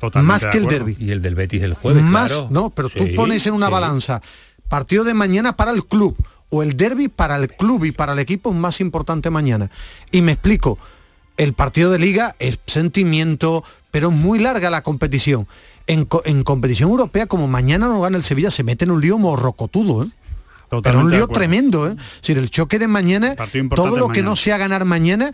Totalmente 0.00 0.32
más 0.44 0.46
que 0.52 0.58
el 0.58 0.66
derby. 0.66 0.96
Y 0.98 1.10
el 1.10 1.22
del 1.22 1.34
Betis 1.34 1.62
el 1.62 1.74
jueves, 1.74 2.02
más, 2.02 2.30
claro. 2.32 2.48
no, 2.50 2.70
pero 2.70 2.88
tú 2.88 3.04
pones 3.14 3.46
en 3.46 3.54
una 3.54 3.66
sí. 3.66 3.72
balanza 3.72 4.20
partido 4.68 5.04
de 5.04 5.14
mañana 5.14 5.56
para 5.56 5.70
el 5.70 5.84
club 5.84 6.16
o 6.50 6.62
el 6.62 6.76
derby 6.76 7.08
para 7.08 7.36
el 7.36 7.48
club 7.48 7.84
y 7.84 7.92
para 7.92 8.12
el 8.12 8.18
equipo 8.18 8.50
es 8.50 8.56
más 8.56 8.80
importante 8.80 9.30
mañana. 9.30 9.70
Y 10.10 10.22
me 10.22 10.32
explico. 10.32 10.78
El 11.36 11.52
partido 11.52 11.90
de 11.90 11.98
liga 11.98 12.36
es 12.38 12.60
sentimiento, 12.66 13.64
pero 13.90 14.08
es 14.10 14.14
muy 14.14 14.38
larga 14.38 14.70
la 14.70 14.82
competición. 14.84 15.48
En, 15.88 16.04
co- 16.04 16.22
en 16.24 16.44
competición 16.44 16.90
europea, 16.90 17.26
como 17.26 17.48
mañana 17.48 17.88
no 17.88 18.00
gana 18.00 18.16
el 18.16 18.22
Sevilla, 18.22 18.52
se 18.52 18.62
mete 18.62 18.84
en 18.84 18.92
un 18.92 19.00
lío 19.00 19.18
morrocotudo, 19.18 20.04
¿eh? 20.04 20.08
Pero 20.82 21.00
un 21.00 21.10
lío 21.10 21.26
tremendo, 21.28 21.88
¿eh? 21.88 21.96
Es 21.98 22.20
decir, 22.22 22.38
el 22.38 22.50
choque 22.50 22.78
de 22.78 22.86
mañana, 22.88 23.34
todo 23.74 23.96
lo 23.96 24.06
que 24.08 24.20
mañana. 24.22 24.30
no 24.30 24.36
sea 24.36 24.58
ganar 24.58 24.84
mañana, 24.84 25.32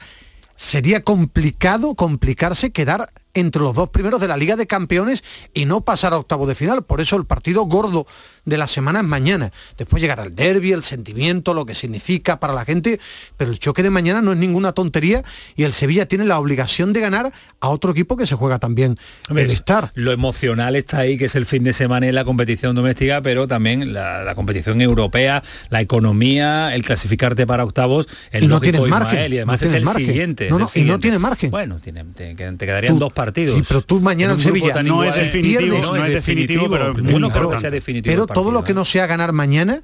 sería 0.60 1.02
complicado, 1.02 1.94
complicarse, 1.94 2.70
quedar 2.70 3.08
entre 3.32 3.62
los 3.62 3.74
dos 3.74 3.88
primeros 3.88 4.20
de 4.20 4.28
la 4.28 4.36
Liga 4.36 4.56
de 4.56 4.66
Campeones 4.66 5.24
y 5.54 5.64
no 5.64 5.82
pasar 5.82 6.12
a 6.12 6.18
octavo 6.18 6.46
de 6.46 6.54
final. 6.54 6.82
Por 6.84 7.00
eso 7.00 7.16
el 7.16 7.24
partido 7.24 7.62
gordo 7.62 8.06
de 8.44 8.58
la 8.58 8.66
semana 8.66 9.00
es 9.00 9.06
mañana. 9.06 9.52
Después 9.78 10.02
llegará 10.02 10.24
el 10.24 10.34
derby, 10.34 10.72
el 10.72 10.82
sentimiento, 10.82 11.54
lo 11.54 11.64
que 11.64 11.74
significa 11.74 12.40
para 12.40 12.52
la 12.52 12.64
gente, 12.66 13.00
pero 13.38 13.50
el 13.50 13.58
choque 13.58 13.82
de 13.82 13.88
mañana 13.88 14.20
no 14.20 14.32
es 14.32 14.38
ninguna 14.38 14.72
tontería 14.72 15.22
y 15.56 15.62
el 15.62 15.72
Sevilla 15.72 16.06
tiene 16.06 16.24
la 16.26 16.38
obligación 16.38 16.92
de 16.92 17.00
ganar 17.00 17.32
a 17.60 17.68
otro 17.68 17.92
equipo 17.92 18.16
que 18.16 18.26
se 18.26 18.34
juega 18.34 18.58
también 18.58 18.98
Hombre, 19.28 19.44
el 19.44 19.50
estar. 19.52 19.90
Lo 19.94 20.12
emocional 20.12 20.76
está 20.76 20.98
ahí, 20.98 21.16
que 21.16 21.26
es 21.26 21.36
el 21.36 21.46
fin 21.46 21.64
de 21.64 21.72
semana 21.72 22.06
en 22.06 22.14
la 22.14 22.24
competición 22.24 22.74
doméstica, 22.76 23.22
pero 23.22 23.48
también 23.48 23.94
la, 23.94 24.24
la 24.24 24.34
competición 24.34 24.80
europea, 24.82 25.42
la 25.70 25.80
economía, 25.80 26.74
el 26.74 26.84
clasificarte 26.84 27.46
para 27.46 27.64
octavos, 27.64 28.08
el 28.30 28.44
Y 28.44 28.46
no 28.48 28.56
lógico 28.56 28.72
tienes 28.72 28.90
margen, 28.90 29.32
y 29.32 29.36
además 29.36 29.62
no 29.62 29.68
es 29.68 29.74
el 29.74 29.84
margen. 29.84 30.06
siguiente. 30.06 30.49
No, 30.50 30.58
no, 30.58 30.68
y 30.74 30.82
no 30.82 30.98
tiene 31.00 31.18
margen. 31.18 31.50
Bueno, 31.50 31.78
tiene- 31.78 32.04
te, 32.04 32.34
quedarían 32.36 32.94
Tú- 32.94 32.98
dos 33.00 33.12
partidos. 33.12 33.58
Sí, 33.58 33.64
pero 33.68 33.82
tú 33.82 34.00
mañana 34.00 34.34
En 34.34 34.38
Sevilla 34.38 34.82
no 34.82 35.02
es 35.04 35.10
igual. 35.16 35.24
definitivo, 35.26 35.58
Pierde, 35.60 35.80
no 35.82 35.96
es 36.04 36.12
definitivo, 36.12 36.70
pero 36.70 36.92
es 36.92 37.02
muy 37.02 37.12
yo 37.12 37.18
no 37.18 37.28
creo 37.28 37.32
que 37.32 37.38
importante. 37.38 37.60
sea 37.60 37.70
definitivo. 37.70 38.10
Pero 38.12 38.22
el 38.22 38.28
partido, 38.28 38.42
todo 38.42 38.52
lo 38.52 38.64
que 38.64 38.74
no 38.74 38.84
sea 38.84 39.06
ganar 39.06 39.32
mañana 39.32 39.82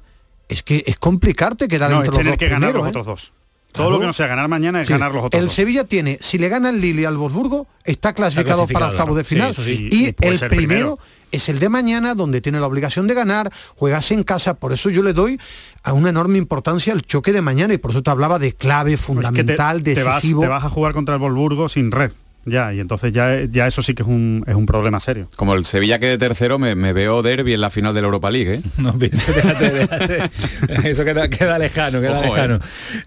es 0.49 0.63
que 0.63 0.83
es 0.87 0.97
complicarte 0.97 1.67
quedar 1.67 1.91
No, 1.91 1.97
entre 1.97 2.03
es 2.05 2.09
los 2.09 2.17
tener 2.17 2.31
dos 2.33 2.37
que 2.37 2.45
ganar 2.47 2.71
primeros, 2.71 2.79
los 2.81 2.87
¿eh? 2.87 2.89
otros 2.89 3.05
dos. 3.05 3.33
Todo 3.71 3.83
Claro. 3.85 3.91
lo 3.91 3.99
que 3.99 4.05
no 4.07 4.13
sea 4.13 4.27
ganar 4.27 4.47
mañana 4.47 4.81
es 4.81 4.87
Sí. 4.87 4.93
ganar 4.93 5.11
los 5.13 5.25
otros 5.25 5.39
El 5.39 5.45
dos. 5.47 5.53
Sevilla 5.55 5.83
tiene, 5.83 6.17
si 6.21 6.37
le 6.39 6.49
gana 6.49 6.69
el 6.69 6.81
Lille 6.81 7.05
al 7.05 7.15
Wolfsburgo, 7.17 7.67
está 7.83 8.13
clasificado, 8.13 8.59
clasificado, 8.65 8.85
para 8.85 8.91
octavos 8.91 9.17
de 9.17 9.23
final. 9.23 9.53
sí. 9.53 9.89
Y, 9.91 10.05
el 10.07 10.13
primero, 10.15 10.47
primero. 10.49 10.99
es 11.31 11.47
el 11.49 11.59
de 11.59 11.69
mañana, 11.69 12.15
donde 12.15 12.41
tiene 12.41 12.59
la 12.59 12.65
obligación 12.65 13.05
de 13.07 13.13
ganar, 13.13 13.51
juegas 13.75 14.09
en 14.11 14.23
casa, 14.23 14.55
por 14.55 14.73
eso 14.73 14.89
yo 14.89 15.03
le 15.03 15.13
doy 15.13 15.39
a 15.83 15.93
una 15.93 16.09
enorme 16.09 16.37
importancia 16.39 16.91
al 16.93 17.03
choque 17.03 17.31
de 17.33 17.41
mañana 17.41 17.73
y 17.73 17.77
por 17.77 17.91
eso 17.91 18.01
te 18.01 18.09
hablaba 18.09 18.39
de 18.39 18.53
clave, 18.53 18.93
Es 18.93 18.99
que 19.01 19.05
te- 19.05 19.13
fundamental, 19.13 19.83
te, 19.83 20.03
vas, 20.03 20.15
decisivo. 20.15 20.41
te 20.41 20.47
vas 20.47 20.63
a 20.63 20.69
jugar 20.69 20.93
contra 20.93 21.13
el 21.15 21.19
Volburgo 21.19 21.69
sin 21.69 21.91
red. 21.91 22.11
Ya, 22.47 22.73
y 22.73 22.79
entonces 22.79 23.11
ya, 23.11 23.43
ya 23.43 23.67
eso 23.67 23.83
sí 23.83 23.93
que 23.93 24.03
es 24.03 24.07
un, 24.07 24.43
es 24.47 24.55
un 24.55 24.65
problema 24.65 25.01
serio. 25.01 25.29
Como 25.35 25.53
el 25.53 25.65
Sevilla 25.65 25.99
quede 25.99 26.17
tercero, 26.17 26.57
me, 26.57 26.75
me 26.75 26.93
veo 26.93 27.21
derby 27.21 27.53
en 27.53 27.59
la 27.59 27.69
final 27.69 27.93
de 27.93 28.01
la 28.01 28.05
Europa 28.05 28.31
League, 28.31 28.55
¿eh? 28.55 28.61
No, 28.77 28.97
piensa, 28.97 29.33
déjate, 29.33 29.69
déjate. 29.71 30.29
Eso 30.89 31.03
queda, 31.03 31.29
queda 31.29 31.59
lejano, 31.59 31.99
queda 31.99 32.19
Ojo, 32.19 32.23
eh. 32.23 32.29
lejano. 32.29 32.59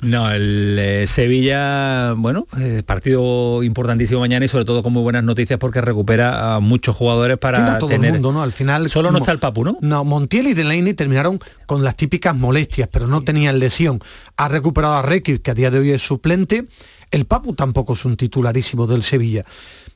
No, 0.02 0.30
el 0.30 0.76
eh, 0.78 1.06
Sevilla, 1.06 2.12
bueno, 2.12 2.46
eh, 2.58 2.82
partido 2.84 3.62
importantísimo 3.62 4.20
mañana 4.20 4.44
y 4.44 4.48
sobre 4.48 4.66
todo 4.66 4.82
con 4.82 4.92
muy 4.92 5.02
buenas 5.02 5.24
noticias 5.24 5.58
porque 5.58 5.80
recupera 5.80 6.56
a 6.56 6.60
muchos 6.60 6.94
jugadores 6.94 7.38
para 7.38 7.78
todo 7.78 7.88
tener... 7.88 8.08
el 8.08 8.12
mundo, 8.14 8.32
¿no? 8.32 8.42
Al 8.42 8.52
final 8.52 8.90
Solo 8.90 9.10
no 9.10 9.18
está 9.18 9.32
el 9.32 9.38
Papu, 9.38 9.64
¿no? 9.64 9.78
No, 9.80 10.04
Montiel 10.04 10.48
y 10.48 10.54
Delaney 10.54 10.92
terminaron 10.92 11.40
con 11.64 11.82
las 11.82 11.96
típicas 11.96 12.36
molestias, 12.36 12.88
pero 12.92 13.06
no 13.06 13.22
tenían 13.22 13.58
lesión. 13.58 14.00
Ha 14.36 14.48
recuperado 14.48 14.94
a 14.94 15.02
Rekic, 15.02 15.40
que 15.40 15.50
a 15.50 15.54
día 15.54 15.70
de 15.70 15.78
hoy 15.78 15.90
es 15.92 16.02
suplente. 16.02 16.66
El 17.10 17.24
Papu 17.24 17.54
tampoco 17.54 17.94
es 17.94 18.04
un 18.04 18.16
titularísimo 18.16 18.86
del 18.86 19.02
Sevilla. 19.02 19.44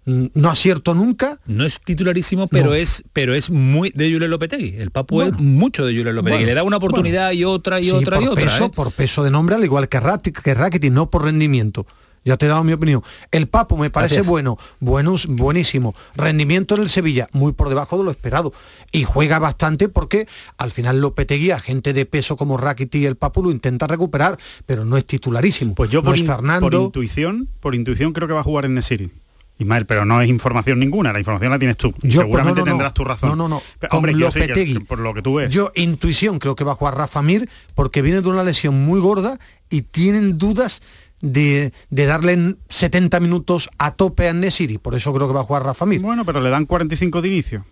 Mm, 0.04 0.26
No 0.34 0.50
acierto 0.50 0.94
nunca. 0.94 1.38
No 1.46 1.64
es 1.64 1.80
titularísimo, 1.80 2.48
pero 2.48 2.66
No. 2.70 2.74
es 2.74 3.04
pero 3.12 3.34
es 3.34 3.50
muy 3.50 3.90
de 3.94 4.12
Julio 4.12 4.28
Lopetegui. 4.28 4.74
El 4.78 4.90
Papu 4.90 5.16
Bueno. 5.16 5.36
es 5.36 5.42
mucho 5.42 5.86
de 5.86 5.96
Julio 5.96 6.12
Lopetegui. 6.12 6.38
Bueno, 6.40 6.46
Le 6.46 6.54
da 6.54 6.62
una 6.64 6.76
oportunidad 6.78 7.32
y 7.32 7.44
otra 7.44 7.80
y 7.80 7.84
Sí, 7.84 7.90
otra 7.92 8.20
y 8.20 8.26
otra. 8.26 8.44
peso, 8.44 8.64
¿eh? 8.66 8.70
por 8.74 8.90
peso 8.92 9.22
de 9.22 9.30
nombre, 9.30 9.54
al 9.54 9.64
igual 9.64 9.88
que 9.88 10.00
Rakitic, 10.00 10.42
que 10.42 10.54
Rakitic, 10.54 10.92
no 10.92 11.08
por 11.10 11.24
rendimiento. 11.24 11.86
Ya 12.24 12.36
te 12.36 12.46
he 12.46 12.48
dado 12.48 12.64
mi 12.64 12.72
opinión. 12.72 13.02
El 13.30 13.48
Papu 13.48 13.76
me 13.76 13.90
parece 13.90 14.16
Gracias. 14.16 14.30
bueno, 14.30 14.58
buenos, 14.80 15.26
buenísimo. 15.26 15.94
Rendimiento 16.16 16.74
en 16.74 16.82
el 16.82 16.88
Sevilla, 16.88 17.28
muy 17.32 17.52
por 17.52 17.68
debajo 17.68 17.98
de 17.98 18.04
lo 18.04 18.10
esperado. 18.10 18.52
Y 18.92 19.04
juega 19.04 19.38
bastante 19.38 19.88
porque 19.88 20.26
al 20.56 20.70
final 20.70 21.00
Lopetegui, 21.00 21.50
a 21.50 21.58
gente 21.58 21.92
de 21.92 22.06
peso 22.06 22.36
como 22.36 22.56
Rakitic 22.56 23.02
y 23.02 23.06
el 23.06 23.16
Papu 23.16 23.42
lo 23.42 23.50
intenta 23.50 23.86
recuperar, 23.86 24.38
pero 24.66 24.84
no 24.84 24.96
es 24.96 25.04
titularísimo. 25.04 25.74
Pues 25.74 25.90
yo 25.90 26.00
no 26.00 26.10
por, 26.10 26.18
es 26.18 26.26
Fernando. 26.26 26.70
por 26.70 26.74
intuición, 26.74 27.48
por 27.60 27.74
intuición 27.74 28.12
creo 28.12 28.26
que 28.28 28.34
va 28.34 28.40
a 28.40 28.44
jugar 28.44 28.64
en 28.64 28.74
Nesiri. 28.74 29.10
Ismael, 29.58 29.86
pero 29.86 30.04
no 30.04 30.20
es 30.20 30.28
información 30.28 30.80
ninguna, 30.80 31.12
la 31.12 31.20
información 31.20 31.52
la 31.52 31.58
tienes 31.58 31.76
tú. 31.76 31.94
Yo, 32.02 32.22
Seguramente 32.22 32.60
pues, 32.60 32.66
no, 32.66 32.72
no, 32.72 32.72
tendrás 32.72 32.94
tu 32.94 33.04
razón. 33.04 33.30
No, 33.30 33.36
no, 33.36 33.48
no. 33.48 33.62
Pero, 33.78 33.90
Con 33.90 33.98
hombre, 33.98 34.14
yo 34.14 34.30
que- 34.30 34.80
por 34.86 34.98
lo 34.98 35.14
que 35.14 35.22
tú 35.22 35.34
ves. 35.34 35.52
Yo, 35.52 35.70
intuición, 35.76 36.38
creo 36.38 36.56
que 36.56 36.64
va 36.64 36.72
a 36.72 36.74
jugar 36.74 36.96
Rafa 36.96 37.22
Mir 37.22 37.48
porque 37.74 38.02
viene 38.02 38.20
de 38.20 38.28
una 38.28 38.42
lesión 38.42 38.84
muy 38.84 39.00
gorda 39.00 39.38
y 39.70 39.82
tienen 39.82 40.38
dudas 40.38 40.82
de, 41.20 41.72
de 41.90 42.06
darle 42.06 42.32
en 42.32 42.58
70 42.68 43.20
minutos 43.20 43.70
a 43.78 43.92
tope 43.92 44.28
a 44.28 44.32
Nesiri. 44.32 44.78
Por 44.78 44.94
eso 44.94 45.14
creo 45.14 45.28
que 45.28 45.34
va 45.34 45.40
a 45.40 45.44
jugar 45.44 45.62
Rafa 45.64 45.86
Mir. 45.86 46.00
Bueno, 46.00 46.24
pero 46.24 46.40
le 46.40 46.50
dan 46.50 46.66
45 46.66 47.22
de 47.22 47.28
inicio. 47.28 47.64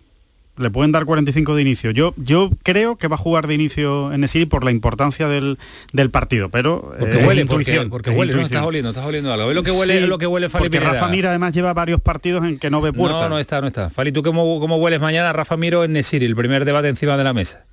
Le 0.55 0.69
pueden 0.69 0.91
dar 0.91 1.05
45 1.05 1.55
de 1.55 1.61
inicio. 1.63 1.89
Yo, 1.91 2.13
yo 2.15 2.51
creo 2.61 2.95
que 2.95 3.07
va 3.07 3.15
a 3.15 3.17
jugar 3.17 3.47
de 3.47 3.55
inicio 3.55 4.13
en 4.13 4.21
Nesiri 4.21 4.45
por 4.45 4.63
la 4.63 4.69
importancia 4.69 5.27
del, 5.27 5.57
del 5.93 6.11
partido, 6.11 6.49
pero 6.49 6.93
Porque 6.99 7.19
eh, 7.19 7.25
huele, 7.25 7.45
porque, 7.45 7.61
intuición, 7.63 7.89
porque 7.89 8.11
es 8.11 8.17
huele. 8.17 8.39
Estás 8.39 8.63
oliendo, 8.63 8.91
estás 8.91 9.05
oliendo 9.05 9.33
algo. 9.33 9.47
¿Ves 9.47 9.55
lo 9.55 9.63
que 9.63 9.71
huele, 9.71 10.01
Sí, 10.01 10.05
lo 10.05 10.19
que 10.19 10.27
huele 10.27 10.49
Fali 10.49 10.65
porque 10.65 10.77
Pineda? 10.77 10.93
Rafa 10.93 11.07
Mir 11.07 11.25
además 11.25 11.53
lleva 11.53 11.73
varios 11.73 12.01
partidos 12.01 12.43
en 12.43 12.59
que 12.59 12.69
no 12.69 12.81
ve 12.81 12.93
puerta. 12.93 13.23
No, 13.23 13.29
no 13.29 13.39
está, 13.39 13.61
no 13.61 13.67
está. 13.67 13.89
Fali, 13.89 14.11
¿tú 14.11 14.21
cómo, 14.21 14.59
cómo 14.59 14.77
hueles 14.77 15.01
mañana 15.01 15.33
Rafa 15.33 15.57
Miro 15.57 15.83
en 15.83 15.93
Nesiri? 15.93 16.27
El 16.27 16.35
primer 16.35 16.65
debate 16.65 16.87
encima 16.87 17.17
de 17.17 17.23
la 17.23 17.33
mesa. 17.33 17.65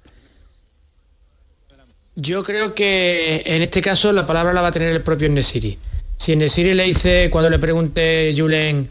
Yo 2.16 2.42
creo 2.42 2.74
que 2.74 3.42
en 3.44 3.60
este 3.62 3.82
caso 3.82 4.10
la 4.10 4.26
palabra 4.26 4.54
la 4.54 4.62
va 4.62 4.68
a 4.68 4.72
tener 4.72 4.94
el 4.94 5.02
propio 5.02 5.28
Nesiri. 5.28 5.78
Si 6.16 6.34
Nesiri 6.34 6.74
le 6.74 6.84
dice, 6.84 7.28
cuando 7.30 7.50
le 7.50 7.58
pregunte 7.58 8.34
Julen, 8.36 8.88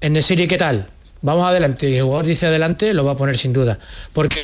en 0.00 0.12
Nesiri 0.12 0.46
qué 0.46 0.58
tal? 0.58 0.86
Vamos 1.24 1.48
adelante. 1.48 1.88
Y 1.88 1.96
el 1.96 2.02
jugador 2.02 2.26
dice 2.26 2.46
adelante, 2.46 2.92
lo 2.92 3.02
va 3.02 3.12
a 3.12 3.16
poner 3.16 3.38
sin 3.38 3.54
duda. 3.54 3.78
Porque 4.12 4.42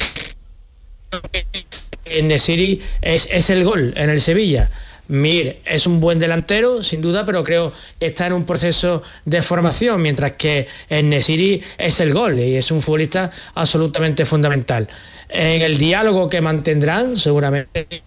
en 2.06 2.28
Nesiri 2.28 2.80
es, 3.02 3.28
es 3.30 3.50
el 3.50 3.64
gol 3.64 3.92
en 3.96 4.08
el 4.08 4.20
Sevilla. 4.22 4.70
Mir 5.08 5.58
es 5.66 5.86
un 5.86 6.00
buen 6.00 6.18
delantero, 6.18 6.82
sin 6.82 7.02
duda, 7.02 7.26
pero 7.26 7.44
creo 7.44 7.72
que 7.98 8.06
está 8.06 8.28
en 8.28 8.32
un 8.32 8.46
proceso 8.46 9.02
de 9.26 9.42
formación, 9.42 10.00
mientras 10.00 10.32
que 10.32 10.68
en 10.88 11.10
Nesiri 11.10 11.60
es 11.76 12.00
el 12.00 12.14
gol 12.14 12.38
y 12.38 12.56
es 12.56 12.70
un 12.70 12.80
futbolista 12.80 13.30
absolutamente 13.54 14.24
fundamental. 14.24 14.88
En 15.28 15.60
el 15.60 15.76
diálogo 15.76 16.30
que 16.30 16.40
mantendrán, 16.40 17.18
seguramente 17.18 18.02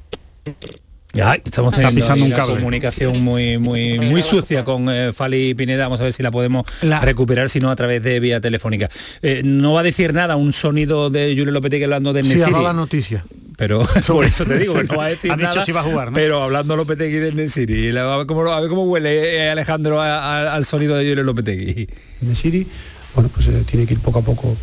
Ya, 1.16 1.36
estamos 1.36 1.72
Está 1.74 1.88
teniendo 1.90 1.96
pisando 2.02 2.26
un 2.26 2.32
cable. 2.32 2.56
comunicación 2.56 3.22
muy 3.22 3.60
muy 3.60 4.00
muy 4.00 4.24
sucia 4.24 4.64
con 4.64 4.90
eh, 4.90 5.14
Fali 5.14 5.54
Pineda. 5.54 5.84
Vamos 5.84 6.02
a 6.02 6.06
ver 6.06 6.14
si 6.14 6.24
la 6.24 6.32
podemos 6.32 6.66
La- 6.82 7.02
recuperar, 7.02 7.50
si 7.52 7.60
no 7.60 7.70
a 7.70 7.76
través 7.76 8.02
de 8.02 8.20
vía 8.20 8.42
telefónica. 8.42 8.90
Eh, 9.22 9.42
no 9.46 9.74
va 9.74 9.82
a 9.82 9.84
decir 9.84 10.12
nada 10.12 10.36
un 10.38 10.52
sonido 10.54 11.12
de 11.12 11.36
Julio 11.38 11.52
Lopetegui 11.52 11.84
hablando 11.84 12.14
de 12.14 12.24
Sí, 12.24 12.32
ha 12.32 12.34
Nesiri. 12.34 12.52
dado 12.52 12.64
la 12.64 12.74
noticia. 12.74 13.26
pero 13.58 13.86
por 14.08 14.26
eso 14.26 14.44
te 14.44 14.58
digo 14.58 14.82
no 14.82 14.96
va 14.98 15.06
a 15.06 15.10
decir 15.10 15.32
Ha 15.32 15.36
dicho 15.38 15.50
nada, 15.50 15.66
si 15.66 15.72
va 15.72 15.82
a 15.82 15.84
jugar, 15.84 16.08
¿no? 16.08 16.14
pero 16.16 16.42
hablando 16.42 16.76
Lopetegui 16.76 17.18
del 17.20 17.36
Nesiri 17.36 17.96
a 17.96 18.18
ver 18.18 18.26
cómo, 18.26 18.42
a 18.52 18.60
ver 18.60 18.70
cómo 18.70 18.84
huele 18.86 19.36
eh, 19.46 19.50
Alejandro 19.52 20.02
a- 20.02 20.18
a- 20.48 20.56
al 20.56 20.66
sonido 20.66 20.96
de 20.96 21.08
Julio 21.08 21.24
Lopetegui 21.24 21.88
Nesiri, 22.22 22.66
bueno, 23.14 23.30
pues 23.34 23.48
eh, 23.48 23.64
tiene 23.66 23.86
que 23.86 23.94
ir 23.94 24.00
poco 24.00 24.20
a 24.20 24.22
poco 24.22 24.56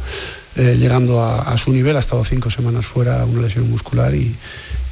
eh, 0.57 0.77
llegando 0.79 1.21
a, 1.23 1.43
a 1.43 1.57
su 1.59 1.73
nivel. 1.73 1.97
Ha 1.97 2.01
estado 2.01 2.25
cinco 2.25 2.51
semanas 2.51 2.87
fuera, 2.87 3.25
una 3.25 3.43
lesión 3.43 3.71
muscular 3.71 4.15
y, 4.15 4.35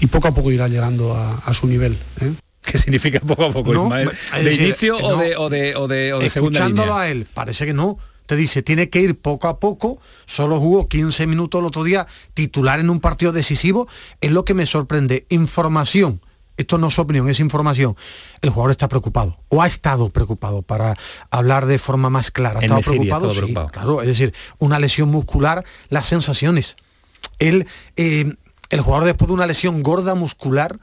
y 0.00 0.06
poco 0.06 0.28
a 0.28 0.34
poco 0.34 0.50
irá 0.50 0.68
llegando 0.68 1.14
a, 1.14 1.36
a 1.38 1.54
su 1.54 1.66
nivel. 1.66 1.98
¿eh? 2.20 2.32
¿Qué 2.62 2.78
significa 2.78 3.20
poco 3.20 3.46
a 3.46 3.52
poco, 3.52 3.72
No, 3.72 3.84
Ismael? 3.84 4.10
¿De 4.34 4.42
decir, 4.42 4.66
inicio 4.66 4.96
o, 4.98 5.16
de, 5.16 5.36
o, 5.36 5.48
de, 5.48 5.76
o, 5.76 5.88
de, 5.88 6.12
o 6.12 6.18
de 6.18 6.28
segunda 6.28 6.58
Escuchándolo 6.60 6.92
línea? 6.92 7.02
a 7.02 7.10
él, 7.10 7.26
parece 7.32 7.66
que 7.66 7.72
no. 7.72 7.98
Te 8.26 8.36
dice, 8.36 8.62
tiene 8.62 8.90
que 8.90 9.00
ir 9.00 9.18
poco 9.18 9.48
a 9.48 9.58
poco, 9.58 9.98
solo 10.26 10.60
jugó 10.60 10.86
15 10.86 11.26
minutos 11.26 11.60
el 11.60 11.64
otro 11.64 11.82
día, 11.82 12.06
titular 12.34 12.78
en 12.78 12.90
un 12.90 13.00
partido 13.00 13.32
decisivo, 13.32 13.88
es 14.20 14.30
lo 14.30 14.44
que 14.44 14.52
me 14.52 14.66
sorprende. 14.66 15.24
Información, 15.30 16.20
esto 16.58 16.76
no 16.76 16.88
es 16.88 16.98
opinión, 16.98 17.28
es 17.30 17.40
información. 17.40 17.96
El 18.42 18.50
jugador 18.50 18.72
está 18.72 18.88
preocupado, 18.88 19.38
o 19.48 19.62
ha 19.62 19.66
estado 19.66 20.10
preocupado, 20.10 20.62
para 20.62 20.96
hablar 21.30 21.66
de 21.66 21.78
forma 21.78 22.10
más 22.10 22.30
clara. 22.30 22.58
Ha 22.58 22.80
preocupado, 22.80 23.30
sí, 23.30 23.36
preocupado. 23.38 23.68
claro, 23.68 24.02
es 24.02 24.08
decir, 24.08 24.34
una 24.58 24.78
lesión 24.78 25.08
muscular, 25.08 25.64
las 25.88 26.06
sensaciones. 26.06 26.76
Él, 27.38 27.66
eh, 27.96 28.34
el 28.70 28.80
jugador 28.80 29.06
después 29.06 29.28
de 29.28 29.34
una 29.34 29.46
lesión 29.46 29.82
gorda 29.84 30.16
muscular, 30.16 30.76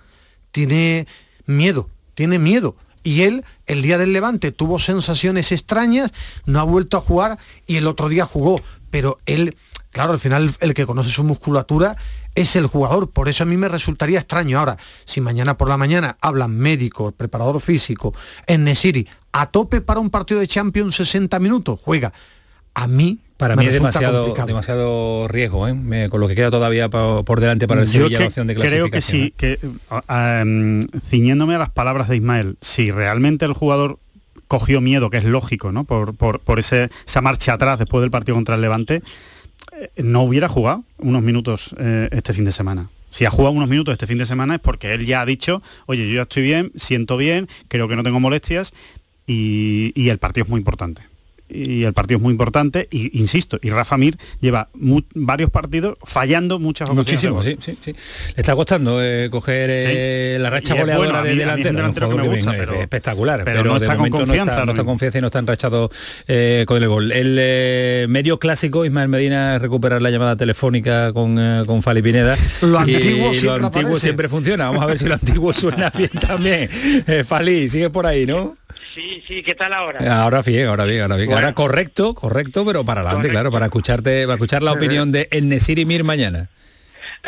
tiene 0.51 1.07
miedo, 1.45 1.89
tiene 2.13 2.39
miedo. 2.39 2.77
Y 3.03 3.23
él, 3.23 3.43
el 3.67 3.81
día 3.81 3.97
del 3.97 4.13
Levante, 4.13 4.51
tuvo 4.51 4.79
sensaciones 4.79 5.51
extrañas, 5.51 6.11
no 6.45 6.61
ha 6.61 6.63
vuelto 6.63 6.97
a 6.97 7.01
jugar 7.01 7.37
y 7.67 7.75
el 7.75 7.85
otro 7.85 8.07
día 8.07 8.25
jugó. 8.25 8.61
Pero 8.89 9.17
él, 9.25 9.57
claro, 9.91 10.13
al 10.13 10.19
final 10.19 10.55
el 10.61 10.73
que 10.73 10.85
conoce 10.85 11.11
su 11.11 11.25
musculatura 11.25 11.97
es 12.35 12.55
el 12.55 12.67
jugador. 12.67 13.09
Por 13.09 13.29
eso 13.29 13.43
a 13.43 13.45
mí 13.47 13.57
me 13.57 13.67
resultaría 13.69 14.19
extraño. 14.19 14.59
Ahora, 14.59 14.77
si 15.05 15.21
mañana 15.21 15.57
por 15.57 15.69
la 15.69 15.77
mañana 15.77 16.17
hablan 16.21 16.55
médico, 16.55 17.11
preparador 17.11 17.59
físico, 17.61 18.13
en 18.45 18.63
Nesiri, 18.65 19.07
a 19.31 19.47
tope 19.47 19.81
para 19.81 19.99
un 19.99 20.09
partido 20.09 20.39
de 20.39 20.47
Champions 20.47 20.95
60 20.95 21.39
minutos, 21.39 21.79
juega. 21.83 22.13
A 22.77 22.87
mí 22.87 23.19
Para 23.37 23.55
me 23.55 23.61
mí 23.61 23.67
es 23.67 23.73
resulta 23.75 23.99
demasiado, 23.99 24.23
complicado. 24.23 24.47
demasiado 24.47 25.27
riesgo, 25.29 25.67
¿eh? 25.67 25.73
Me- 25.73 26.09
con 26.09 26.19
lo 26.19 26.27
que 26.27 26.35
queda 26.35 26.51
todavía 26.51 26.89
pa- 26.89 27.23
por 27.23 27.39
delante 27.39 27.67
para 27.67 27.81
el 27.81 27.87
Yo 27.87 27.93
Sevilla 28.03 28.17
que- 28.17 28.23
la 28.23 28.27
opción 28.27 28.47
de 28.47 28.55
creo 28.55 28.89
que 28.91 29.01
sí, 29.01 29.33
que 29.37 29.57
ah, 29.89 30.39
em, 30.41 30.81
ciñéndome 31.09 31.55
a 31.55 31.57
las 31.57 31.69
palabras 31.69 32.09
de 32.09 32.17
Ismael, 32.17 32.57
si 32.61 32.91
realmente 32.91 33.45
el 33.45 33.53
jugador 33.53 33.99
cogió 34.49 34.79
miedo, 34.81 35.09
que 35.09 35.17
es 35.17 35.23
lógico, 35.23 35.71
¿no? 35.71 35.85
Por, 35.85 36.15
por- 36.15 36.39
por 36.41 36.59
ese, 36.59 36.89
esa 37.07 37.21
marcha 37.21 37.53
atrás 37.53 37.79
después 37.79 38.01
del 38.01 38.11
partido 38.11 38.35
contra 38.35 38.55
el 38.55 38.61
Levante, 38.61 38.95
eh, 38.95 39.01
no 39.97 40.23
hubiera 40.23 40.47
jugado 40.47 40.83
unos 40.97 41.23
minutos 41.23 41.75
eh, 41.79 42.09
este 42.11 42.33
fin 42.33 42.45
de 42.45 42.51
semana. 42.51 42.89
Si 43.09 43.25
ha 43.25 43.29
jugado 43.29 43.53
unos 43.53 43.69
minutos 43.69 43.93
este 43.93 44.07
fin 44.07 44.17
de 44.17 44.25
semana 44.25 44.55
es 44.55 44.61
porque 44.61 44.93
él 44.93 45.05
ya 45.05 45.21
ha 45.21 45.25
dicho, 45.25 45.61
oye, 45.85 46.07
yo 46.07 46.15
ya 46.15 46.21
estoy 46.23 46.43
bien, 46.43 46.71
siento 46.75 47.17
bien, 47.17 47.47
creo 47.67 47.87
que 47.87 47.95
no 47.95 48.03
tengo 48.03 48.19
molestias 48.19 48.73
y, 49.25 49.91
y 49.95 50.09
el 50.09 50.17
partido 50.17 50.43
es 50.43 50.49
muy 50.49 50.59
importante. 50.59 51.01
Y 51.47 51.83
el 51.83 51.93
partido 51.93 52.17
es 52.17 52.23
muy 52.23 52.31
importante 52.31 52.87
y 52.91 53.17
insisto, 53.19 53.59
y 53.61 53.69
Rafa 53.69 53.97
Mir 53.97 54.17
lleva 54.41 54.69
mu- 54.73 55.01
varios 55.13 55.49
partidos 55.51 55.97
fallando 56.03 56.59
muchas 56.59 56.89
ocasiones. 56.89 57.21
de 57.21 57.31
Muchísimo, 57.31 57.43
sí, 57.43 57.57
sí, 57.61 57.77
sí. 57.81 57.91
Le 58.35 58.41
está 58.41 58.55
costando 58.55 59.03
eh, 59.03 59.29
coger 59.29 59.69
eh, 59.71 60.37
la 60.39 60.49
racha 60.49 60.75
Y 60.75 60.79
goleadora 60.79 61.09
bueno, 61.21 61.23
de 61.23 61.35
delantero. 61.35 61.75
delantero 61.75 62.07
un 62.07 62.11
que 62.13 62.17
me 62.17 62.21
jugador 62.23 62.35
gusta, 62.37 62.51
viene, 62.51 62.65
pero- 62.67 62.81
espectacular, 62.81 63.43
pero 63.43 63.59
pero, 63.61 63.73
no 63.73 63.79
de 63.79 63.85
está 63.85 63.95
con 63.95 63.97
momento 63.99 64.17
confianza 64.17 64.45
no 64.45 64.51
está, 64.51 64.65
no 64.65 64.71
está 64.71 64.83
confianza 64.83 65.17
y 65.17 65.21
no 65.21 65.27
está 65.27 65.39
enrachado 65.39 65.89
eh, 66.27 66.63
con 66.67 66.81
el 66.81 66.89
gol. 66.89 67.11
El 67.11 67.37
eh, 67.39 68.05
medio 68.09 68.39
clásico, 68.39 68.85
Ismael 68.85 69.09
Medina, 69.09 69.59
recuperar 69.59 70.01
la 70.01 70.09
llamada 70.09 70.35
telefónica 70.35 71.13
con, 71.13 71.37
eh, 71.39 71.63
con 71.67 71.83
Fali 71.83 72.01
Pineda. 72.01 72.37
Lo 72.63 72.79
Y 72.87 72.95
antiguo 72.95 73.27
lo 73.27 73.33
siempre 73.33 73.51
antiguo 73.65 73.67
aparece. 73.67 73.99
siempre 74.01 74.29
funciona. 74.29 74.65
Vamos 74.65 74.81
a 74.83 74.85
ver 74.87 74.99
si 74.99 75.05
lo 75.05 75.13
antiguo 75.13 75.53
suena 75.53 75.89
bien 75.91 76.09
también. 76.19 76.69
Eh, 77.07 77.23
Fali, 77.23 77.69
sigue 77.69 77.89
por 77.89 78.05
ahí, 78.07 78.25
¿no? 78.25 78.57
Sí, 78.93 79.21
sí, 79.27 79.41
¿qué 79.43 79.55
tal 79.55 79.73
ahora? 79.73 80.21
Ahora 80.23 80.41
bien, 80.41 80.67
ahora 80.67 80.85
bien, 80.85 81.01
ahora 81.01 81.15
bien. 81.17 81.29
Ahora 81.35 81.53
correcto, 81.53 82.13
correcto, 82.13 82.65
pero 82.65 82.83
para 82.85 83.01
adelante, 83.01 83.29
claro, 83.29 83.51
para 83.51 83.65
escucharte, 83.65 84.23
para 84.23 84.35
escuchar 84.35 84.63
la 84.63 84.71
opinión 84.73 85.11
de 85.11 85.27
Enesiri 85.31 85.85
Mir 85.85 86.03
mañana. 86.03 86.49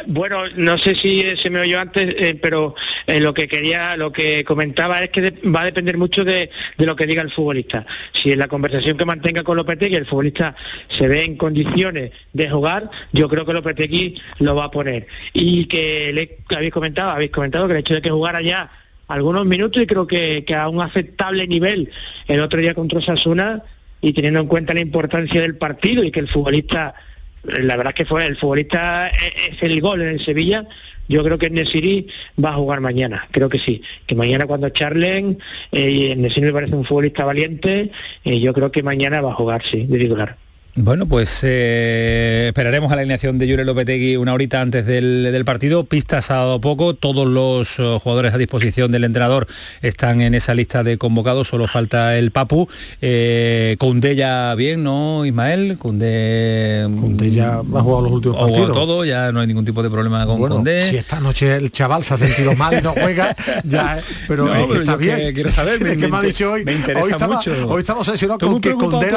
Bueno, 0.05 0.43
no 0.55 0.77
sé 0.77 0.93
si 0.93 1.21
eh, 1.21 1.35
se 1.37 1.49
me 1.49 1.59
oyó 1.59 1.79
antes, 1.79 2.13
eh, 2.19 2.37
pero 2.39 2.75
eh, 3.07 3.19
lo 3.19 3.33
que 3.33 3.47
quería, 3.47 3.97
lo 3.97 4.11
que 4.11 4.43
comentaba 4.43 5.01
es 5.03 5.09
que 5.09 5.21
de- 5.21 5.49
va 5.49 5.61
a 5.61 5.65
depender 5.65 5.97
mucho 5.97 6.23
de, 6.23 6.51
de 6.77 6.85
lo 6.85 6.95
que 6.95 7.07
diga 7.07 7.23
el 7.23 7.31
futbolista. 7.31 7.83
Si 8.13 8.31
en 8.31 8.37
la 8.37 8.47
conversación 8.47 8.95
que 8.95 9.05
mantenga 9.05 9.43
con 9.43 9.57
Lopetegui 9.57 9.95
el 9.95 10.05
futbolista 10.05 10.55
se 10.89 11.07
ve 11.07 11.23
en 11.23 11.35
condiciones 11.35 12.11
de 12.33 12.49
jugar, 12.49 12.91
yo 13.11 13.27
creo 13.27 13.43
que 13.45 13.53
Lopetegui 13.53 14.21
lo 14.39 14.55
va 14.55 14.65
a 14.65 14.71
poner. 14.71 15.07
Y 15.33 15.65
que 15.65 16.11
le 16.13 16.37
que 16.47 16.55
habéis 16.55 16.73
comentado, 16.73 17.09
habéis 17.11 17.31
comentado 17.31 17.65
que 17.67 17.73
el 17.73 17.79
hecho 17.79 17.95
de 17.95 18.01
que 18.03 18.11
jugara 18.11 18.41
ya 18.43 18.69
algunos 19.07 19.45
minutos 19.47 19.81
y 19.81 19.87
creo 19.87 20.05
que, 20.05 20.43
que 20.45 20.53
a 20.53 20.67
un 20.69 20.81
aceptable 20.81 21.47
nivel 21.47 21.89
el 22.27 22.39
otro 22.41 22.59
día 22.59 22.75
contra 22.75 22.99
Osasuna 22.99 23.63
y 24.01 24.13
teniendo 24.13 24.39
en 24.39 24.47
cuenta 24.47 24.73
la 24.73 24.79
importancia 24.79 25.41
del 25.41 25.55
partido 25.57 26.03
y 26.03 26.11
que 26.11 26.19
el 26.19 26.27
futbolista 26.27 26.95
la 27.43 27.77
verdad 27.77 27.93
es 27.95 27.95
que 27.95 28.05
fue 28.05 28.25
el 28.25 28.35
futbolista 28.35 29.09
es 29.09 29.53
es 29.53 29.63
el 29.63 29.79
gol 29.81 30.01
en 30.01 30.09
el 30.09 30.19
Sevilla. 30.19 30.67
Yo 31.09 31.23
creo 31.23 31.37
que 31.37 31.49
Nesiri 31.49 32.07
va 32.43 32.49
a 32.49 32.53
jugar 32.55 32.81
mañana, 32.81 33.27
creo 33.31 33.47
que 33.47 33.59
sí. 33.59 33.81
Que 34.05 34.15
mañana 34.15 34.45
cuando 34.45 34.69
charlen, 34.69 35.39
eh, 35.71 36.13
Nesiri 36.17 36.47
me 36.47 36.53
parece 36.53 36.75
un 36.75 36.83
futbolista 36.83 37.23
valiente, 37.23 37.91
eh, 38.25 38.39
yo 38.41 38.53
creo 38.53 38.71
que 38.73 38.83
mañana 38.83 39.21
va 39.21 39.31
a 39.31 39.35
jugar, 39.35 39.63
sí, 39.63 39.85
de 39.85 39.99
titular. 39.99 40.35
Bueno, 40.79 41.07
pues 41.07 41.39
eh, 41.41 42.45
esperaremos 42.49 42.91
a 42.91 42.95
la 42.95 43.01
alineación 43.01 43.39
de 43.39 43.49
Jure 43.49 43.65
Lopetegui 43.65 44.15
una 44.15 44.33
horita 44.33 44.61
antes 44.61 44.85
del, 44.85 45.23
del 45.23 45.43
partido. 45.43 45.85
Pistas 45.85 46.29
ha 46.29 46.35
dado 46.35 46.61
poco, 46.61 46.93
todos 46.93 47.27
los 47.27 47.79
eh, 47.79 47.97
jugadores 47.99 48.35
a 48.35 48.37
disposición 48.37 48.91
del 48.91 49.03
entrenador 49.03 49.47
están 49.81 50.21
en 50.21 50.35
esa 50.35 50.53
lista 50.53 50.83
de 50.83 50.99
convocados, 50.99 51.47
solo 51.47 51.67
falta 51.67 52.15
el 52.19 52.29
Papu. 52.29 52.67
Eh, 53.01 53.75
ya 54.15 54.53
bien, 54.53 54.83
¿no, 54.83 55.25
Ismael? 55.25 55.79
Koundé... 55.79 56.83
Koundé 56.83 57.31
ya 57.31 57.55
ha 57.55 57.61
jugado 57.81 58.01
los 58.03 58.11
últimos 58.11 58.37
partidos. 58.37 58.73
todo, 58.73 59.03
ya 59.03 59.31
no 59.31 59.39
hay 59.39 59.47
ningún 59.47 59.65
tipo 59.65 59.81
de 59.81 59.89
problema 59.89 60.27
con 60.27 60.37
Bueno, 60.39 60.63
si 60.87 60.95
esta 60.97 61.19
noche 61.19 61.55
el 61.55 61.71
chaval 61.71 62.03
se 62.03 62.13
ha 62.13 62.17
sentido 62.19 62.55
mal 62.55 62.77
y 62.77 62.83
no 62.83 62.91
juega, 62.91 63.35
ya, 63.63 63.97
eh, 63.97 64.01
pero, 64.27 64.45
No, 64.45 64.53
es 64.53 64.61
que 64.61 64.67
pero 64.67 64.79
está 64.81 64.97
que 64.99 65.15
bien. 65.15 65.33
quiero 65.33 65.51
saber, 65.51 65.81
me- 65.81 65.89
que 65.89 65.95
me 65.97 66.07
me 66.09 66.17
ha 66.17 66.21
dicho 66.21 66.51
hoy, 66.51 66.63
me 66.65 66.73
interesa 66.73 67.03
hoy 67.03 67.11
estaba, 67.13 67.35
mucho. 67.37 67.67
hoy 67.67 67.79
estamos 67.79 68.07
Estoy 68.07 68.29
con 68.37 68.61
que 68.61 68.69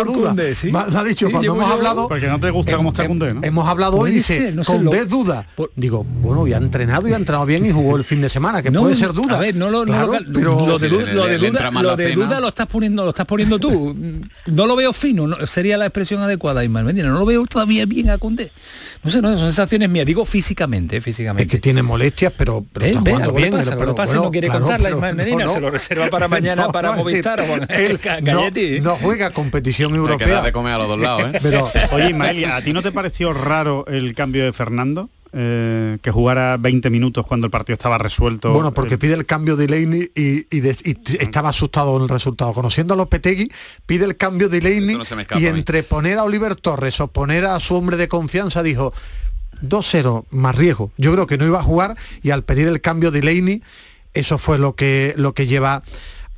duda. 0.05 0.25
Koundé, 0.29 0.55
¿sí? 0.55 0.73
Me 0.73 0.79
ha 0.79 1.05
dicho, 1.05 1.27
Sí, 1.29 1.50
cuando 1.55 1.65
hemos 1.65 1.69
yo- 1.69 1.75
hablado, 1.89 2.09
Porque 2.09 2.27
no 2.27 2.41
te 2.41 2.51
gusta 2.51 2.71
Em- 2.73 2.77
cómo 2.79 2.89
está 2.91 3.03
em- 3.03 3.09
Koundé, 3.09 3.35
¿no? 3.35 3.41
hemos 3.43 3.69
hablado 3.69 3.97
hoy 3.99 4.11
y 4.11 4.15
dice, 4.15 4.37
ser, 4.37 4.55
no 4.55 4.63
lo- 4.83 5.05
duda. 5.07 5.47
Digo, 5.77 6.05
bueno, 6.23 6.47
y 6.47 6.53
ha 6.53 6.57
entrenado 6.59 7.09
y 7.09 7.13
ha 7.13 7.17
entrenado 7.17 7.47
bien 7.47 7.65
y 7.67 7.71
jugó 7.73 7.97
el 7.97 8.05
fin 8.05 8.21
de 8.21 8.29
semana, 8.29 8.63
que 8.63 8.71
No, 8.81 8.83
puede 8.83 8.95
ser 8.95 9.13
duda. 9.13 9.37
A 9.37 9.41
ver, 9.41 9.55
no 9.57 9.71
lo, 9.71 9.81
no 9.81 9.93
Claro, 9.93 10.13
lo- 10.21 10.33
pero 10.33 10.67
lo 10.67 10.79
de, 10.79 10.89
du- 10.89 11.01
le- 11.01 11.15
lo 11.15 11.25
de 11.27 11.33
le- 11.33 11.39
le 11.39 11.47
entra 11.49 11.71
duda, 11.71 11.83
lo 11.83 11.97
de 11.97 12.13
duda 12.13 12.41
lo 12.41 12.49
estás 12.49 12.67
poniendo, 12.67 13.05
lo 13.05 13.11
estás 13.11 13.27
poniendo 13.27 13.59
tú. 13.59 13.95
No 14.47 14.67
lo 14.67 14.77
veo 14.77 14.93
fino, 14.93 15.27
no- 15.27 15.47
sería 15.47 15.77
la 15.79 15.87
expresión 15.87 16.23
adecuada, 16.23 16.65
Ismael 16.65 16.85
Medina. 16.87 17.09
No 17.09 17.19
lo 17.19 17.27
veo 17.27 17.45
todavía 17.47 17.87
bien 17.87 18.11
a 18.11 18.19
Conde. 18.19 18.51
No 19.03 19.11
sé, 19.11 19.23
no, 19.23 19.29
son 19.31 19.39
sensaciones 19.41 19.89
mías. 19.89 20.07
Digo 20.07 20.25
físicamente, 20.25 20.97
eh, 20.97 21.01
físicamente. 21.01 21.43
es 21.45 21.49
que 21.51 21.59
tiene 21.59 21.83
molestias, 21.83 22.33
pero, 22.37 22.65
pero 22.73 22.85
Ven, 22.87 22.99
está 22.99 23.11
jugando 23.11 23.33
bien. 23.33 23.51
pasa, 23.53 23.77
pero 23.77 23.95
pasa 23.95 24.13
bueno, 24.15 24.25
no 24.25 24.31
quiere 24.31 24.49
claro, 24.49 24.61
contarla 24.65 24.87
pero 24.89 24.97
Ismael 24.97 25.15
Medina, 25.17 25.49
se 25.49 25.61
lo 25.61 25.71
reserva 25.71 26.09
para 26.09 26.29
mañana 26.29 26.69
para 26.69 26.93
Movistar 26.93 27.41
él 27.69 27.99
no, 28.83 28.97
juega 28.97 29.31
competición 29.31 29.95
europea. 29.95 30.43
de 30.43 30.53
comer 30.53 30.75
a 30.75 30.79
los 30.79 30.89
dos 30.89 30.99
lados, 31.01 31.35
¿eh? 31.35 31.40
Pero 31.43 31.71
Oye, 31.93 32.11
Ismael, 32.11 32.45
¿a 32.47 32.63
ti 32.63 32.73
no 32.73 32.83
te 32.83 32.93
pareció 32.93 33.33
raro 33.33 33.85
el 33.87 34.15
cambio 34.15 34.45
de 34.45 34.53
Fernando? 34.53 35.09
Eh, 35.33 35.99
que 36.03 36.11
jugara 36.11 36.57
20 36.57 36.91
minutos 36.91 37.25
cuando 37.25 37.47
el 37.47 37.53
partido 37.53 37.75
estaba 37.75 37.99
resuelto. 37.99 38.53
Bueno, 38.53 38.75
porque 38.75 38.95
Eh, 38.95 38.99
pide 38.99 39.15
el 39.15 39.27
cambio 39.27 39.55
de 39.55 39.69
Laney 39.69 40.11
y, 40.13 40.57
y 40.57 40.61
de- 40.61 40.77
y 40.85 40.95
t- 40.95 41.23
estaba 41.23 41.51
asustado 41.51 41.93
con 41.93 42.03
el 42.03 42.09
resultado. 42.09 42.53
Conociendo 42.53 42.95
a 42.95 42.97
Lopetegui, 42.97 43.49
pide 43.87 44.07
el 44.07 44.17
cambio 44.17 44.49
de 44.49 44.61
no 44.61 45.03
escapa 45.21 45.41
y 45.41 45.47
entre 45.47 45.85
poner 45.85 46.19
a 46.19 46.25
Oliver 46.25 46.57
Torres 46.57 46.99
o 47.01 47.07
poner 47.09 47.45
a 47.47 47.61
su 47.61 47.77
hombre 47.77 47.97
de 47.97 48.09
confianza 48.09 48.65
dijo 48.65 48.93
2-0 49.63 50.25
más 50.31 50.57
riesgo. 50.57 50.91
Yo 50.97 51.13
creo 51.13 51.29
que 51.29 51.39
no 51.39 51.47
iba 51.47 51.61
a 51.61 51.63
jugar 51.63 51.97
y 52.23 52.31
al 52.31 52.43
pedir 52.43 52.67
el 52.67 52.81
cambio 52.81 53.13
de 53.13 53.23
Laney, 53.23 53.63
eso 54.15 54.37
fue 54.37 54.59
lo 54.59 54.75
que, 54.75 55.15
lo 55.17 55.33
que 55.33 55.47
lleva 55.47 55.83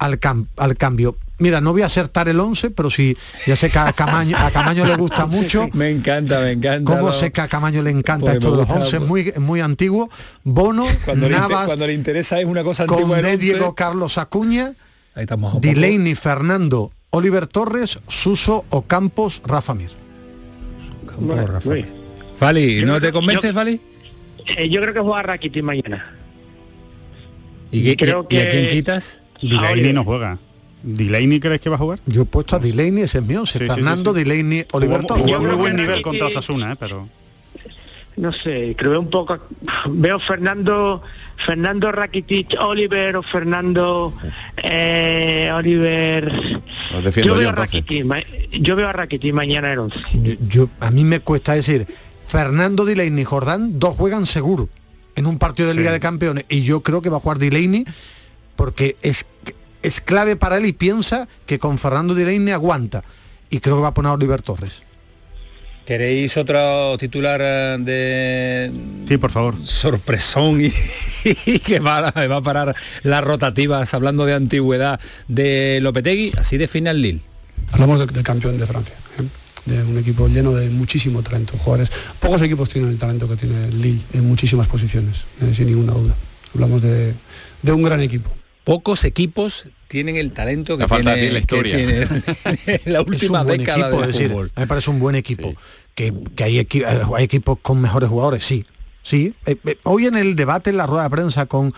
al, 0.05 0.19
cam- 0.21 0.47
al 0.57 0.77
cambio. 0.77 1.17
Mira, 1.39 1.61
no 1.61 1.73
voy 1.73 1.83
a 1.83 1.87
acertar 1.87 2.29
el 2.29 2.39
11, 2.39 2.71
pero 2.71 2.89
sí, 2.91 3.17
ya 3.47 3.57
sé 3.57 3.69
que 3.71 3.79
a 3.79 3.93
Camaño, 3.93 4.37
a 4.39 4.51
Camaño 4.51 4.87
le 4.87 4.95
gusta 4.97 5.27
mucho. 5.27 5.67
Me 5.73 5.91
encanta, 5.91 6.39
me 6.41 6.53
encanta. 6.53 6.93
¿Cómo 6.95 7.09
lo- 7.09 7.13
sé 7.13 7.33
que 7.33 7.41
a 7.41 7.49
Camaño 7.49 7.83
le 7.83 7.91
encanta 7.91 8.27
Pues 8.27 8.37
esto 8.37 8.51
de 8.53 8.57
los 8.59 8.67
gusta, 8.67 8.81
11? 8.85 8.97
Es 8.97 9.03
pues- 9.05 9.09
muy, 9.37 9.45
muy 9.45 9.61
antiguo. 9.61 10.09
Bono, 10.45 10.85
cuando, 11.05 11.29
le, 11.29 11.35
Navas, 11.37 11.67
cuando 11.67 11.87
le 11.87 11.95
interesa 11.95 12.39
es 12.39 12.47
una 12.47 12.63
cosa 12.63 12.85
antigua. 12.85 13.19
Once. 13.19 13.37
Diego 13.39 13.75
Carlos 13.75 14.19
Acuña, 14.19 14.75
Ahí 15.15 15.23
estamos. 15.23 15.61
Delaney, 15.61 16.15
Fernando, 16.15 16.91
Oliver 17.11 17.47
Torres, 17.47 17.99
Suso, 18.09 18.65
Ocampos, 18.71 19.43
Rafa 19.45 19.75
Mir. 19.75 19.91
Campo, 21.07 21.23
Bueno, 21.27 21.47
Rafa. 21.47 21.69
muy- 21.69 21.85
Fali, 22.37 22.85
¿no 22.85 23.01
te 23.01 23.09
que- 23.09 23.13
convences, 23.13 23.51
yo- 23.51 23.55
Fali? 23.55 23.81
Eh, 24.57 24.69
yo 24.69 24.81
creo 24.81 24.95
que 24.95 25.01
juega 25.01 25.23
Rakitic 25.23 25.63
mañana. 25.63 26.17
¿Y, 27.71 27.83
qué- 27.85 27.97
creo 27.97 28.27
y- 28.29 28.35
y 28.35 28.39
a 28.39 28.45
que- 28.45 28.51
quién 28.51 28.69
quitas? 28.69 29.22
Delaney 29.43 29.93
no 29.93 30.05
juega. 30.05 30.39
¿Delaney 30.83 31.39
crees 31.39 31.61
que 31.61 31.69
va 31.69 31.77
a 31.77 31.79
jugar? 31.79 32.01
Yo 32.07 32.23
he 32.23 32.25
puesto 32.25 32.57
a 32.57 32.59
Delaney, 32.59 33.03
ese 33.03 33.19
es 33.19 33.25
mío, 33.27 33.47
Sí, 33.47 33.59
Fernando, 33.59 34.13
sí, 34.15 34.23
sí. 34.23 34.25
Delaney, 34.29 34.65
Oliver 34.73 34.97
Jugó- 35.03 35.07
Torres. 35.07 35.25
jugó 35.27 35.37
Yo 35.37 35.41
muy 35.43 35.55
buen 35.57 35.77
nivel 35.77 36.03
contra 36.03 36.27
Osasuna, 36.27 36.73
¿eh? 36.73 36.77
pero 36.79 37.09
No 38.17 38.33
sé, 38.33 38.75
creo 38.77 38.99
un 39.01 39.09
poco. 39.09 39.39
Veo 39.89 40.19
Fernando, 40.19 41.03
Fernando 41.37 41.91
Rakitic, 41.93 42.57
Oliver 42.61 43.17
o 43.17 43.23
Fernando 43.23 44.13
eh, 44.57 45.51
Oliver. 45.55 46.31
Yo 47.15 47.23
yo, 47.23 47.35
veo, 47.37 47.47
a 47.49 47.51
entonces. 47.51 47.81
Rakitic, 47.81 48.61
yo 48.61 48.77
veo 48.77 48.89
a 48.89 48.93
Rakitic 48.93 49.33
mañana 49.33 49.73
en 49.73 49.79
11. 49.79 49.99
Yo, 50.15 50.33
yo- 50.49 50.69
a 50.81 50.91
mí 50.91 51.05
me 51.05 51.21
cuesta 51.21 51.55
decir, 51.55 51.87
Fernando, 52.27 52.85
Delaney 52.85 53.23
y 53.23 53.25
Jordán, 53.25 53.79
dos 53.79 53.97
juegan 53.97 54.27
seguro 54.27 54.69
en 55.17 55.27
un 55.27 55.39
partido 55.39 55.69
de 55.69 55.75
Sí. 55.75 55.79
Liga 55.79 55.93
de 55.93 56.01
Campeones. 56.01 56.45
Y 56.49 56.63
yo 56.63 56.81
creo 56.83 57.01
que 57.03 57.09
va 57.09 57.17
a 57.19 57.21
jugar 57.21 57.39
Delaney 57.39 57.85
porque 58.57 58.97
es, 59.03 59.27
es 59.83 60.01
clave 60.01 60.37
para 60.37 60.59
él 60.59 60.67
y 60.67 60.73
piensa 60.73 61.29
que 61.47 61.59
con 61.59 61.79
Fernando 61.79 62.15
Delaney 62.15 62.53
aguanta. 62.53 63.03
Y 63.51 63.61
creo 63.61 63.77
que 63.77 63.83
va 63.83 63.89
a 63.89 63.95
poner 63.95 64.11
a 64.11 64.15
Oliver 64.15 64.41
Torres. 64.43 64.83
¿Queréis 65.85 66.37
otro 66.37 66.97
titular 66.97 67.41
eh, 67.43 67.77
de 67.81 68.73
sí, 69.07 69.17
por 69.19 69.33
favor. 69.33 69.57
sorpresón 69.67 70.61
y, 70.61 70.67
y 71.47 71.59
que 71.59 71.81
va, 71.81 72.09
a- 72.09 72.27
va 72.29 72.37
a 72.37 72.41
parar 72.43 72.75
las 73.03 73.25
rotativas 73.25 73.93
hablando 73.93 74.25
de 74.25 74.35
antigüedad 74.35 75.01
de 75.27 75.81
Lopetegui? 75.83 76.33
Así 76.39 76.57
define 76.57 76.91
al 76.91 77.03
Lille. 77.03 77.21
Hablamos 77.73 77.99
del, 77.99 78.09
del 78.11 78.23
campeón 78.23 78.59
de 78.59 78.67
Francia, 78.67 78.95
¿eh? 79.19 79.25
de 79.67 79.83
un 79.83 79.99
equipo 79.99 80.29
lleno 80.29 80.53
de 80.53 80.71
muchísimo 80.71 81.21
talento. 81.21 81.59
Jugadores, 81.59 81.91
pocos 82.21 82.41
equipos 82.43 82.69
tienen 82.69 82.91
el 82.91 82.99
talento 82.99 83.29
que 83.29 83.35
tiene 83.37 83.65
el 83.65 83.83
Lille 83.83 84.03
en 84.13 84.27
muchísimas 84.29 84.69
posiciones, 84.69 85.17
eh, 85.41 85.53
sin 85.55 85.67
ninguna 85.67 85.95
duda. 85.95 86.15
Hablamos 86.55 86.81
de, 86.83 87.13
de 87.63 87.73
un 87.73 87.83
gran 87.83 88.01
equipo. 88.01 88.31
Pocos 88.65 89.05
equipos 89.05 89.67
tienen 89.89 90.17
el 90.17 90.33
talento 90.33 90.77
que 90.79 90.85
Me 90.85 90.89
falta 90.89 91.15
tiene, 91.15 91.31
decir 91.31 91.33
la 91.33 91.39
historia. 91.41 91.77
que 91.77 91.85
tiene 91.85 92.83
la 92.87 93.01
Es 93.03 93.07
última 93.09 93.41
un 93.41 93.47
buen 93.47 93.59
década 93.59 93.89
equipo, 93.89 94.03
es 94.03 94.07
decir, 94.09 94.29
fútbol. 94.31 94.47
a 94.55 94.61
mí 94.61 94.63
me 94.63 94.67
parece 94.67 94.91
un 94.91 94.99
buen 95.01 95.17
equipo. 95.17 95.55
Que, 95.95 96.15
que 96.37 96.45
hay, 96.45 96.59
equi- 96.59 96.85
eh, 96.87 97.03
hay 97.17 97.25
equipos 97.25 97.59
con 97.61 97.81
mejores 97.81 98.09
jugadores, 98.09 98.45
sí. 98.45 98.65
Sí. 99.03 99.35
Eh, 99.47 99.57
eh, 99.67 99.79
hoy 99.83 100.07
en 100.07 100.17
el 100.17 100.37
debate, 100.37 100.71
en 100.71 100.77
la 100.77 100.87
rueda 100.87 101.05
de 101.05 101.11
prensa 101.11 101.47
con, 101.47 101.75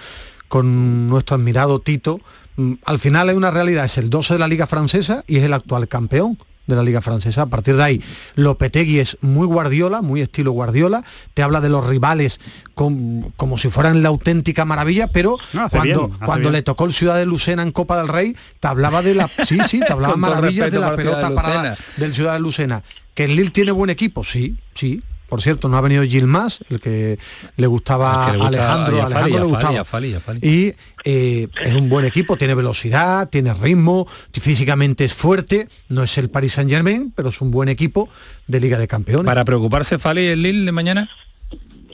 con 0.48 1.08
nuestro 1.08 1.36
admirado 1.36 1.80
Tito, 1.80 2.20
mm, 2.56 2.74
al 2.84 2.98
final 2.98 3.28
hay 3.30 3.36
una 3.36 3.50
realidad, 3.50 3.86
es 3.86 3.96
el 3.98 4.10
12 4.10 4.34
de 4.34 4.40
la 4.40 4.46
Liga 4.48 4.66
Francesa 4.66 5.24
y 5.26 5.38
es 5.38 5.44
el 5.44 5.52
actual 5.54 5.88
campeón 5.88 6.36
de 6.66 6.76
la 6.76 6.82
Liga 6.82 7.00
Francesa. 7.00 7.42
A 7.42 7.46
partir 7.46 7.76
de 7.76 7.82
ahí, 7.82 8.02
Lopetegui 8.34 8.98
es 9.00 9.18
muy 9.20 9.46
Guardiola, 9.46 10.02
muy 10.02 10.20
estilo 10.20 10.52
Guardiola, 10.52 11.04
te 11.34 11.42
habla 11.42 11.60
de 11.60 11.68
los 11.68 11.86
rivales 11.86 12.40
con- 12.74 13.32
como 13.36 13.58
si 13.58 13.68
fueran 13.70 14.02
la 14.02 14.08
auténtica 14.08 14.64
maravilla, 14.64 15.08
pero 15.08 15.36
No, 15.52 15.62
hace 15.64 15.76
cuando, 15.76 16.08
bien, 16.08 16.18
cuando 16.24 16.50
le 16.50 16.62
tocó 16.62 16.84
el 16.84 16.92
Ciudad 16.92 17.16
de 17.16 17.26
Lucena 17.26 17.62
en 17.62 17.72
Copa 17.72 17.96
del 17.98 18.08
Rey, 18.08 18.36
te 18.60 18.68
hablaba 18.68 19.02
de 19.02 19.14
la... 19.14 19.28
Sí, 19.28 19.58
sí, 19.68 19.80
te 19.80 19.92
hablaba 19.92 20.16
maravillas 20.16 20.70
de 20.70 20.78
la 20.78 20.86
para 20.86 20.96
pelota 20.96 21.28
de 21.28 21.34
parada 21.34 21.76
del 21.96 22.14
Ciudad 22.14 22.32
de 22.34 22.40
Lucena. 22.40 22.82
¿Que 23.14 23.24
el 23.24 23.36
Lille 23.36 23.50
tiene 23.50 23.70
buen 23.70 23.90
equipo? 23.90 24.24
Sí, 24.24 24.56
sí. 24.74 25.00
Por 25.28 25.42
cierto, 25.42 25.68
no 25.68 25.76
ha 25.76 25.80
venido 25.80 26.02
Gil 26.04 26.26
más, 26.26 26.60
el 26.70 26.80
que 26.80 27.18
le 27.56 27.66
gustaba 27.66 28.26
que 28.30 28.36
le 28.38 28.42
a 28.44 28.46
gusta- 28.48 28.58
Alejandro, 28.76 28.96
a 29.02 29.08
Fali, 29.08 29.14
Alejandro 29.14 29.24
a 29.24 29.28
le 29.28 29.30
Fali, 29.38 29.50
gustaba. 29.52 29.72
y 29.72 29.76
a 29.76 29.84
Fali, 29.84 30.08
y 30.10 30.14
a 30.14 30.20
Fali. 30.20 30.38
Y 30.42 30.74
eh, 31.04 31.48
es 31.64 31.74
un 31.74 31.88
buen 31.88 32.04
equipo, 32.04 32.36
tiene 32.36 32.54
velocidad, 32.54 33.28
tiene 33.30 33.52
ritmo, 33.54 34.06
físicamente 34.32 35.04
es 35.04 35.14
fuerte, 35.14 35.68
no 35.88 36.02
es 36.02 36.16
el 36.18 36.28
Paris 36.30 36.52
Saint 36.52 36.70
Germain, 36.70 37.12
pero 37.16 37.30
es 37.30 37.40
un 37.40 37.50
buen 37.50 37.68
equipo 37.68 38.08
de 38.46 38.60
Liga 38.60 38.78
de 38.78 38.86
Campeones. 38.86 39.24
Para 39.26 39.44
preocuparse 39.44 39.98
Fali 39.98 40.22
y 40.22 40.26
el 40.26 40.42
Lille 40.42 40.64
de 40.66 40.72
mañana. 40.72 41.08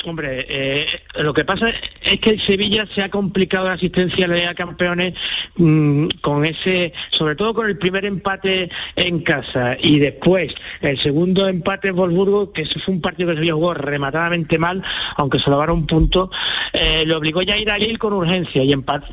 Hombre, 0.04 0.46
eh, 0.48 0.86
lo 1.16 1.34
que 1.34 1.44
pasa 1.44 1.72
es 2.02 2.20
que 2.20 2.30
el 2.30 2.40
Sevilla 2.40 2.86
se 2.92 3.02
ha 3.02 3.10
complicado 3.10 3.66
la 3.66 3.74
asistencia 3.74 4.24
a 4.24 4.28
la 4.28 4.36
Liga 4.36 4.48
de 4.50 4.54
Campeones 4.54 5.14
mm, 5.56 6.06
con 6.20 6.44
ese, 6.44 6.92
sobre 7.10 7.36
todo 7.36 7.54
con 7.54 7.66
el 7.66 7.76
primer 7.76 8.04
empate 8.04 8.70
en 8.96 9.20
casa 9.20 9.76
y 9.80 9.98
después 9.98 10.54
el 10.80 10.98
segundo 10.98 11.48
empate 11.48 11.88
en 11.88 11.96
Wolfsburgo, 11.96 12.52
que 12.52 12.62
ese 12.62 12.78
fue 12.78 12.94
un 12.94 13.00
partido 13.00 13.28
que 13.28 13.36
Sevilla 13.36 13.54
jugó 13.54 13.74
rematadamente 13.74 14.58
mal, 14.58 14.82
aunque 15.16 15.38
se 15.38 15.50
lo 15.50 15.60
un 15.70 15.86
punto, 15.86 16.30
eh, 16.72 17.04
le 17.06 17.14
obligó 17.14 17.42
ya 17.42 17.54
a 17.54 17.58
ir 17.58 17.70
a 17.70 17.78
Lille 17.78 17.98
con 17.98 18.14
urgencia 18.14 18.64
y 18.64 18.72
empate. 18.72 19.06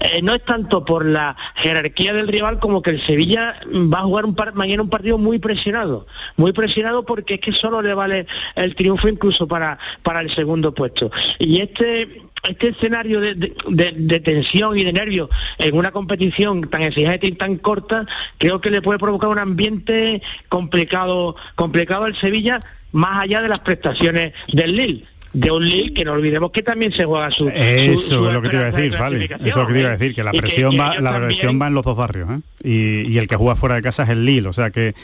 Eh, 0.00 0.20
no 0.22 0.34
es 0.34 0.44
tanto 0.44 0.84
por 0.84 1.04
la 1.06 1.36
jerarquía 1.54 2.12
del 2.12 2.28
rival 2.28 2.58
como 2.58 2.82
que 2.82 2.90
el 2.90 3.00
Sevilla 3.00 3.60
va 3.72 4.00
a 4.00 4.02
jugar 4.02 4.24
un 4.24 4.34
par- 4.34 4.54
mañana 4.54 4.82
un 4.82 4.90
partido 4.90 5.18
muy 5.18 5.38
presionado, 5.38 6.06
muy 6.36 6.52
presionado 6.52 7.04
porque 7.04 7.34
es 7.34 7.40
que 7.40 7.52
solo 7.52 7.80
le 7.82 7.94
vale 7.94 8.26
el 8.56 8.74
triunfo 8.74 9.08
incluso 9.08 9.46
para, 9.46 9.78
para 10.02 10.20
el 10.20 10.30
segundo 10.30 10.74
puesto. 10.74 11.10
Y 11.38 11.60
este 11.60 12.22
este 12.42 12.68
escenario 12.68 13.20
de, 13.20 13.34
de- 13.34 14.20
tensión 14.20 14.76
y 14.78 14.84
de 14.84 14.92
nervios 14.92 15.30
en 15.56 15.74
una 15.78 15.92
competición 15.92 16.68
tan 16.68 16.82
exigente 16.82 17.28
y 17.28 17.32
tan 17.32 17.56
corta, 17.56 18.04
creo 18.36 18.60
que 18.60 18.70
le 18.70 18.82
puede 18.82 18.98
provocar 18.98 19.30
un 19.30 19.38
ambiente 19.38 20.20
complicado, 20.50 21.36
complicado 21.54 22.04
al 22.04 22.14
Sevilla, 22.16 22.60
más 22.92 23.22
allá 23.22 23.40
de 23.40 23.48
las 23.48 23.60
prestaciones 23.60 24.34
del 24.52 24.76
Lille. 24.76 25.06
De 25.34 25.50
un 25.50 25.64
Lille 25.68 25.92
que 25.92 26.04
no 26.04 26.12
olvidemos 26.12 26.50
que 26.52 26.62
también 26.62 26.92
se 26.92 27.04
juega 27.04 27.28
su, 27.30 27.44
su- 27.44 27.48
Eso 27.50 27.96
su 28.20 28.28
es 28.28 28.32
lo 28.34 28.40
que 28.40 28.48
te 28.48 28.54
iba 28.56 28.64
a 28.66 28.70
decir, 28.70 28.92
Fali. 28.94 29.24
Eso 29.24 29.34
es 29.44 29.56
lo 29.56 29.66
que 29.66 29.72
te 29.74 29.80
iba 29.80 29.88
a 29.88 29.96
decir, 29.96 30.14
que 30.14 30.22
la 30.24 30.30
presión 30.30 30.70
que 30.70 30.78
va, 30.78 30.94
la 31.00 31.10
también- 31.10 31.26
presión 31.26 31.60
va 31.60 31.66
en 31.66 31.74
los 31.74 31.84
dos 31.84 31.96
barrios, 31.96 32.28
¿eh? 32.30 32.40
y, 32.62 33.12
y 33.12 33.18
el 33.18 33.26
que 33.26 33.34
juega 33.36 33.56
fuera 33.56 33.74
de 33.74 33.82
casa 33.82 34.04
es 34.04 34.10
el 34.10 34.24
Lille. 34.24 34.46
O 34.48 34.52
sea 34.52 34.70
que 34.70 34.94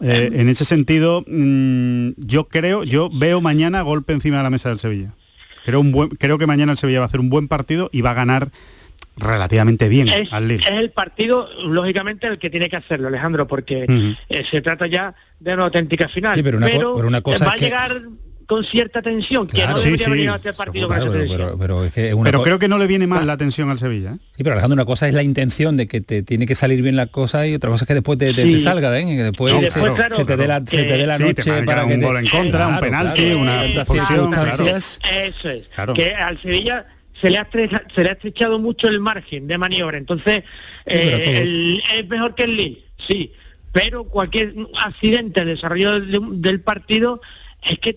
eh, 0.00 0.30
en 0.32 0.48
ese 0.48 0.64
sentido, 0.64 1.24
mm, 1.26 2.10
yo 2.18 2.48
creo, 2.48 2.82
yo 2.84 3.08
veo 3.16 3.40
mañana 3.40 3.80
golpe 3.82 4.12
encima 4.12 4.38
de 4.38 4.42
la 4.42 4.50
mesa 4.50 4.68
del 4.70 4.78
Sevilla. 4.78 5.12
Creo, 5.64 5.78
un 5.80 5.92
buen, 5.92 6.08
creo 6.10 6.36
que 6.36 6.46
mañana 6.48 6.72
el 6.72 6.78
Sevilla 6.78 6.98
va 6.98 7.04
a 7.04 7.08
hacer 7.08 7.20
un 7.20 7.30
buen 7.30 7.46
partido 7.48 7.88
y 7.92 8.00
va 8.02 8.10
a 8.10 8.14
ganar 8.14 8.50
relativamente 9.16 9.88
bien 9.88 10.08
es, 10.08 10.32
al 10.32 10.48
Lille. 10.48 10.64
es 10.68 10.74
el 10.78 10.90
partido, 10.90 11.48
lógicamente, 11.66 12.26
el 12.26 12.38
que 12.38 12.50
tiene 12.50 12.68
que 12.68 12.76
hacerlo, 12.76 13.08
Alejandro, 13.08 13.46
porque 13.46 13.86
eh, 14.28 14.44
se 14.50 14.60
trata 14.60 14.86
ya 14.86 15.14
de 15.40 15.54
una 15.54 15.64
auténtica 15.64 16.08
final. 16.08 16.36
Sí, 16.36 16.42
pero 16.42 16.58
una 16.58 16.70
co- 16.70 16.96
pero 16.96 17.08
una 17.08 17.20
cosa 17.22 17.46
va 17.46 17.52
es 17.52 17.58
que- 17.60 17.64
a 17.66 17.68
llegar 17.68 18.02
con 18.46 18.64
cierta 18.64 19.02
tensión, 19.02 19.46
que 19.46 19.66
no 19.66 19.76
sí, 19.76 19.86
debería 19.86 20.04
sí, 20.06 20.10
venir 20.12 20.30
a 20.30 20.36
este 20.36 20.52
partido 20.52 20.86
con 20.88 20.96
Claro, 20.96 21.10
esa 21.10 21.12
pero, 21.12 21.28
tensión. 21.28 21.48
pero- 21.48 21.58
pero 21.58 21.84
es 21.84 21.92
que 21.94 22.08
es 22.08 22.14
una 22.14 22.30
Pero 22.30 22.42
creo 22.42 22.58
que 22.58 22.68
no 22.68 22.78
le 22.78 22.86
viene 22.86 23.06
mal 23.06 23.26
la 23.26 23.36
tensión 23.36 23.70
al 23.70 23.78
Sevilla. 23.78 24.12
¿eh? 24.12 24.18
Sí, 24.36 24.42
pero 24.44 24.52
Alejandro, 24.52 24.74
una 24.74 24.84
cosa 24.84 25.08
es 25.08 25.14
la 25.14 25.22
intención 25.24 25.76
de 25.76 25.86
que 25.88 26.00
te 26.00 26.22
tiene 26.22 26.46
que 26.46 26.54
salir 26.54 26.80
bien 26.82 26.94
la 26.96 27.06
cosa 27.06 27.46
y 27.46 27.54
otra 27.54 27.70
cosa 27.70 27.84
es 27.84 27.88
que 27.88 27.94
después 27.94 28.18
te, 28.18 28.32
te- 28.32 28.44
Sí. 28.44 28.52
te 28.52 28.58
salga, 28.60 28.96
¿eh? 28.98 29.04
que 29.04 29.22
después, 29.24 29.52
se, 29.52 29.60
después, 29.60 29.92
claro, 29.94 30.14
se 30.16 30.24
te 30.24 30.36
dé 30.36 30.46
la, 30.46 30.58
se 30.64 30.84
te 30.84 30.96
dé 30.96 31.06
la 31.06 31.16
Sí, 31.18 31.24
te 31.34 31.50
noche 31.50 31.62
para 31.64 31.86
que 31.86 31.94
un 31.94 32.00
te... 32.00 32.06
gol 32.06 32.16
en 32.18 32.28
contra, 32.28 32.68
un 32.68 32.78
penalti, 32.80 33.32
una 33.32 33.64
expulsión. 33.66 34.30
Eso 34.32 35.50
es. 35.50 35.64
Claro. 35.74 35.94
Que 35.94 36.14
al 36.14 36.40
Sevilla 36.40 36.86
se 37.20 37.30
le, 37.30 37.38
ha 37.38 37.42
estrecha- 37.42 37.82
se 37.94 38.02
le 38.02 38.10
ha 38.10 38.12
estrechado 38.12 38.58
mucho 38.58 38.88
el 38.88 39.00
margen 39.00 39.46
de 39.46 39.58
maniobra. 39.58 39.98
Entonces, 39.98 40.44
eh, 40.84 41.40
el- 41.42 41.82
es 41.94 42.08
mejor 42.08 42.34
que 42.34 42.44
el 42.44 42.56
Lille, 42.56 42.84
sí. 43.06 43.32
Pero 43.72 44.04
cualquier 44.04 44.54
accidente 44.82 45.44
de 45.44 45.52
desarrollo 45.54 46.00
de 46.00 46.18
un- 46.18 46.40
del 46.40 46.60
partido 46.60 47.20
es 47.62 47.78
que 47.78 47.96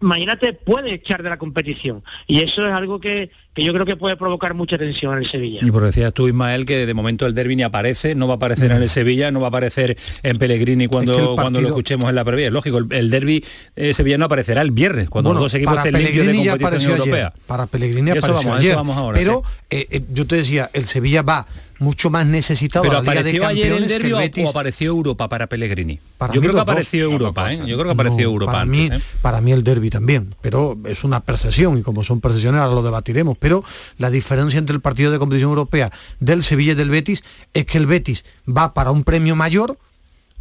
mañana 0.00 0.36
te 0.36 0.52
puede 0.52 0.94
echar 0.94 1.22
de 1.22 1.30
la 1.30 1.38
competición. 1.38 2.02
Y 2.26 2.40
eso 2.40 2.66
es 2.66 2.72
algo 2.72 3.00
que, 3.00 3.30
que 3.54 3.64
yo 3.64 3.72
creo 3.72 3.84
que 3.84 3.96
puede 3.96 4.16
provocar 4.16 4.54
mucha 4.54 4.78
tensión 4.78 5.12
en 5.14 5.24
el 5.24 5.30
Sevilla. 5.30 5.60
Y 5.62 5.70
por 5.72 5.82
decías 5.84 6.12
tú, 6.14 6.28
Ismael, 6.28 6.66
que 6.66 6.86
de 6.86 6.94
momento 6.94 7.26
el 7.26 7.34
derby 7.34 7.56
ni 7.56 7.62
aparece, 7.64 8.14
no 8.14 8.28
va 8.28 8.34
a 8.34 8.36
aparecer 8.36 8.70
en 8.70 8.80
el 8.82 8.88
Sevilla, 8.88 9.30
no 9.32 9.40
va 9.40 9.46
a 9.46 9.48
aparecer 9.48 9.96
en 10.22 10.38
Pellegrini 10.38 10.86
cuando, 10.86 11.12
Es 11.12 11.18
que 11.18 11.24
el 11.30 11.34
cuando 11.34 11.60
lo 11.60 11.68
escuchemos 11.68 12.08
en 12.08 12.14
la 12.14 12.24
previa. 12.24 12.46
Es 12.46 12.52
lógico, 12.52 12.78
el, 12.78 12.86
el 12.92 13.10
derby 13.10 13.44
eh, 13.76 13.92
sevillano 13.92 14.26
aparecerá 14.26 14.62
el 14.62 14.70
viernes, 14.70 15.08
cuando 15.10 15.30
Bueno, 15.30 15.40
los 15.40 15.52
dos 15.52 15.54
equipos 15.58 15.76
estén 15.78 15.94
limpios 15.94 16.44
de 16.44 16.50
competición 16.58 16.92
europea. 16.92 17.26
ayer. 17.34 17.46
Para 17.46 17.66
Pellegrini 17.66 18.10
Eso 18.12 18.32
vamos, 18.32 18.46
a 18.46 18.56
ayer. 18.58 18.70
eso 18.70 18.76
vamos 18.76 18.96
ahora. 18.96 19.18
pero 19.18 19.42
sí. 19.44 19.52
eh, 19.70 19.86
eh, 19.90 20.02
yo 20.12 20.26
te 20.26 20.36
decía, 20.36 20.70
el 20.72 20.84
Sevilla 20.86 21.22
va 21.22 21.46
mucho 21.80 22.10
más 22.10 22.26
necesitado 22.26 22.82
Pero 22.82 22.98
a 22.98 23.02
la 23.02 23.10
Liga 23.10 23.14
de 23.14 23.20
apareció 23.30 23.46
ayer 23.46 23.72
el 23.72 23.90
el 23.90 24.12
o- 24.12 24.18
Betis. 24.18 24.44
o 24.44 24.50
apareció 24.50 24.88
Europa 24.90 25.30
para 25.30 25.46
Pellegrini. 25.46 25.98
Para 26.18 26.34
Yo 26.34 26.42
creo 26.42 26.52
que 26.52 26.58
dos. 26.58 26.62
apareció 26.68 27.04
Europa, 27.04 27.50
¿eh? 27.50 27.56
Yo 27.64 27.76
creo 27.76 27.84
que 27.86 27.90
apareció 27.92 28.18
No, 28.26 28.32
Europa 28.32 28.52
para 28.52 28.62
antes, 28.64 28.90
mí, 28.90 28.96
¿eh? 28.96 29.00
para 29.22 29.40
mí 29.40 29.52
el 29.52 29.64
derby 29.64 29.88
también, 29.88 30.34
pero 30.42 30.76
es 30.84 31.04
una 31.04 31.20
percepción 31.20 31.78
y 31.78 31.82
como 31.82 32.04
son 32.04 32.20
percepciones 32.20 32.60
ahora 32.60 32.74
lo 32.74 32.82
debatiremos. 32.82 33.38
Pero 33.40 33.64
la 33.98 34.10
diferencia 34.10 34.58
entre 34.58 34.74
el 34.76 34.80
partido 34.80 35.10
de 35.10 35.18
competición 35.18 35.50
europea 35.50 35.90
del 36.20 36.44
Sevilla 36.44 36.72
y 36.72 36.76
del 36.76 36.90
Betis 36.90 37.24
es 37.52 37.64
que 37.66 37.78
el 37.78 37.86
Betis 37.86 38.24
va 38.48 38.72
para 38.74 38.92
un 38.92 39.02
premio 39.02 39.34
mayor 39.34 39.76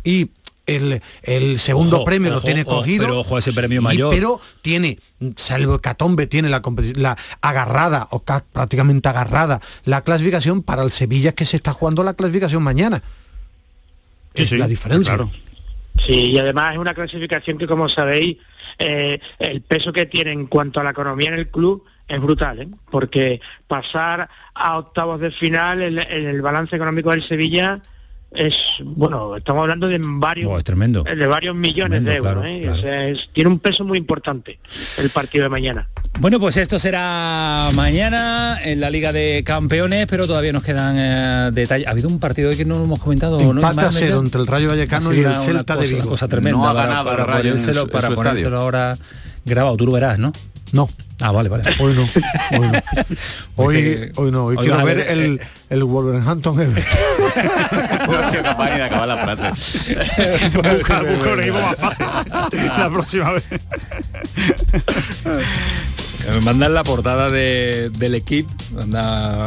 y 0.04 0.30
el, 0.68 1.02
el 1.24 1.58
segundo 1.58 1.96
Ojo, 1.96 2.06
premio 2.06 2.30
lo 2.30 2.42
tiene 2.42 2.62
ojo, 2.62 2.76
cogido. 2.76 3.06
pero 3.06 3.20
ojo 3.22 3.36
a 3.38 3.40
ese 3.40 3.54
premio 3.54 3.82
y- 3.82 3.84
mayor. 3.84 4.14
pero 4.14 4.40
tiene, 4.62 5.00
salvo 5.36 5.80
Catombe, 5.80 6.28
tiene 6.28 6.48
la, 6.50 6.62
la 6.94 7.18
agarrada 7.42 8.08
o 8.12 8.20
ca- 8.20 8.44
prácticamente 8.54 9.10
agarrada 9.10 9.62
la 9.86 10.02
clasificación 10.04 10.62
para 10.62 10.84
el 10.84 10.92
Sevilla 10.92 11.32
que 11.32 11.46
se 11.46 11.56
está 11.58 11.74
jugando 11.74 12.04
la 12.04 12.14
clasificación 12.14 12.62
mañana. 12.62 13.02
es 14.36 14.52
la 14.52 14.68
diferencia. 14.68 15.18
Sí, 16.06 16.32
y 16.32 16.38
además 16.38 16.74
es 16.74 16.78
una 16.78 16.94
clasificación 16.94 17.58
que, 17.58 17.66
como 17.68 17.90
sabéis, 17.90 18.38
eh, 18.78 19.20
el 19.40 19.62
peso 19.62 19.92
que 19.92 20.06
tiene 20.06 20.32
en 20.32 20.46
cuanto 20.46 20.80
a 20.80 20.84
la 20.84 20.92
economía 20.92 21.30
en 21.30 21.34
el 21.40 21.48
club 21.50 21.84
es 22.10 22.20
brutal, 22.22 22.62
¿eh? 22.62 22.68
porque 22.92 23.40
pasar 23.68 24.28
a 24.56 24.78
octavos 24.78 25.20
de 25.22 25.32
final 25.32 25.82
en, 25.82 26.00
en 26.00 26.28
el 26.28 26.42
balance 26.42 26.76
económico 26.76 27.12
del 27.12 27.24
Sevilla 27.24 27.80
es, 28.32 28.54
bueno, 28.84 29.36
estamos 29.36 29.62
hablando 29.64 29.88
de 29.88 30.00
varios, 30.04 30.56
es 30.58 30.64
tremendo. 30.64 31.04
de 31.04 31.26
varios 31.28 31.56
millones 31.56 32.04
Tremendo, 32.04 32.12
de 32.12 32.18
euros. 32.18 32.34
claro, 32.44 32.48
¿eh? 32.48 32.62
claro. 32.62 32.78
O 32.78 32.82
sea, 32.82 33.08
es- 33.08 33.30
tiene 33.34 33.50
un 33.50 33.58
peso 33.60 33.84
muy 33.84 33.98
importante 33.98 34.60
el 35.00 35.10
partido 35.10 35.44
de 35.46 35.50
mañana. 35.50 35.88
Bueno, 36.20 36.40
pues 36.40 36.58
esto 36.58 36.78
será 36.78 37.70
mañana 37.74 38.60
en 38.64 38.82
la 38.82 38.90
Liga 38.92 39.12
de 39.14 39.44
Campeones, 39.44 40.06
pero 40.08 40.28
todavía 40.28 40.52
nos 40.54 40.64
quedan 40.64 40.96
eh, 41.00 41.50
detalles. 41.54 41.88
Ha 41.88 41.92
habido 41.92 42.08
un 42.10 42.20
partido 42.20 42.50
hoy 42.50 42.58
que 42.58 42.66
no 42.66 42.78
lo 42.78 42.84
hemos 42.84 43.00
comentado. 43.00 43.40
¿no? 43.40 43.50
Empate 43.52 43.82
a 43.86 43.90
Ismael? 43.90 44.06
cero 44.08 44.20
entre 44.20 44.42
el 44.42 44.48
Rayo 44.48 44.68
Vallecano 44.70 45.14
y 45.14 45.20
el 45.22 45.38
Celta 45.38 45.74
una 45.76 45.82
de 45.82 45.88
cosa- 45.88 45.96
Vigo. 45.96 45.98
Una 46.02 46.10
cosa 46.10 46.28
tremenda 46.28 46.58
No 46.60 46.68
ha 46.70 46.74
para, 46.74 46.88
ganado 46.90 47.10
el 47.12 47.18
para 47.18 47.38
ponérselo, 47.38 47.82
su- 47.82 47.86
en 47.88 47.92
para 47.92 48.08
su 48.10 48.14
ponérselo 48.16 48.48
estadio. 48.48 48.60
ahora 48.62 48.98
grabado. 49.46 49.78
Tú 49.78 49.86
lo 49.88 49.92
verás, 49.94 50.20
¿no? 50.20 50.32
No. 50.72 50.90
Ah, 51.22 51.32
vale, 51.32 51.50
vale. 51.50 51.64
Hoy 51.80 51.94
no. 51.94 52.04
Hoy 52.58 52.70
no. 52.72 52.82
Hoy, 53.56 53.76
Dice- 53.76 54.12
hoy 54.16 54.32
no. 54.32 54.46
Hoy, 54.46 54.56
hoy 54.58 54.66
quiero 54.68 54.86
ver 54.86 54.98
ver, 54.98 55.10
el, 55.12 55.42
el 55.70 55.84
Wolverhampton 55.84 56.62
Everton. 56.62 56.94
No 58.08 58.18
ha 58.18 58.32
sido 58.32 58.44
capaz 58.44 58.70
ni 58.70 58.78
de 58.78 58.84
acabar 58.84 59.08
la 59.08 59.18
frase. 59.18 59.50
busca, 60.54 61.02
busca 61.04 61.30
un 61.34 61.40
equipo 61.42 61.60
más 61.60 61.76
fácil 61.76 62.06
la 62.78 62.90
próxima 62.90 63.32
vez. 63.32 63.44
Me 66.30 66.42
mandan 66.42 66.74
la 66.74 66.84
portada 66.84 67.30
de- 67.30 67.90
del 67.98 68.16
equipo. 68.16 68.54
Anda 68.80 69.46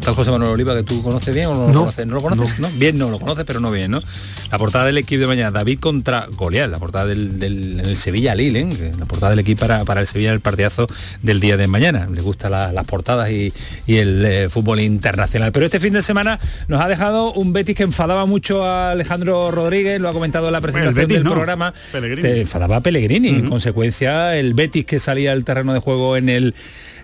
tal 0.00 0.14
José 0.14 0.30
Manuel 0.30 0.50
Oliva 0.52 0.74
que 0.74 0.82
tú 0.82 1.02
conoces 1.02 1.34
bien 1.34 1.46
o 1.46 1.54
no 1.54 1.60
lo 1.66 1.72
No, 1.72 1.80
conoces. 1.80 2.06
¿No 2.06 2.14
lo 2.14 2.20
conoces? 2.22 2.58
No. 2.60 2.68
Bien, 2.76 2.96
no 2.98 3.08
lo 3.10 3.18
conoces, 3.18 3.44
pero 3.44 3.60
no 3.60 3.70
bien, 3.70 3.90
¿no? 3.90 4.02
La 4.50 4.58
portada 4.58 4.84
del 4.86 4.98
equipo 4.98 5.20
de 5.22 5.26
mañana, 5.26 5.50
David 5.50 5.78
contra 5.80 6.26
Goliat, 6.30 6.70
la 6.70 6.78
portada 6.78 7.06
del, 7.06 7.38
del- 7.38 7.76
del 7.78 7.96
Sevilla 7.96 8.34
Lille, 8.34 8.60
¿eh? 8.60 8.90
La 8.98 9.04
portada 9.06 9.30
del 9.30 9.38
equipo 9.40 9.60
para, 9.60 9.84
para 9.84 10.00
el 10.00 10.06
Sevilla 10.06 10.32
el 10.32 10.40
partidazo 10.40 10.86
del 11.22 11.40
día 11.40 11.56
de 11.56 11.66
mañana. 11.66 12.06
Le 12.12 12.20
gustan 12.20 12.52
la- 12.52 12.72
las 12.72 12.86
portadas 12.86 13.30
y, 13.30 13.52
y 13.86 13.96
el 13.96 14.24
eh, 14.24 14.48
fútbol 14.48 14.80
internacional. 14.80 15.52
Pero 15.52 15.66
este 15.66 15.80
fin 15.80 15.92
de 15.92 16.02
semana 16.02 16.38
nos 16.68 16.80
ha 16.80 16.88
dejado 16.88 17.32
un 17.32 17.52
Betis 17.52 17.76
que 17.76 17.82
enfadaba 17.82 18.26
mucho 18.26 18.64
a 18.64 18.90
Alejandro 18.92 19.50
Rodríguez, 19.50 20.00
lo 20.00 20.08
ha 20.08 20.12
comentado 20.12 20.46
en 20.46 20.52
la 20.52 20.60
presentación 20.60 20.94
Betis 20.94 21.14
del 21.16 21.24
no, 21.24 21.32
programa. 21.32 21.74
Pellegrini. 21.92 22.22
Te 22.22 22.40
enfadaba 22.40 22.76
a 22.76 22.80
Pellegrini. 22.80 23.28
En 23.28 23.48
consecuencia, 23.48 24.36
el 24.36 24.54
Betis 24.54 24.84
que 24.84 24.98
salía 24.98 25.32
al 25.32 25.44
terreno 25.44 25.72
de 25.72 25.80
juego 25.80 26.16
en 26.16 26.28
el 26.28 26.54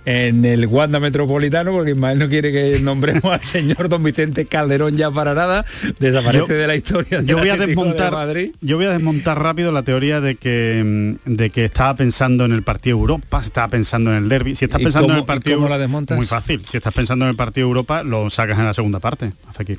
en 0.07 0.45
el 0.45 0.67
Wanda 0.67 1.01
Metropolitano, 1.01 1.73
porque 1.73 1.93
Ismael 1.93 2.19
no 2.19 2.29
quiere 2.29 2.53
que 2.53 2.79
nombremos 2.81 3.25
al 3.25 3.41
señor 3.43 3.89
don 3.89 4.03
Vicente 4.03 4.45
Calderón 4.47 4.97
ya 4.97 5.11
para 5.11 5.35
nada, 5.35 5.65
desaparece 5.99 6.47
Yo- 6.49 6.55
de 6.55 6.67
la 6.67 6.77
historia 6.77 7.23
Yo 7.23 7.39
voy 7.39 7.49
a 7.49 7.57
de 7.57 7.67
desmontar, 7.67 8.13
Madrid. 8.13 8.51
yo 8.61 8.77
voy 8.77 8.87
a 8.87 8.91
desmontar 8.91 9.43
rápido 9.43 9.73
la 9.73 9.83
teoría 9.83 10.21
de 10.21 10.37
que 10.37 11.17
mm, 11.27 11.35
de 11.35 11.51
que 11.51 11.65
estaba 11.65 11.95
pensando 11.95 12.45
en 12.45 12.53
el 12.53 12.63
partido 12.63 12.99
Europa, 12.99 13.41
estaba 13.43 13.69
pensando 13.69 14.11
en 14.13 14.25
el 14.25 14.29
derby. 14.29 14.55
Si 14.55 14.65
estás 14.67 14.81
¿Y 14.81 14.85
pensando 14.85 15.07
cómo- 15.09 15.15
en 15.15 15.21
el 15.21 15.27
partido 15.27 15.79
desmontas? 15.79 16.17
muy 16.17 16.27
fácil. 16.27 16.63
Si 16.67 16.77
estás 16.77 16.93
pensando 16.93 17.25
en 17.25 17.31
el 17.31 17.37
partido 17.37 17.67
Europa, 17.67 18.03
lo 18.03 18.29
sacas 18.31 18.59
en 18.59 18.65
la 18.67 18.75
segunda 18.75 19.01
parte. 19.01 19.33
Hasta 19.49 19.63
aquí. 19.63 19.77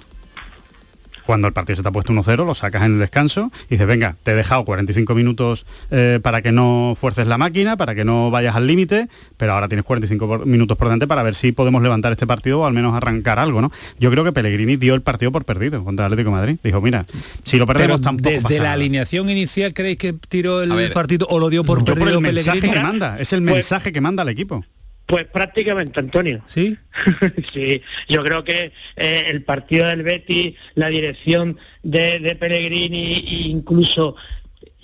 Cuando 1.26 1.47
el 1.47 1.53
partido 1.53 1.78
se 1.78 1.82
te 1.84 1.89
ha 1.89 1.91
puesto 1.91 2.13
1-0, 2.13 2.45
lo 2.45 2.53
sacas 2.53 2.84
en 2.84 2.93
el 2.93 2.99
descanso 2.99 3.51
y 3.67 3.71
dices, 3.76 3.88
venga, 3.88 4.15
te 4.23 4.32
he 4.32 4.36
dejado 4.36 4.63
45 4.65 5.15
minutos 5.15 5.65
eh, 5.91 6.19
para 6.21 6.41
que 6.41 6.51
no 6.51 6.93
fuerces 6.99 7.28
la 7.28 7.38
máquina, 7.38 7.78
para 7.78 7.95
que 7.95 8.05
no 8.05 8.30
vayas 8.32 8.55
al 8.55 8.67
límite, 8.67 9.07
pero 9.38 9.53
ahora 9.53 9.67
tienes 9.67 9.86
45 9.86 10.28
por- 10.28 10.45
minutos 10.45 10.78
por 10.78 10.88
delante 10.88 11.07
para 11.07 11.23
ver 11.23 11.34
si 11.36 11.51
podemos 11.51 11.82
levantar 11.82 12.11
este 12.11 12.28
partido 12.28 12.59
o 12.61 12.65
al 12.65 12.73
menos 12.73 12.93
arrancar 12.95 13.39
algo, 13.39 13.61
¿no? 13.61 13.71
Yo 13.99 14.11
creo 14.11 14.23
que 14.23 14.32
Pellegrini 14.32 14.76
dio 14.78 14.93
el 14.93 15.01
partido 15.01 15.32
por 15.32 15.45
perdido 15.45 15.84
contra 15.84 16.05
el 16.05 16.13
Atlético 16.13 16.30
de 16.32 16.36
Madrid. 16.38 16.57
Dijo, 16.63 16.80
mira, 16.82 17.05
si 17.43 17.57
lo 17.57 17.65
perdemos 17.65 17.97
Pero 17.97 18.01
tampoco 18.01 18.30
desde 18.30 18.43
pasa 18.43 18.55
la 18.57 18.63
nada". 18.63 18.73
alineación 18.73 19.30
inicial 19.30 19.73
creéis 19.73 19.97
que 19.97 20.13
tiró 20.13 20.61
el 20.61 20.69
ver, 20.71 20.93
partido 20.93 21.26
o 21.30 21.39
lo 21.39 21.49
dio 21.49 21.63
por 21.63 21.80
por 21.84 21.95
perdido 21.95 22.19
el 22.19 22.21
mensaje 22.21 22.69
que 22.69 22.80
manda, 22.80 23.19
es 23.19 23.34
el 23.34 23.41
Pues- 23.43 23.53
mensaje 23.55 23.91
que 23.91 24.01
manda 24.01 24.21
al 24.23 24.30
equipo. 24.30 24.63
Pues 25.06 25.26
prácticamente, 25.26 25.99
Antonio. 25.99 26.41
¿Sí? 26.47 26.78
sí, 27.53 27.82
yo 28.10 28.24
creo 28.24 28.43
que 28.43 28.72
eh, 28.95 29.26
el 29.28 29.43
partido 29.43 29.88
del 29.88 30.01
Betis, 30.03 30.56
la 30.74 30.88
dirección 30.89 31.58
de, 31.84 32.20
de 32.20 32.36
Pellegrini 32.36 33.14
e 33.28 33.47
incluso 33.47 34.16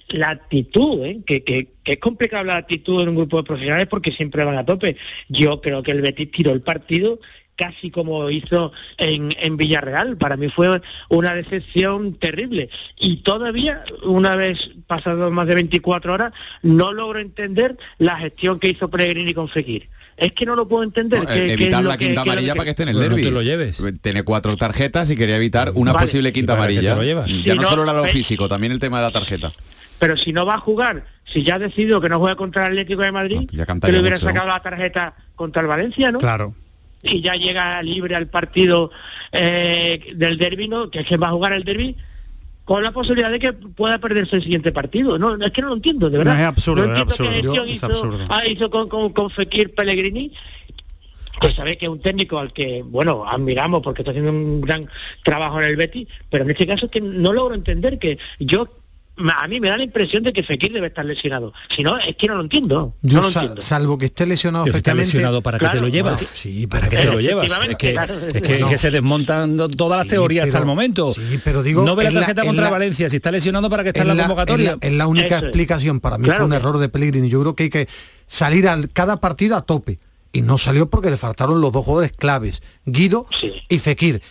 la 0.10 0.30
actitud, 0.30 1.06
¿eh? 1.06 1.22
que, 1.26 1.44
que- 1.44 1.70
que 1.84 1.94
es 1.94 1.98
complicado 2.00 2.44
la 2.44 2.58
actitud 2.58 3.02
en 3.02 3.10
un 3.10 3.16
grupo 3.16 3.38
de 3.38 3.44
profesionales 3.44 3.88
porque 3.88 4.12
siempre 4.12 4.44
van 4.44 4.58
a 4.58 4.66
tope. 4.66 4.96
Yo 5.30 5.62
creo 5.62 5.82
que 5.82 5.92
el 5.92 6.02
Betis 6.02 6.32
tiró 6.32 6.52
el 6.52 6.62
partido 6.62 7.20
casi 7.56 7.90
como 7.92 8.30
hizo 8.30 8.72
en, 8.98 9.30
en 9.40 9.58
Villarreal. 9.58 10.18
Para 10.18 10.36
mí 10.38 10.50
fue 10.50 10.82
una 11.10 11.34
decepción 11.34 12.16
terrible. 12.16 12.70
Y 13.00 13.18
todavía, 13.18 13.84
una 14.04 14.36
vez 14.36 14.72
pasado 14.88 15.32
más 15.32 15.48
de 15.48 15.56
24 15.56 16.14
horas, 16.14 16.34
no 16.62 16.92
logro 16.94 17.20
entender 17.20 17.78
la 17.98 18.18
gestión 18.18 18.60
que 18.60 18.70
hizo 18.70 18.90
Pellegrini 18.90 19.34
con 19.34 19.48
Fekir. 19.50 19.90
Es 20.22 20.34
que 20.34 20.46
no 20.46 20.56
lo 20.56 20.68
puedo 20.68 20.84
entender. 20.84 21.20
No, 21.20 21.26
que- 21.28 21.34
que 21.34 21.54
evitar 21.54 21.84
la 21.84 21.98
que- 21.98 22.06
quinta 22.06 22.22
amarilla 22.22 22.54
que- 22.54 22.58
para 22.58 22.64
que 22.66 22.70
esté 22.70 22.84
en 22.84 22.90
el 22.90 22.96
no 22.96 23.02
derby. 23.02 23.24
te 23.24 23.32
lo 23.32 23.42
lleves. 23.42 23.82
Tiene 24.02 24.22
cuatro 24.24 24.56
tarjetas 24.56 25.10
y 25.10 25.16
quería 25.16 25.36
evitar 25.36 25.72
una 25.74 25.94
Vale. 25.94 26.06
posible 26.06 26.32
quinta 26.32 26.54
¿Y 26.54 26.56
amarilla. 26.58 26.96
lo 26.96 27.04
llevas? 27.04 27.28
Ya 27.28 27.54
Si 27.54 27.58
no, 27.58 27.64
no, 27.64 27.68
solo 27.70 27.84
era 27.84 27.94
lo 27.94 28.04
físico, 28.06 28.48
también 28.48 28.72
el 28.72 28.80
tema 28.80 29.00
de 29.00 29.08
la 29.08 29.12
tarjeta. 29.12 29.52
Pero 29.98 30.16
si 30.18 30.32
no 30.32 30.46
va 30.46 30.56
a 30.56 30.60
jugar, 30.60 31.06
si 31.26 31.44
ya 31.44 31.56
ha 31.56 31.60
decidido 31.60 32.00
que 32.02 32.08
no 32.10 32.20
juega 32.20 32.36
contra 32.36 32.66
el 32.68 32.74
Atlético 32.74 33.02
de 33.02 33.12
Madrid, 33.12 33.50
ya 33.52 33.66
que 33.66 33.92
le 33.92 34.00
hubiera 34.00 34.16
mucho, 34.16 34.26
¿no? 34.26 34.32
sacado 34.32 34.48
la 34.48 34.60
tarjeta 34.60 35.16
contra 35.36 35.62
el 35.64 35.68
Valencia, 35.68 36.12
¿no? 36.12 36.20
Claro. 36.20 36.54
Y 37.04 37.22
ya 37.22 37.34
llega 37.36 37.82
libre 37.82 38.16
al 38.16 38.28
partido 38.28 38.92
eh, 39.32 40.14
del 40.16 40.38
derby, 40.38 40.68
¿no? 40.68 40.92
Que 40.92 41.00
es 41.00 41.08
que 41.08 41.18
va 41.18 41.30
a 41.30 41.32
jugar 41.32 41.54
el 41.54 41.64
derby 41.64 41.96
con 42.72 42.84
la 42.84 42.94
posibilidad 42.94 43.30
de 43.30 43.38
que 43.38 43.52
pueda 43.52 43.98
perderse 43.98 44.38
el 44.38 44.44
siguiente 44.44 44.72
partido. 44.72 45.20
No, 45.20 45.36
es 45.36 45.52
que 45.52 45.62
no 45.62 45.68
lo 45.68 45.74
entiendo, 45.74 46.10
de 46.10 46.20
verdad. 46.20 46.36
No, 46.36 46.40
es 46.40 46.46
absurdo, 46.46 46.88
No 46.88 46.96
es 46.96 47.02
absurdo. 47.02 47.32
Es 47.32 47.70
hizo, 47.70 47.86
absurdo. 47.88 48.20
ah, 48.30 48.48
hizo 48.48 48.70
con, 48.70 48.88
con, 48.88 49.12
con 49.12 49.30
Fekir 49.30 49.76
Pellegrini 49.76 50.32
que 51.42 51.52
sabe 51.52 51.76
que 51.76 51.88
es 51.88 51.92
un 51.92 52.00
técnico 52.00 52.40
al 52.40 52.54
que, 52.54 52.82
bueno, 52.82 53.26
admiramos 53.28 53.82
porque 53.82 54.04
está 54.04 54.12
haciendo 54.12 54.32
un 54.32 54.62
gran 54.62 54.86
trabajo 55.22 55.60
en 55.60 55.68
el 55.68 55.76
Betis, 55.76 56.08
pero 56.30 56.46
en 56.46 56.52
este 56.52 56.66
caso 56.66 56.86
es 56.86 56.92
que 56.94 57.02
no 57.02 57.34
logro 57.34 57.56
entender 57.56 58.00
que 58.00 58.18
yo, 58.40 58.70
a 59.18 59.48
mí 59.48 59.60
me 59.60 59.70
da 59.70 59.78
la 59.78 59.84
impresión 59.84 60.24
de 60.24 60.34
que 60.34 60.42
Fekir 60.42 60.72
debe 60.74 60.88
estar 60.88 61.06
lesionado. 61.06 61.54
Si 61.76 61.84
no, 61.84 61.98
es 61.98 62.16
que 62.16 62.28
no 62.28 62.36
lo 62.36 62.42
entiendo. 62.42 62.96
Yo 63.02 63.18
no 63.18 63.22
lo 63.24 63.30
sal- 63.32 63.44
entiendo. 63.44 63.62
salvo 63.62 63.98
que 63.98 64.06
esté 64.06 64.26
lesionado 64.26 64.66
Pero 64.66 64.78
está 64.78 64.94
lesionado, 64.94 65.42
¿para 65.42 65.60
qué 65.60 65.68
te 65.68 65.80
lo 65.80 65.88
llevas? 65.90 66.22
Sí, 66.22 66.66
¿Para 66.68 66.90
qué 66.90 66.98
te 66.98 67.06
lo 67.06 67.20
llevas? 67.20 67.48
Es 67.70 67.76
que, 67.78 67.92
claro. 67.92 68.14
es 68.34 68.42
que, 68.42 68.60
No. 68.60 68.68
que 68.70 68.78
se 68.78 68.90
desmontan 68.92 69.58
todas 69.78 70.00
las 70.00 70.06
Sí, 70.06 70.12
teorías 70.12 70.46
hasta 70.46 70.60
el 70.60 70.66
momento. 70.66 71.14
sí, 71.14 71.40
pero 71.44 71.62
digo, 71.62 71.84
no 71.84 71.96
ve 71.96 72.06
la 72.06 72.20
tarjeta 72.22 72.44
contra 72.44 72.66
la- 72.66 72.72
Valencia. 72.72 73.10
Si 73.10 73.18
está 73.18 73.32
lesionado, 73.32 73.70
¿para 73.70 73.84
qué 73.84 73.90
está 73.90 74.02
en 74.02 74.08
la, 74.16 74.24
convocatoria? 74.24 74.78
es 74.82 74.92
la- 74.94 75.08
única 75.08 75.38
Eso 75.38 75.46
explicación. 75.48 76.00
Para 76.00 76.18
mí 76.18 76.26
Claro 76.26 76.40
fue 76.40 76.46
un 76.46 76.52
que- 76.52 76.58
error 76.58 76.78
de 76.80 76.90
Pellegrini. 76.90 77.30
Yo 77.30 77.42
creo 77.42 77.56
que 77.56 77.64
hay 77.64 77.70
que 77.70 77.88
salir 78.28 78.68
a 78.68 78.80
cada 78.94 79.20
partido 79.20 79.56
a 79.58 79.62
tope. 79.64 80.00
Y 80.34 80.42
no 80.44 80.58
salió 80.58 80.90
porque 80.90 81.12
le 81.12 81.18
faltaron 81.18 81.60
los 81.60 81.74
dos 81.74 81.84
jugadores 81.84 82.14
claves, 82.14 82.62
Guido 82.86 83.26
y 83.68 83.80
Fekir. 83.80 84.22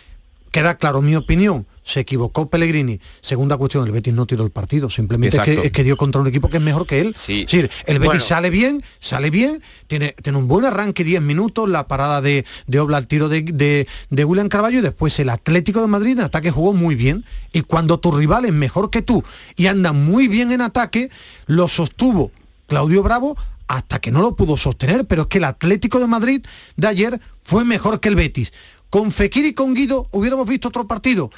Queda 0.51 0.75
claro, 0.75 1.01
mi 1.03 1.15
opinión, 1.15 1.67
se 1.83 2.01
equivocó 2.01 2.49
Pellegrini. 2.49 2.99
Segunda 3.21 3.57
cuestión, 3.57 3.85
el 3.85 3.91
Betis 3.91 4.13
no 4.13 4.25
tiró 4.25 4.43
el 4.43 4.51
partido, 4.51 4.89
simplemente 4.89 5.37
es 5.37 5.43
que, 5.43 5.51
Exacto. 5.51 5.67
es 5.67 5.71
que 5.73 5.83
dio 5.83 5.97
contra 5.97 6.21
un 6.21 6.27
equipo 6.27 6.49
que 6.49 6.57
es 6.57 6.63
mejor 6.63 6.85
que 6.85 7.01
él. 7.01 7.13
Sí. 7.17 7.41
Es 7.41 7.51
decir, 7.51 7.71
el 7.85 7.99
Betis 7.99 8.07
Bueno. 8.07 8.23
sale 8.23 8.49
bien, 8.49 8.83
sale 8.99 9.29
bien, 9.29 9.61
tiene, 9.87 10.15
tiene 10.21 10.37
un 10.37 10.47
buen 10.47 10.65
arranque, 10.65 11.03
10 11.03 11.21
minutos, 11.21 11.67
la 11.67 11.87
parada 11.87 12.21
de, 12.21 12.45
de 12.67 12.79
Obla 12.79 12.97
al 12.97 13.07
tiro 13.07 13.29
de, 13.29 13.41
de, 13.41 13.87
de 14.09 14.25
William 14.25 14.47
Carballo 14.49 14.79
y 14.79 14.81
después 14.81 15.17
el 15.19 15.29
Atlético 15.29 15.81
de 15.81 15.87
Madrid 15.87 16.11
en 16.11 16.21
ataque 16.25 16.51
jugó 16.51 16.73
muy 16.73 16.95
bien. 16.95 17.25
Y 17.53 17.61
cuando 17.61 17.99
tu 17.99 18.11
rival 18.11 18.45
es 18.45 18.53
mejor 18.53 18.89
que 18.89 19.01
tú 19.01 19.23
y 19.55 19.67
anda 19.67 19.91
muy 19.91 20.27
bien 20.27 20.51
en 20.51 20.61
ataque, 20.61 21.09
lo 21.47 21.67
sostuvo 21.67 22.31
Claudio 22.67 23.03
Bravo 23.03 23.35
hasta 23.67 23.99
que 23.99 24.11
no 24.11 24.21
lo 24.21 24.35
pudo 24.35 24.57
sostener, 24.57 25.05
pero 25.05 25.23
es 25.23 25.27
que 25.29 25.37
el 25.37 25.45
Atlético 25.45 25.99
de 25.99 26.07
Madrid 26.07 26.45
de 26.75 26.87
ayer 26.87 27.21
fue 27.41 27.63
mejor 27.63 27.99
que 27.99 28.09
el 28.09 28.15
Betis. 28.15 28.51
Con 28.89 29.11
Fekir 29.13 29.45
y 29.45 29.53
con 29.53 29.73
Guido 29.73 30.05
hubiéramos 30.11 30.47
visto 30.47 30.67
otro 30.67 30.85
partido. 30.87 31.31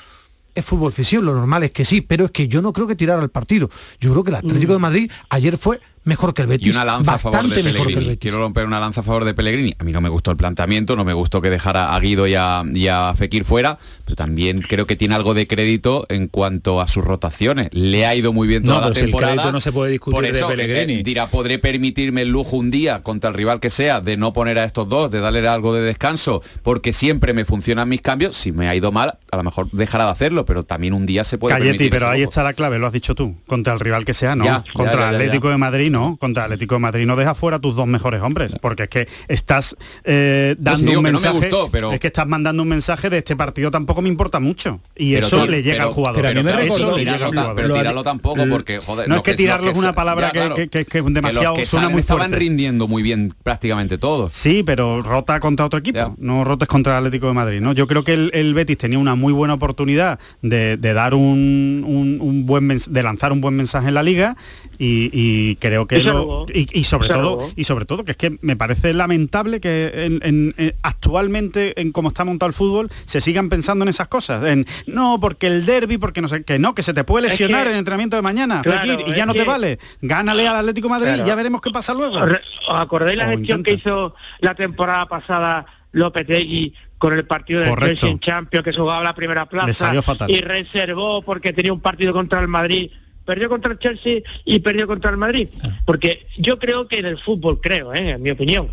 Es 0.56 0.66
fútbol 0.66 0.92
ficción, 0.92 1.26
lo 1.26 1.34
normal 1.34 1.64
es 1.64 1.72
que 1.72 1.84
sí, 1.84 2.02
pero 2.02 2.26
es 2.26 2.32
que 2.32 2.48
yo 2.48 2.62
no 2.62 2.74
creo 2.74 2.88
que 2.88 2.96
tirara 2.96 3.22
el 3.24 3.30
partido. 3.30 3.70
Yo 4.00 4.12
creo 4.12 4.24
que 4.24 4.30
el 4.30 4.36
Atlético 4.36 4.74
de 4.74 4.80
Madrid 4.80 5.12
ayer 5.30 5.58
fue 5.58 5.80
mejor 6.06 6.34
que 6.34 6.42
el 6.44 6.48
Betis. 6.48 6.68
Y 6.68 6.72
una 6.72 6.86
lanza 6.86 7.14
a 7.16 7.20
favor 7.20 7.34
bastante 7.38 7.56
de 7.58 7.64
mejor 7.64 7.78
que 7.78 7.82
el 7.82 7.86
Pellegrini. 7.96 8.10
Betis. 8.12 8.22
Quiero 8.22 8.38
romper 8.40 8.66
una 8.66 8.80
lanza 8.80 9.02
a 9.02 9.04
favor 9.04 9.26
de 9.26 9.34
Pellegrini. 9.34 9.76
A 9.80 9.84
mí 9.84 9.92
no 9.92 10.02
me 10.02 10.10
gustó 10.10 10.32
el 10.32 10.38
planteamiento, 10.38 10.96
no 10.96 11.06
me 11.06 11.14
gustó 11.14 11.42
que 11.42 11.50
dejara 11.50 11.96
a 11.96 12.00
Guido 12.00 12.28
y 12.28 12.36
a, 12.36 12.64
y 12.74 12.88
a 12.88 13.14
Fekir 13.16 13.44
fuera, 13.46 13.78
pero 14.06 14.16
también 14.16 14.62
creo 14.62 14.86
que 14.88 14.96
tiene 14.96 15.16
algo 15.16 15.34
de 15.34 15.48
crédito 15.48 16.06
en 16.10 16.28
cuanto 16.28 16.82
a 16.82 16.88
sus 16.88 17.04
rotaciones. 17.04 17.70
Le 17.74 18.06
ha 18.06 18.16
ido 18.16 18.34
muy 18.34 18.48
bien 18.48 18.64
toda 18.64 18.82
No, 18.82 18.90
la 18.90 18.96
si 18.96 19.02
el 19.02 19.06
temporada. 19.08 19.34
crédito 19.34 19.52
no 19.52 19.62
se 19.62 19.72
puede 19.72 19.92
discutir 19.92 20.16
Por 20.16 20.24
de 20.26 20.32
eso, 20.32 20.48
Pellegrini. 20.48 20.94
eh, 21.00 21.04
dirá, 21.04 21.28
podré 21.28 21.60
permitirme 21.60 22.22
el 22.24 22.30
lujo 22.30 22.58
un 22.58 22.72
día 22.72 23.02
contra 23.04 23.30
el 23.30 23.36
rival 23.36 23.60
que 23.60 23.70
sea 23.70 24.02
de 24.02 24.18
no 24.18 24.34
poner 24.34 24.58
a 24.60 24.64
estos 24.66 24.90
dos, 24.90 25.12
de 25.12 25.20
darle 25.20 25.48
algo 25.48 25.74
de 25.74 25.82
descanso, 25.82 26.42
porque 26.64 26.94
siempre 26.94 27.34
me 27.34 27.46
funcionan 27.46 27.90
mis 27.90 28.02
cambios. 28.02 28.36
Si 28.36 28.52
me 28.52 28.68
ha 28.68 28.76
ido 28.76 28.92
mal, 28.92 29.18
a 29.32 29.38
lo 29.38 29.44
mejor 29.44 29.70
dejará 29.72 30.06
de 30.06 30.12
hacerlo, 30.12 30.46
pero 30.46 30.64
también 30.64 30.94
un 30.94 31.06
día 31.06 31.24
se 31.24 31.38
puede 31.38 31.54
Cayeti, 31.56 31.70
permitir 31.78 31.92
pero 31.92 32.10
ahí 32.10 32.22
lujo. 32.22 32.30
está 32.32 32.44
la 32.44 32.54
clave, 32.54 32.80
lo 32.80 32.88
has 32.88 32.94
dicho 32.94 33.16
tú. 33.16 33.36
Contra 33.48 33.74
el 33.74 33.80
rival 33.80 34.06
que 34.06 34.14
sea, 34.14 34.36
no. 34.36 34.46
Ya, 34.46 34.64
contra 34.74 35.00
ya, 35.02 35.10
Atlético 35.10 35.48
ya. 35.48 35.52
de 35.52 35.58
Madrid, 35.58 35.92
no. 35.94 36.18
Contra 36.18 36.44
el 36.44 36.52
Atlético 36.52 36.76
de 36.76 36.80
Madrid 36.80 37.06
no 37.06 37.16
deja 37.16 37.34
fuera 37.36 37.58
a 37.58 37.60
tus 37.60 37.76
dos 37.78 37.88
mejores 37.88 38.22
hombres, 38.22 38.54
porque 38.62 38.84
es 38.84 38.90
que 38.90 39.08
estás 39.30 39.78
eh, 40.04 40.56
dando 40.60 40.82
un 40.82 40.88
que 40.90 40.94
no 40.96 41.02
me 41.02 41.12
mensaje. 41.12 41.38
gustó, 41.40 41.70
pero- 41.72 41.94
Es 41.94 42.00
que 42.02 42.08
estás 42.08 42.28
mandando 42.28 42.64
un 42.64 42.70
mensaje 42.70 43.10
de 43.10 43.20
este 43.20 43.36
partido 43.36 43.72
tampoco 43.72 44.02
me 44.02 44.10
importa 44.10 44.40
mucho. 44.42 44.80
Y 44.96 45.14
Pero 45.14 45.28
eso 45.28 45.38
tío, 45.38 45.48
le 45.48 45.64
llega 45.64 45.76
pero- 45.78 45.88
al 45.88 45.94
jugador. 45.94 46.16
pero 46.22 46.30
a 46.30 46.34
mí 46.34 46.44
me 46.44 46.52
Eso 46.52 46.60
recordó- 46.60 46.98
le 46.98 47.04
llega 47.06 47.14
tirarlo 47.18 47.28
jugador. 47.42 47.56
pero 47.56 47.74
tirarlo 47.76 48.04
tampoco 48.04 48.44
porque 48.50 48.80
joder 48.80 49.08
No 49.08 49.16
es 49.18 49.22
que 49.22 49.32
lo 49.32 49.38
tirarlo 49.38 49.72
es 49.72 49.78
una 49.78 49.94
palabra 49.94 50.32
que- 50.32 50.50
que- 50.56 50.68
que- 50.68 50.86
que 50.86 50.98
es 51.00 51.06
demasiado- 51.14 51.56
que 51.56 51.66
suena 51.66 51.84
salen 51.84 51.94
muy 51.94 52.02
estaban 52.02 52.22
fuerte. 52.30 52.40
rindiendo 52.40 52.88
muy 52.88 53.04
bien 53.04 53.34
prácticamente 53.44 53.98
todos 53.98 54.34
Sí, 54.34 54.64
pero 54.66 55.02
rota 55.02 55.40
contra 55.40 55.66
otro 55.66 55.80
equipo, 55.80 55.98
Ya. 56.00 56.12
no 56.18 56.44
rotes 56.44 56.68
contra 56.68 56.94
el 56.94 56.98
Atlético 57.06 57.28
de 57.28 57.34
Madrid. 57.34 57.62
¿no? 57.62 57.74
Yo 57.74 57.86
creo 57.88 58.04
que 58.04 58.14
el, 58.14 58.32
el 58.34 58.54
Betis 58.54 58.78
tenía 58.78 58.98
una 58.98 59.16
muy 59.16 59.32
buena 59.34 59.54
oportunidad 59.54 60.20
de, 60.42 60.78
de 60.78 60.94
dar 60.94 61.14
un, 61.14 61.84
un- 61.86 62.18
un 62.22 62.46
buen 62.46 62.64
de 62.68 63.04
lanzar 63.04 63.32
un 63.32 63.42
buen 63.42 63.56
mensaje 63.56 63.90
en 63.90 63.94
la 63.94 64.04
liga 64.04 64.36
y, 64.78 65.10
y 65.14 65.56
creo 65.58 65.86
que 65.88 66.02
lo- 66.04 66.46
y, 66.54 66.68
y 66.80 66.84
sobre 66.84 67.08
todo 67.10 67.50
y 67.56 67.64
sobre 67.64 67.86
todo 67.86 68.04
que 68.04 68.12
es 68.12 68.18
que 68.18 68.38
me 68.42 68.56
parece 68.56 68.94
lamentable 68.94 69.60
que 69.60 69.92
en- 70.06 70.20
en- 70.24 70.56
en- 70.58 70.76
actualmente 70.82 71.80
en 71.80 71.92
cómo 71.92 72.08
está 72.10 72.26
montado 72.26 72.48
el 72.48 72.54
fútbol 72.54 72.90
se 73.06 73.22
sigan 73.22 73.50
pensando 73.50 73.84
en 73.84 73.90
esas 73.90 74.08
cosas, 74.08 74.44
en 74.46 74.66
no 74.88 75.20
porque 75.20 75.48
el 75.48 75.66
derby, 75.66 75.98
porque 75.98 76.22
no 76.22 76.28
sé 76.28 76.44
que 76.44 76.60
no 76.60 76.74
que 76.76 76.84
se 76.84 76.94
te 76.94 77.04
puede 77.04 77.28
Es 77.28 77.34
lesionar 77.34 77.64
que- 77.64 77.70
en 77.70 77.74
el 77.74 77.80
entrenamiento 77.80 78.16
de 78.16 78.22
mañana, 78.22 78.62
Claro, 78.62 78.82
Fekir, 78.82 79.06
y 79.08 79.16
ya 79.18 79.26
no 79.26 79.34
te 79.34 79.44
vale, 79.44 79.80
gánale 80.02 80.48
al 80.48 80.56
Atlético 80.58 80.88
de 80.88 80.92
Madrid 80.92 81.08
Claro. 81.14 81.24
y 81.24 81.28
ya 81.28 81.36
veremos 81.36 81.62
qué 81.62 81.70
pasa 81.72 81.94
luego. 81.94 82.18
¿Os 82.18 82.30
re- 82.30 82.42
¿Os 82.68 82.76
acordáis 82.76 83.18
la 83.18 83.26
O 83.28 83.30
gestión 83.30 83.64
que 83.64 83.74
hizo 83.74 84.16
la 84.40 84.56
temporada 84.56 85.08
pasada 85.08 85.66
Lopetegui 85.92 86.74
con 86.98 87.14
el 87.14 87.26
partido 87.26 87.60
del 87.60 87.70
Correcto. 87.70 88.18
Champions 88.20 88.64
que 88.64 88.74
se 88.74 88.80
jugaba 88.80 89.04
la 89.04 89.14
primera 89.14 89.46
plaza 89.46 89.74
salió 89.74 90.02
fatal. 90.02 90.32
y 90.32 90.42
reservó 90.42 91.22
porque 91.22 91.54
tenía 91.54 91.72
un 91.74 91.82
partido 91.82 92.14
contra 92.14 92.40
el 92.42 92.48
Madrid? 92.48 92.90
Perdió 93.26 93.50
contra 93.50 93.72
el 93.72 93.80
Chelsea 93.80 94.22
y 94.46 94.60
perdió 94.60 94.88
contra 94.88 95.12
el 95.12 95.18
Madrid. 95.18 95.50
Ah. 95.64 95.80
Porque 95.86 96.28
yo 96.38 96.60
creo 96.60 96.88
que 96.88 97.00
en 97.00 97.06
el 97.06 97.20
fútbol, 97.20 97.62
creo, 97.62 97.94
¿eh? 97.94 98.12
en 98.12 98.22
mi 98.22 98.32
opinión, 98.32 98.70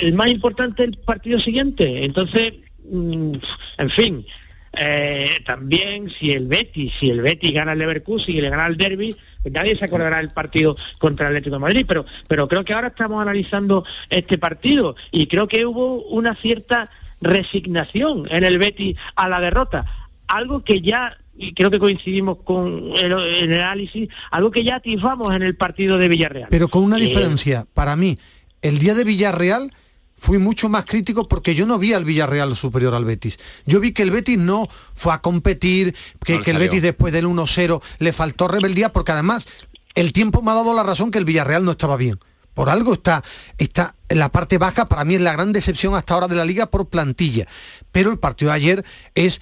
el 0.00 0.14
más 0.14 0.28
importante 0.28 0.82
es 0.82 0.90
el 0.90 0.98
partido 0.98 1.38
siguiente. 1.40 2.04
Entonces, 2.04 2.54
mm, 2.90 3.34
en 3.78 3.90
fin, 3.90 4.26
eh, 4.72 5.40
también 5.44 6.10
si 6.10 6.32
el 6.32 6.46
Betis, 6.46 6.92
si 7.00 7.10
el 7.10 7.20
Betis 7.20 7.52
gana 7.52 7.72
el 7.72 7.78
Leverkusen 7.80 8.36
y 8.36 8.40
le 8.40 8.50
gana 8.50 8.66
el 8.66 8.76
Derby, 8.76 9.16
pues 9.42 9.52
nadie 9.52 9.76
se 9.76 9.84
acordará 9.84 10.18
del 10.18 10.30
partido 10.30 10.76
contra 10.98 11.26
el 11.26 11.32
Atlético 11.32 11.56
de 11.56 11.60
Madrid, 11.60 11.84
pero, 11.88 12.06
pero 12.28 12.46
creo 12.46 12.64
que 12.64 12.72
ahora 12.72 12.88
estamos 12.88 13.20
analizando 13.20 13.84
este 14.10 14.38
partido 14.38 14.94
y 15.10 15.26
creo 15.26 15.48
que 15.48 15.66
hubo 15.66 16.02
una 16.04 16.34
cierta 16.34 16.90
resignación 17.20 18.26
en 18.30 18.44
el 18.44 18.58
Betis 18.58 18.96
a 19.16 19.28
la 19.28 19.40
derrota, 19.40 19.86
algo 20.28 20.62
que 20.62 20.80
ya 20.80 21.18
y 21.40 21.54
creo 21.54 21.70
que 21.70 21.78
coincidimos 21.78 22.38
con 22.44 22.90
el, 22.96 23.12
el 23.12 23.52
análisis, 23.54 24.08
algo 24.30 24.50
que 24.50 24.62
ya 24.62 24.76
atisbamos 24.76 25.34
en 25.34 25.42
el 25.42 25.56
partido 25.56 25.96
de 25.98 26.08
Villarreal. 26.08 26.48
Pero 26.50 26.68
con 26.68 26.84
una 26.84 26.98
Eh, 26.98 27.00
diferencia, 27.00 27.66
para 27.74 27.96
mí, 27.96 28.18
el 28.62 28.78
día 28.78 28.94
de 28.94 29.04
Villarreal 29.04 29.72
fui 30.16 30.36
mucho 30.36 30.68
más 30.68 30.84
crítico 30.84 31.26
porque 31.28 31.54
yo 31.54 31.64
no 31.64 31.78
vi 31.78 31.94
al 31.94 32.04
Villarreal 32.04 32.54
superior 32.54 32.94
al 32.94 33.06
Betis. 33.06 33.38
Yo 33.64 33.80
vi 33.80 33.92
que 33.92 34.02
el 34.02 34.10
Betis 34.10 34.38
no 34.38 34.68
fue 34.94 35.14
a 35.14 35.22
competir, 35.22 35.94
que, 36.24 36.36
No 36.36 36.42
que 36.42 36.50
el. 36.50 36.58
Betis 36.58 36.82
después 36.82 37.12
del 37.12 37.24
1-0 37.26 37.80
le 38.00 38.12
faltó 38.12 38.46
rebeldía 38.46 38.92
porque 38.92 39.12
además 39.12 39.46
el 39.94 40.12
tiempo 40.12 40.42
me 40.42 40.50
ha 40.50 40.54
dado 40.54 40.74
la 40.74 40.82
razón 40.82 41.10
que 41.10 41.18
el 41.18 41.24
Villarreal 41.24 41.64
no 41.64 41.70
estaba 41.70 41.96
bien. 41.96 42.18
Por 42.52 42.68
algo 42.68 42.92
está, 42.92 43.22
está 43.56 43.94
en 44.08 44.18
la 44.18 44.28
parte 44.28 44.58
baja, 44.58 44.84
para 44.86 45.04
mí 45.04 45.14
es 45.14 45.20
la 45.22 45.32
gran 45.32 45.52
decepción 45.52 45.94
hasta 45.94 46.12
ahora 46.14 46.26
de 46.28 46.34
la 46.34 46.44
liga 46.44 46.66
por 46.66 46.88
plantilla. 46.88 47.46
Pero 47.90 48.10
el 48.10 48.18
partido 48.18 48.50
de 48.50 48.56
ayer 48.56 48.84
es 49.14 49.40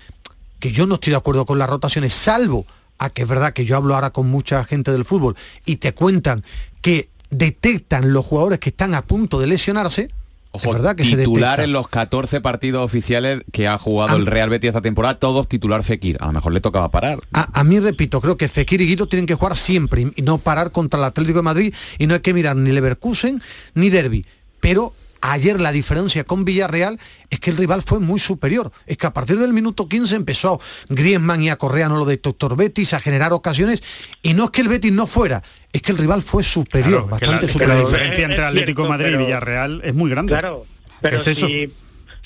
que 0.59 0.73
yo 0.73 0.87
no 0.87 0.95
estoy 0.95 1.13
de 1.13 1.17
acuerdo 1.17 1.47
con 1.47 1.59
las 1.59 1.69
rotaciones, 1.71 2.13
salvo 2.13 2.67
a 2.99 3.11
que 3.11 3.23
es 3.23 3.29
verdad 3.29 3.53
que 3.53 3.65
yo 3.65 3.77
hablo 3.77 3.95
ahora 3.95 4.11
con 4.11 4.29
mucha 4.29 4.65
gente 4.65 4.91
del 4.91 5.05
fútbol 5.05 5.37
y 5.65 5.77
te 5.77 5.95
cuentan 5.95 6.43
que 6.83 7.09
detectan 7.31 8.13
los 8.13 8.25
jugadores 8.25 8.59
que 8.59 8.71
están 8.71 8.95
a 8.95 9.03
punto 9.03 9.39
de 9.39 9.47
lesionarse, 9.47 10.11
Ojo, 10.51 10.69
es 10.69 10.73
verdad 10.73 10.97
que 10.97 11.05
se 11.05 11.17
titular 11.17 11.51
detecta. 11.59 11.65
en 11.65 11.73
los 11.73 11.89
14 11.89 12.41
partidos 12.41 12.85
oficiales 12.85 13.43
que 13.53 13.69
ha 13.69 13.77
jugado 13.77 14.17
el 14.17 14.25
Real 14.27 14.49
Betis 14.49 14.69
esta 14.69 14.81
temporada, 14.81 15.19
todos 15.19 15.47
titular 15.47 15.85
Fekir. 15.85 16.17
A 16.21 16.27
lo 16.27 16.33
mejor 16.33 16.53
le 16.53 16.61
tocaba 16.61 16.91
parar. 16.91 17.19
A, 17.35 17.61
a 17.61 17.65
mí, 17.65 17.79
repito, 17.79 18.21
creo 18.23 18.39
que 18.39 18.49
Fekir 18.49 18.81
y 18.81 18.87
Guido 18.87 19.07
tienen 19.07 19.27
que 19.27 19.35
jugar 19.35 19.57
siempre 19.57 20.11
y 20.17 20.23
no 20.23 20.39
parar 20.39 20.73
contra 20.73 20.99
el 20.99 21.05
Atlético 21.05 21.41
de 21.41 21.43
Madrid 21.43 21.75
y 21.99 22.07
no 22.07 22.15
hay 22.15 22.21
que 22.21 22.33
mirar 22.33 22.57
ni 22.57 22.73
Leverkusen 22.73 23.43
ni 23.75 23.91
Derby. 23.91 24.25
Pero 24.61 24.95
ayer 25.21 25.61
la 25.61 25.73
diferencia 25.73 26.25
con 26.25 26.45
Villarreal 26.45 26.99
es 27.31 27.41
que 27.41 27.51
el 27.51 27.57
rival 27.57 27.83
fue 27.83 28.01
muy 28.01 28.19
superior. 28.21 28.71
Es 28.87 28.97
que 28.97 29.07
a 29.07 29.13
partir 29.13 29.39
del 29.39 29.53
minuto 29.53 29.89
15 29.89 30.17
empezó 30.17 30.61
Griezmann 30.89 31.43
y 31.43 31.51
a 31.51 31.57
Correa 31.57 31.89
no 31.89 31.97
lo 31.99 32.05
de 32.05 32.17
Doctor 32.17 32.57
Betis 32.57 32.95
a 32.95 33.01
generar 33.01 33.33
ocasiones 33.33 33.83
y 34.23 34.35
no 34.35 34.45
es 34.45 34.51
que 34.51 34.61
el 34.63 34.69
Betis 34.69 34.93
no 34.93 35.07
fuera, 35.07 35.43
es 35.73 35.83
que 35.83 35.93
el 35.93 35.99
rival 35.99 36.23
fue 36.23 36.43
superior, 36.43 37.07
Claro, 37.09 37.19
que 37.19 37.27
la, 37.27 37.33
bastante 37.33 37.47
que 37.47 37.67
la 37.67 37.75
superior. 37.75 37.87
diferencia 37.87 38.25
entre 38.25 38.43
Es 38.43 38.49
Atlético 38.49 38.83
de 38.83 38.89
cierto, 38.89 39.03
Madrid 39.05 39.15
y 39.21 39.25
Villarreal 39.25 39.81
es 39.85 39.95
muy 39.95 40.11
grande. 40.11 40.33
Claro, 40.33 40.67
pero 41.01 41.17
es 41.17 41.27
eso? 41.27 41.47
si, 41.47 41.73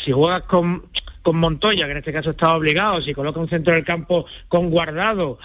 si 0.05 0.13
juegas 0.13 0.43
con, 0.43 0.85
con 1.23 1.37
Montoya, 1.37 1.87
que 1.87 1.93
en 1.93 1.99
este 1.99 2.13
caso 2.13 2.31
estaba 2.31 2.55
obligado, 2.57 3.03
si 3.03 3.13
coloca 3.15 3.41
un 3.41 3.49
centro 3.49 3.75
del 3.75 3.85
campo 3.85 4.27
con 4.49 4.71
Guardado 4.71 5.39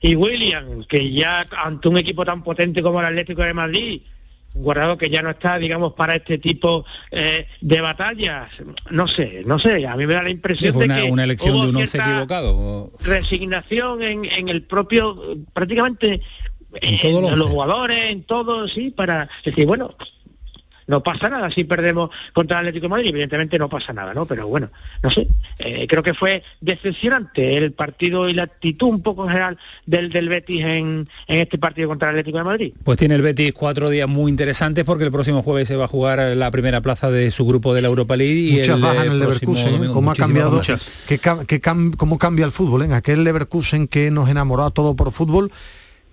y 0.00 0.14
William, 0.14 0.84
que 0.88 1.10
ya 1.10 1.44
ante 1.64 1.88
un 1.88 1.98
equipo 1.98 2.24
tan 2.24 2.42
potente 2.42 2.82
como 2.82 3.00
el 3.00 3.06
Atlético 3.06 3.42
de 3.42 3.54
Madrid, 3.54 4.02
Guardado 4.58 4.96
que 4.96 5.10
ya 5.10 5.22
no 5.22 5.30
está, 5.30 5.58
digamos, 5.58 5.92
para 5.94 6.16
este 6.16 6.38
tipo 6.38 6.84
eh, 7.10 7.46
de 7.60 7.80
batallas, 7.80 8.50
no 8.90 9.06
sé, 9.06 9.42
no 9.46 9.58
sé, 9.58 9.86
a 9.86 9.96
mí 9.96 10.06
me 10.06 10.14
da 10.14 10.22
la 10.22 10.30
impresión 10.30 10.78
de 10.78 10.84
una, 10.84 10.96
que 10.96 11.10
una 11.10 11.24
elección 11.24 11.54
hubo 11.54 11.62
de 11.64 11.68
un 11.70 11.76
once 11.76 11.98
equivocado. 11.98 12.92
resignación 13.00 14.02
en, 14.02 14.24
en 14.24 14.48
el 14.48 14.62
propio, 14.62 15.38
prácticamente 15.52 16.22
en, 16.80 17.38
los 17.38 17.50
jugadores, 17.50 18.10
en 18.10 18.22
todo, 18.24 18.68
sí, 18.68 18.90
para 18.90 19.28
decir, 19.44 19.66
bueno, 19.66 19.94
no 20.86 21.02
pasa 21.02 21.28
nada 21.28 21.50
si 21.50 21.64
perdemos 21.64 22.10
contra 22.32 22.60
el 22.60 22.66
Atlético 22.66 22.84
de 22.84 22.90
Madrid, 22.90 23.08
evidentemente 23.10 23.58
no 23.58 23.68
pasa 23.68 23.92
nada, 23.92 24.14
¿no? 24.14 24.26
Pero 24.26 24.46
bueno, 24.48 24.70
no 25.02 25.10
sé, 25.10 25.26
eh, 25.58 25.86
creo 25.86 26.02
que 26.02 26.14
fue 26.14 26.42
decepcionante 26.60 27.56
el 27.56 27.72
partido 27.72 28.28
y 28.28 28.34
la 28.34 28.44
actitud 28.44 28.88
un 28.88 29.02
poco 29.02 29.24
en 29.24 29.30
general 29.30 29.58
del, 29.86 30.10
del 30.10 30.28
Betis 30.28 30.64
en, 30.64 31.08
en 31.26 31.38
este 31.38 31.58
partido 31.58 31.88
contra 31.88 32.08
el 32.10 32.16
Atlético 32.16 32.38
de 32.38 32.44
Madrid. 32.44 32.74
Pues 32.84 32.98
tiene 32.98 33.14
el 33.14 33.22
Betis 33.22 33.52
cuatro 33.52 33.90
días 33.90 34.08
muy 34.08 34.30
interesantes 34.30 34.84
porque 34.84 35.04
el 35.04 35.12
próximo 35.12 35.42
jueves 35.42 35.68
se 35.68 35.76
va 35.76 35.84
a 35.84 35.88
jugar 35.88 36.18
la 36.36 36.50
primera 36.50 36.80
plaza 36.80 37.10
de 37.10 37.30
su 37.30 37.46
grupo 37.46 37.74
de 37.74 37.82
la 37.82 37.88
Europa 37.88 38.16
League 38.16 38.40
y 38.40 38.52
Muchas 38.58 38.76
el 38.76 38.82
bajas 38.82 39.06
en 39.06 39.12
el 39.12 39.18
próximo 39.18 39.54
Leverkusen, 39.54 39.68
¿eh? 39.68 39.76
domingo, 39.76 39.94
cómo 39.94 40.10
ha 40.10 40.14
cambiado, 40.14 40.60
que 41.08 41.18
que 41.46 41.60
cómo 41.96 42.18
cambia 42.18 42.44
el 42.44 42.52
fútbol, 42.52 42.82
¿eh? 42.82 42.94
aquel 42.94 43.24
Leverkusen 43.24 43.88
que 43.88 44.10
nos 44.10 44.28
enamoró 44.28 44.64
a 44.64 44.70
todo 44.70 44.94
por 44.96 45.12
fútbol, 45.12 45.50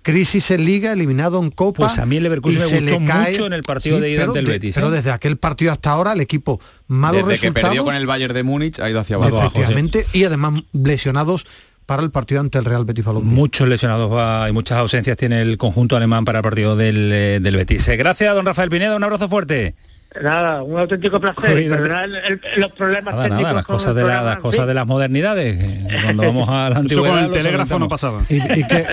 crisis 0.04 0.52
en 0.52 0.64
Liga, 0.64 0.92
eliminado 0.92 1.42
en 1.42 1.50
Copa. 1.50 1.86
Pues 1.88 1.98
a 1.98 2.06
mí 2.06 2.18
el 2.18 2.22
Leverkusen 2.22 2.60
me 2.60 2.64
se 2.66 2.80
gustó 2.80 3.00
le 3.00 3.06
cae- 3.06 3.30
mucho 3.32 3.46
en 3.46 3.52
el 3.54 3.62
partido 3.62 3.98
de 3.98 4.10
ida 4.10 4.20
pero 4.20 4.30
ante 4.30 4.38
el 4.38 4.44
de- 4.46 4.52
Betis, 4.52 4.74
Pero 4.76 4.88
¿eh? 4.88 4.90
desde 4.92 5.10
aquel 5.10 5.36
partido 5.38 5.72
hasta 5.72 5.90
ahora 5.90 6.12
el 6.12 6.20
equipo 6.20 6.60
malos 6.86 7.26
Desde 7.26 7.40
que 7.40 7.46
resultados, 7.48 7.68
perdió 7.70 7.84
con 7.84 7.94
el 7.96 8.06
Bayern 8.06 8.34
de 8.34 8.42
Múnich 8.44 8.78
ha 8.78 8.88
ido 8.88 9.00
hacia 9.00 9.16
abajo. 9.16 9.40
efectivamente, 9.44 10.06
y 10.12 10.22
además 10.22 10.62
lesionados 10.72 11.46
para 11.86 12.02
el 12.02 12.10
partido 12.10 12.40
ante 12.40 12.58
el 12.58 12.64
Real 12.64 12.84
Betis 12.84 13.04
Balompié. 13.04 13.30
Muchos 13.32 13.68
lesionados 13.68 14.10
va, 14.12 14.48
y 14.48 14.52
muchas 14.52 14.78
ausencias 14.78 15.16
tiene 15.16 15.42
el 15.42 15.58
conjunto 15.58 15.96
alemán 15.96 16.24
para 16.24 16.38
el 16.38 16.42
partido 16.42 16.76
del, 16.76 17.10
eh, 17.12 17.40
del 17.42 17.56
Betis. 17.56 17.88
Eh, 17.88 17.96
Gracias, 17.96 18.34
don 18.34 18.46
Rafael 18.46 18.68
Pineda, 18.70 18.96
un 18.96 19.04
abrazo 19.04 19.28
fuerte. 19.28 19.74
Nada, 20.22 20.62
un 20.62 20.78
auténtico 20.78 21.20
placer, 21.20 21.56
el- 21.58 21.72
el- 21.72 22.40
los 22.58 22.70
problemas 22.72 23.14
Nada, 23.14 23.24
técnicos 23.24 23.42
nada, 23.42 23.54
las 23.54 23.66
cosas 23.66 23.88
el 23.90 23.94
de, 23.96 24.04
la- 24.04 24.22
las 24.22 24.38
cosas 24.38 24.66
de 24.68 24.74
las 24.74 24.86
modernidades. 24.86 25.60
eh, 25.60 25.86
Cuando 26.04 26.22
vamos 26.22 26.48
a 26.48 26.52
la 26.52 26.68
Eso 26.70 26.78
antigüedad. 26.78 27.14
con 27.14 27.24
el 27.24 27.30
telégrafo 27.32 27.78
no 27.80 27.88
pasaba. 27.88 28.20
Y, 28.28 28.36
y 28.36 28.64
que, 28.66 28.86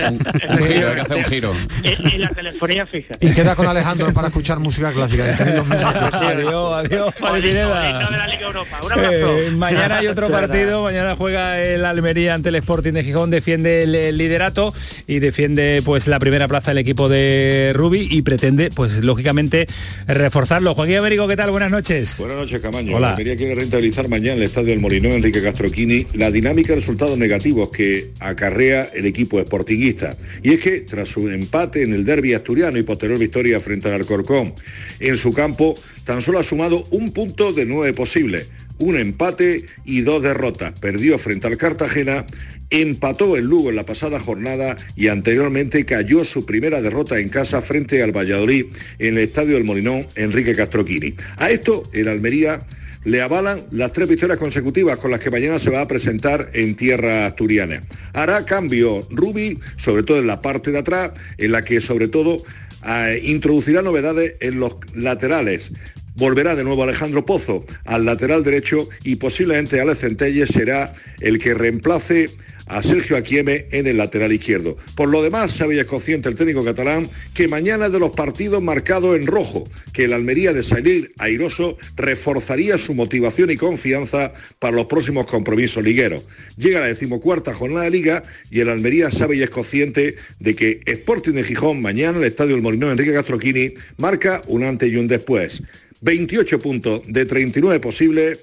Un 0.50 0.58
giro, 0.58 0.88
hay 0.88 0.94
que 0.96 1.00
hacer 1.00 1.16
un 1.18 1.24
giro. 1.24 1.52
y, 1.84 2.14
y 2.14 2.18
la 2.18 2.28
telefonía 2.30 2.86
fija. 2.86 3.14
y 3.20 3.30
queda 3.32 3.54
con 3.54 3.66
Alejandro 3.68 4.12
para 4.12 4.28
escuchar 4.28 4.58
música 4.58 4.92
clásica. 4.92 5.24
Adiós, 6.22 6.74
adiós. 6.86 7.14
Un. 7.20 9.02
Eh, 9.12 9.50
mañana 9.56 9.98
hay 9.98 10.06
otro 10.08 10.28
partido, 10.28 10.82
mañana 10.84 11.14
juega 11.16 11.60
el 11.60 11.84
Almería 11.84 12.34
ante 12.34 12.48
el 12.48 12.56
Sporting 12.56 12.92
de 12.92 13.04
Gijón, 13.04 13.30
defiende 13.30 13.84
el, 13.84 13.94
el 13.94 14.16
liderato 14.18 14.74
y 15.06 15.18
defiende 15.20 15.82
pues 15.84 16.06
la 16.08 16.18
primera 16.18 16.48
plaza 16.48 16.70
del 16.72 16.78
equipo 16.78 17.08
de 17.08 17.72
Rubi 17.74 18.08
y 18.10 18.22
pretende 18.22 18.70
pues 18.74 18.98
lógicamente 19.04 19.66
reforzarlo. 20.06 20.74
Joaquín 20.74 20.96
Américo, 21.12 21.28
¿qué 21.28 21.36
tal? 21.36 21.50
Buenas 21.50 21.70
noches. 21.70 22.16
Buenas 22.16 22.38
noches, 22.38 22.58
Camaño. 22.58 22.96
Hola. 22.96 23.08
La 23.08 23.10
Almería 23.10 23.36
quiere 23.36 23.54
rentabilizar 23.54 24.08
mañana 24.08 24.32
en 24.32 24.38
el 24.38 24.44
Estadio 24.44 24.68
del 24.68 24.80
Molinón 24.80 25.12
Enrique 25.12 25.42
Castroquini 25.42 26.06
la 26.14 26.30
dinámica 26.30 26.70
de 26.70 26.76
resultados 26.76 27.18
negativos 27.18 27.68
que 27.68 28.12
acarrea 28.18 28.84
el 28.94 29.04
equipo 29.04 29.38
esportinguista. 29.38 30.16
Y 30.42 30.54
es 30.54 30.60
que 30.60 30.80
tras 30.80 31.10
su 31.10 31.28
empate 31.28 31.82
en 31.82 31.92
el 31.92 32.06
derby 32.06 32.32
asturiano 32.32 32.78
y 32.78 32.82
posterior 32.82 33.18
victoria 33.18 33.60
frente 33.60 33.88
al 33.88 33.94
Alcorcón, 33.94 34.54
en 35.00 35.18
su 35.18 35.34
campo 35.34 35.78
tan 36.06 36.22
solo 36.22 36.38
ha 36.38 36.42
sumado 36.42 36.82
un 36.92 37.12
punto 37.12 37.52
de 37.52 37.66
nueve 37.66 37.92
posibles. 37.92 38.48
Un 38.78 38.96
empate 38.96 39.66
y 39.84 40.00
dos 40.00 40.22
derrotas. 40.22 40.72
Perdió 40.80 41.18
frente 41.18 41.46
al 41.46 41.58
Cartagena, 41.58 42.24
empató 42.72 43.36
el 43.36 43.44
Lugo 43.44 43.70
en 43.70 43.76
la 43.76 43.84
pasada 43.84 44.18
jornada 44.18 44.76
y 44.96 45.08
anteriormente 45.08 45.84
cayó 45.84 46.24
su 46.24 46.46
primera 46.46 46.80
derrota 46.80 47.18
en 47.18 47.28
casa 47.28 47.60
frente 47.60 48.02
al 48.02 48.16
Valladolid 48.16 48.66
en 48.98 49.18
el 49.18 49.24
Estadio 49.24 49.54
del 49.54 49.64
Molinón 49.64 50.06
Enrique 50.16 50.56
Castroquini. 50.56 51.14
A 51.36 51.50
esto 51.50 51.82
el 51.92 52.08
Almería 52.08 52.62
le 53.04 53.20
avalan 53.20 53.60
las 53.72 53.92
tres 53.92 54.08
victorias 54.08 54.38
consecutivas 54.38 54.96
con 54.96 55.10
las 55.10 55.20
que 55.20 55.30
mañana 55.30 55.58
se 55.58 55.70
va 55.70 55.82
a 55.82 55.88
presentar 55.88 56.48
en 56.54 56.74
tierra 56.74 57.26
asturiana. 57.26 57.82
Hará 58.14 58.46
cambio 58.46 59.06
Rubi, 59.10 59.58
sobre 59.76 60.02
todo 60.02 60.18
en 60.18 60.26
la 60.26 60.40
parte 60.40 60.70
de 60.70 60.78
atrás, 60.78 61.10
en 61.36 61.52
la 61.52 61.62
que 61.62 61.80
sobre 61.80 62.08
todo 62.08 62.42
eh, 62.86 63.20
introducirá 63.24 63.82
novedades 63.82 64.36
en 64.40 64.60
los 64.60 64.76
laterales. 64.94 65.72
Volverá 66.14 66.54
de 66.54 66.64
nuevo 66.64 66.82
Alejandro 66.82 67.24
Pozo 67.24 67.64
al 67.84 68.04
lateral 68.04 68.44
derecho 68.44 68.88
y 69.02 69.16
posiblemente 69.16 69.80
Alex 69.80 70.00
Centelles 70.00 70.50
será 70.50 70.94
el 71.20 71.38
que 71.38 71.54
reemplace 71.54 72.30
a 72.72 72.82
Sergio 72.82 73.16
Aquieme 73.16 73.66
en 73.70 73.86
el 73.86 73.98
lateral 73.98 74.32
izquierdo. 74.32 74.76
Por 74.94 75.10
lo 75.10 75.22
demás, 75.22 75.60
es 75.60 75.84
consciente 75.84 76.28
el 76.28 76.36
técnico 76.36 76.64
catalán 76.64 77.08
que 77.34 77.46
mañana 77.46 77.88
de 77.88 77.98
los 77.98 78.10
partidos 78.10 78.62
marcados 78.62 79.14
en 79.14 79.26
rojo, 79.26 79.68
que 79.92 80.04
el 80.04 80.12
Almería 80.12 80.52
de 80.52 80.62
salir 80.62 81.12
airoso 81.18 81.76
reforzaría 81.96 82.78
su 82.78 82.94
motivación 82.94 83.50
y 83.50 83.56
confianza 83.56 84.32
para 84.58 84.76
los 84.76 84.86
próximos 84.86 85.26
compromisos 85.26 85.84
ligueros. 85.84 86.24
Llega 86.56 86.80
la 86.80 86.86
decimocuarta 86.86 87.52
jornada 87.52 87.84
de 87.84 87.90
liga 87.90 88.24
y 88.50 88.60
el 88.60 88.70
Almería 88.70 89.10
sabe 89.10 89.36
y 89.36 89.42
es 89.42 89.50
consciente 89.50 90.16
de 90.40 90.56
que 90.56 90.80
Sporting 90.86 91.32
de 91.32 91.44
Gijón 91.44 91.82
mañana 91.82 92.18
en 92.18 92.24
el 92.24 92.28
Estadio 92.28 92.52
del 92.52 92.62
Molinón 92.62 92.92
Enrique 92.92 93.12
Castroquini 93.12 93.74
marca 93.98 94.42
un 94.46 94.64
antes 94.64 94.90
y 94.90 94.96
un 94.96 95.08
después. 95.08 95.62
28 96.00 96.58
puntos 96.58 97.02
de 97.06 97.24
39 97.26 97.80
posibles. 97.80 98.38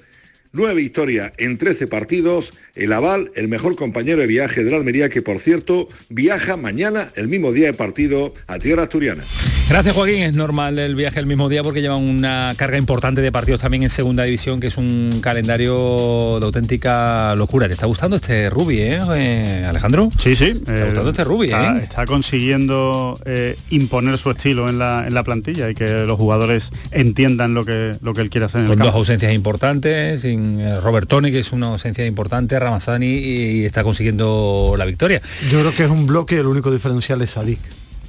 Nueve 0.51 0.81
victorias 0.81 1.31
en 1.37 1.59
13 1.59 1.85
partidos. 1.87 2.53
El 2.73 2.91
Aval, 2.91 3.31
el 3.35 3.47
mejor 3.47 3.75
compañero 3.75 4.21
de 4.21 4.27
viaje 4.27 4.63
de 4.63 4.71
la 4.71 4.77
Almería, 4.77 5.09
que 5.09 5.21
por 5.21 5.39
cierto 5.39 5.89
viaja 6.09 6.57
mañana, 6.57 7.11
el 7.15 7.27
mismo 7.27 7.51
día 7.51 7.67
de 7.67 7.73
partido, 7.73 8.33
a 8.47 8.57
tierra 8.57 8.83
asturiana. 8.83 9.23
Gracias 9.69 9.93
Joaquín, 9.93 10.23
es 10.23 10.33
normal 10.33 10.79
el 10.79 10.95
viaje 10.95 11.19
el 11.19 11.27
mismo 11.27 11.47
día 11.47 11.61
porque 11.61 11.79
lleva 11.79 11.95
una 11.95 12.55
carga 12.57 12.79
importante 12.79 13.21
de 13.21 13.31
partidos 13.31 13.61
también 13.61 13.83
en 13.83 13.91
segunda 13.91 14.23
división, 14.23 14.59
que 14.59 14.65
es 14.65 14.77
un 14.77 15.19
calendario 15.21 16.39
de 16.39 16.45
auténtica 16.47 17.35
locura. 17.35 17.67
¿Te 17.67 17.73
está 17.73 17.85
gustando 17.85 18.15
este 18.15 18.49
Rubi, 18.49 18.79
eh, 18.79 18.99
eh, 19.15 19.65
Alejandro? 19.69 20.09
Sí, 20.17 20.35
sí. 20.35 20.45
Está 20.45 20.85
gustando 20.85 21.09
este 21.11 21.23
Rubi, 21.23 21.47
está, 21.47 21.77
¿eh? 21.77 21.83
está 21.83 22.05
consiguiendo 22.07 23.15
eh, 23.25 23.55
imponer 23.69 24.17
su 24.17 24.31
estilo 24.31 24.69
en 24.69 24.79
la, 24.79 25.05
en 25.05 25.13
la 25.13 25.23
plantilla 25.23 25.69
y 25.69 25.75
que 25.75 25.99
los 25.99 26.17
jugadores 26.17 26.71
entiendan 26.89 27.53
lo 27.53 27.63
que, 27.63 27.95
lo 28.01 28.15
que 28.15 28.21
él 28.21 28.31
quiere 28.31 28.45
hacer 28.47 28.61
en 28.61 28.67
Con 28.67 28.79
el 28.79 28.85
dos 28.87 28.95
ausencias 28.95 29.35
importantes, 29.35 30.23
sin 30.23 30.59
eh, 30.59 30.81
Robert 30.81 31.07
Tony, 31.07 31.31
que 31.31 31.41
es 31.41 31.51
una 31.51 31.67
ausencia 31.67 32.07
importante, 32.07 32.57
Ramazani, 32.57 33.05
y 33.05 33.65
está 33.65 33.83
consiguiendo 33.83 34.73
la 34.79 34.85
victoria. 34.85 35.21
Yo 35.51 35.59
creo 35.59 35.75
que 35.75 35.83
es 35.83 35.91
un 35.91 36.07
bloque 36.07 36.35
y 36.35 36.37
el 36.39 36.47
único 36.47 36.71
diferencial 36.71 37.21
es 37.21 37.29
Sadik. 37.29 37.59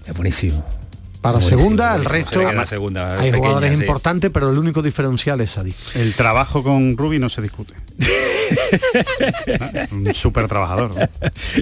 Es 0.06 0.14
buenísimo. 0.14 0.64
Para 1.20 1.34
Buenísimo, 1.34 1.58
segunda, 1.60 1.96
el. 1.96 2.02
Se 2.02 2.08
resto 2.08 2.40
queda 2.40 2.66
segunda, 2.66 3.12
hay 3.12 3.18
pequeña, 3.30 3.36
jugadores 3.38 3.76
sí. 3.76 3.82
importantes, 3.82 4.30
pero 4.32 4.50
el 4.50 4.56
único 4.58 4.80
diferencial 4.80 5.40
es 5.42 5.50
Sadik. 5.50 5.76
El 5.96 6.14
trabajo 6.14 6.62
con 6.62 6.96
Rubi 6.96 7.18
no 7.18 7.28
se 7.28 7.42
discute. 7.42 7.74
un 9.92 10.14
súper 10.14 10.48
trabajador. 10.48 10.94
¿no? 10.96 11.06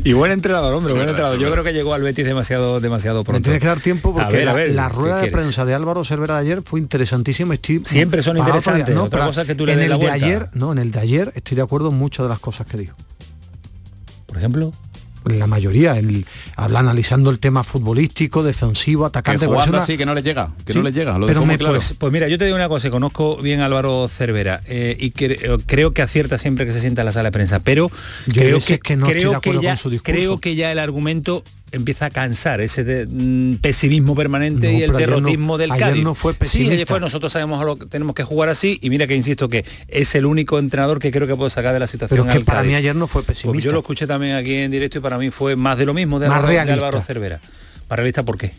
Y 0.05 0.13
buen 0.13 0.31
entrenador, 0.33 0.73
hombre, 0.75 0.93
buen 0.93 1.09
entrenador. 1.09 1.39
Yo 1.39 1.51
creo 1.51 1.65
que 1.65 1.73
llegó 1.73 1.93
al 1.95 2.03
Betis 2.03 2.25
demasiado, 2.25 2.81
demasiado 2.81 3.21
Me 3.21 3.25
pronto. 3.25 3.43
tienes 3.43 3.61
que 3.61 3.67
dar 3.67 3.81
tiempo 3.81 4.11
A 4.11 4.15
porque 4.15 4.37
ver, 4.39 4.43
a 4.49 4.53
la, 4.53 4.55
ver, 4.55 4.71
la 4.75 4.89
¿qué 4.89 4.95
rueda 4.97 5.17
de 5.17 5.23
quieres? 5.23 5.41
prensa 5.41 5.65
de 5.65 5.75
Álvaro 5.75 6.05
Cervera 6.05 6.35
de 6.35 6.41
ayer 6.43 6.63
fue 6.63 6.79
interesantísima. 6.81 7.55
Estoy 7.55 7.83
Siempre 7.85 8.23
son 8.23 8.39
interesantes, 8.39 8.97
otra 8.97 9.27
cosa 9.27 9.43
es 9.43 9.47
que 9.49 9.55
tú 9.55 9.67
le 9.67 9.73
en 9.73 9.81
el 9.81 9.89
la 9.91 9.97
de 9.99 10.07
vuelta. 10.07 10.25
ayer, 10.27 10.49
no, 10.53 10.73
en 10.73 10.79
el 10.79 10.91
de 10.93 11.01
ayer 11.01 11.33
estoy 11.35 11.57
de 11.57 11.63
acuerdo 11.63 11.91
en 11.91 11.97
muchas 11.99 12.25
de 12.25 12.31
las 12.31 12.39
cosas 12.39 12.67
que 12.67 12.77
dijo. 12.77 12.97
Por 14.27 14.37
ejemplo, 14.37 14.73
la 15.25 15.47
mayoría, 15.47 15.99
el, 15.99 16.27
habla 16.57 16.81
analizando 16.81 17.31
el 17.31 17.39
tema 17.39 17.65
futbolístico, 17.65 18.43
defensivo, 18.43 19.07
atacante. 19.07 19.47
Que 19.47 19.53
jugando 19.53 19.79
así, 19.79 19.97
que 19.97 20.07
no 20.07 20.15
le 20.15 20.23
llega, 20.23 20.53
que 20.65 20.73
Sí, 20.73 20.79
no 20.79 20.85
le 20.85 20.93
llega. 20.93 21.13
Lo 21.19 21.27
pero 21.27 21.41
dejó 21.41 21.47
muy 21.47 21.55
me- 21.55 21.59
claro. 21.59 21.75
Pues, 21.75 21.95
pues 21.99 22.13
mira, 22.13 22.29
yo 22.29 22.39
te 22.39 22.45
digo 22.45 22.57
una 22.57 22.69
cosa, 22.69 22.91
conozco 22.91 23.37
bien 23.39 23.61
a 23.61 23.67
Álvaro 23.67 24.09
Cervera 24.09 24.63
eh, 24.67 24.97
y 24.99 25.11
cre- 25.13 25.63
creo 25.67 25.93
que 25.93 26.03
acierta 26.03 26.39
siempre 26.39 26.67
que 26.67 26.73
se 26.73 26.81
sienta 26.81 27.03
en 27.03 27.07
la 27.07 27.13
sala 27.13 27.29
de 27.29 27.33
prensa, 27.33 27.61
pero 27.61 27.91
Yo 28.27 28.43
creo, 28.43 28.59
que, 28.61 28.97
no 28.97 29.07
ya, 29.61 29.77
creo 30.03 30.39
que 30.39 30.55
ya 30.55 30.73
el 30.73 30.79
argumento 30.79 31.45
empieza 31.73 32.07
a 32.07 32.11
cansar 32.11 32.61
ese 32.61 32.83
de- 32.85 33.07
mm, 33.07 33.57
pesimismo 33.61 34.15
permanente 34.15 34.73
No, 34.73 34.79
y 34.79 34.83
el 34.83 34.95
ayer 34.97 35.09
no- 35.11 35.17
derrotismo 35.17 35.59
del 35.59 35.73
ayer 35.73 35.89
Cádiz. 35.89 36.05
no 36.05 36.15
fue 36.15 36.33
Sí, 36.33 36.39
pesimista. 36.39 36.75
ayer 36.75 36.87
fue 36.87 37.01
nosotros 37.01 37.33
sabemos 37.33 37.65
lo 37.65 37.77
que 37.77 37.87
tenemos 37.87 38.15
que 38.15 38.25
jugar 38.25 38.49
así 38.49 38.79
y 38.83 38.91
mira 38.91 39.07
que 39.07 39.15
insisto 39.15 39.49
que 39.49 39.65
es 39.89 40.15
el 40.15 40.25
único 40.27 40.59
entrenador 40.59 40.99
que 40.99 41.11
creo 41.11 41.27
que 41.27 41.37
puede 41.37 41.51
sacar 41.51 41.75
de 41.75 41.81
la 41.81 41.87
situación 41.87 42.21
Pero 42.21 42.31
es 42.33 42.39
que 42.39 42.45
para 42.45 42.61
Cádiz. 42.61 42.71
mí 42.71 42.75
ayer 42.77 42.97
no 42.97 43.07
fue 43.07 43.23
Pues 43.23 43.39
pesimista. 43.39 43.65
yo 43.67 43.73
lo 43.73 43.81
escuché 43.81 44.07
también 44.07 44.35
aquí 44.37 44.55
en 44.55 44.71
directo 44.71 44.99
y 44.99 45.01
para 45.01 45.19
mí 45.19 45.31
fue 45.31 45.57
más 45.57 45.77
de 45.79 45.85
lo 45.87 45.95
mismo 45.95 46.19
de, 46.19 46.29
Más 46.29 46.37
Álvaro, 46.39 46.53
de 46.53 46.59
realista. 46.65 46.87
Álvaro 46.87 47.03
Cervera. 47.05 47.41
Más 47.91 47.97
realista, 47.97 48.23
¿por 48.23 48.39
qué? 48.39 48.53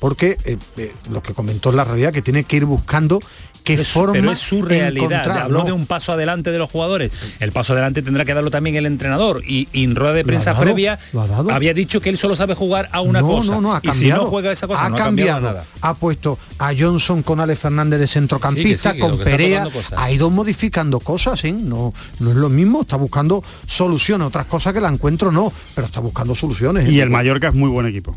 porque 0.00 0.36
eh, 0.44 0.56
eh, 0.76 0.92
lo 1.10 1.22
que 1.24 1.34
comentó 1.34 1.72
la 1.72 1.82
realidad 1.82 2.12
que 2.12 2.22
tiene 2.22 2.44
que 2.44 2.56
ir 2.56 2.64
buscando 2.64 3.18
qué 3.64 3.74
Es- 3.74 3.88
forma 3.88 4.12
pero 4.14 4.32
es 4.32 4.38
su 4.38 4.62
realidad. 4.62 5.28
Habló 5.30 5.60
¿no? 5.60 5.64
de 5.66 5.72
un 5.72 5.86
paso 5.86 6.12
adelante 6.12 6.50
de 6.50 6.58
los 6.58 6.70
jugadores. 6.70 7.10
El 7.40 7.52
paso 7.52 7.72
adelante 7.74 8.02
tendrá 8.02 8.24
que 8.24 8.34
darlo 8.34 8.50
también 8.50 8.76
el 8.76 8.86
entrenador. 8.86 9.42
Y, 9.46 9.68
y 9.72 9.84
en 9.84 9.94
rueda 9.96 10.12
de 10.14 10.24
prensa 10.24 10.52
dado, 10.52 10.64
previa 10.64 10.98
había 11.50 11.74
dicho 11.74 12.00
que 12.00 12.08
él 12.10 12.18
solo 12.18 12.36
sabe 12.36 12.54
jugar 12.54 12.88
a 12.92 13.00
una 13.00 13.20
no, 13.20 13.28
cosa. 13.28 13.52
No, 13.52 13.60
no, 13.60 13.74
ha 13.74 13.78
y 13.82 13.86
si 13.88 13.90
cambiado. 13.92 14.24
no 14.24 14.30
juega 14.30 14.52
esa 14.52 14.66
cosa, 14.66 14.84
ha 14.86 14.88
no 14.88 14.96
ha 14.96 14.98
cambiado. 14.98 15.32
cambiado 15.42 15.56
nada. 15.56 15.66
Ha 15.82 15.94
puesto 15.94 16.38
a 16.58 16.72
Johnson 16.78 17.22
con 17.22 17.40
Alex 17.40 17.58
Fernández 17.60 18.00
de 18.00 18.06
centrocampista, 18.06 18.92
Sí, 18.92 18.96
que 18.98 19.02
sí, 19.02 19.02
que 19.02 19.08
lo 19.10 19.16
con 19.16 19.24
que 19.24 19.30
Perea. 19.30 19.68
Ha 19.96 20.10
ido 20.10 20.30
modificando 20.30 21.00
cosas, 21.00 21.44
¿eh? 21.44 21.52
No, 21.52 21.92
no 22.20 22.30
es 22.30 22.36
lo 22.36 22.48
mismo. 22.48 22.82
Está 22.82 22.96
buscando 22.96 23.42
soluciones. 23.66 24.26
Otras 24.28 24.46
cosas 24.46 24.72
que 24.72 24.80
la 24.80 24.88
encuentro 24.88 25.30
no, 25.32 25.52
pero 25.74 25.86
está 25.86 26.00
buscando 26.00 26.34
soluciones. 26.34 26.88
¿eh? 26.88 26.92
Y 26.92 27.00
el 27.00 27.10
Mallorca 27.10 27.48
es 27.48 27.54
muy 27.54 27.68
buen 27.68 27.86
equipo. 27.86 28.16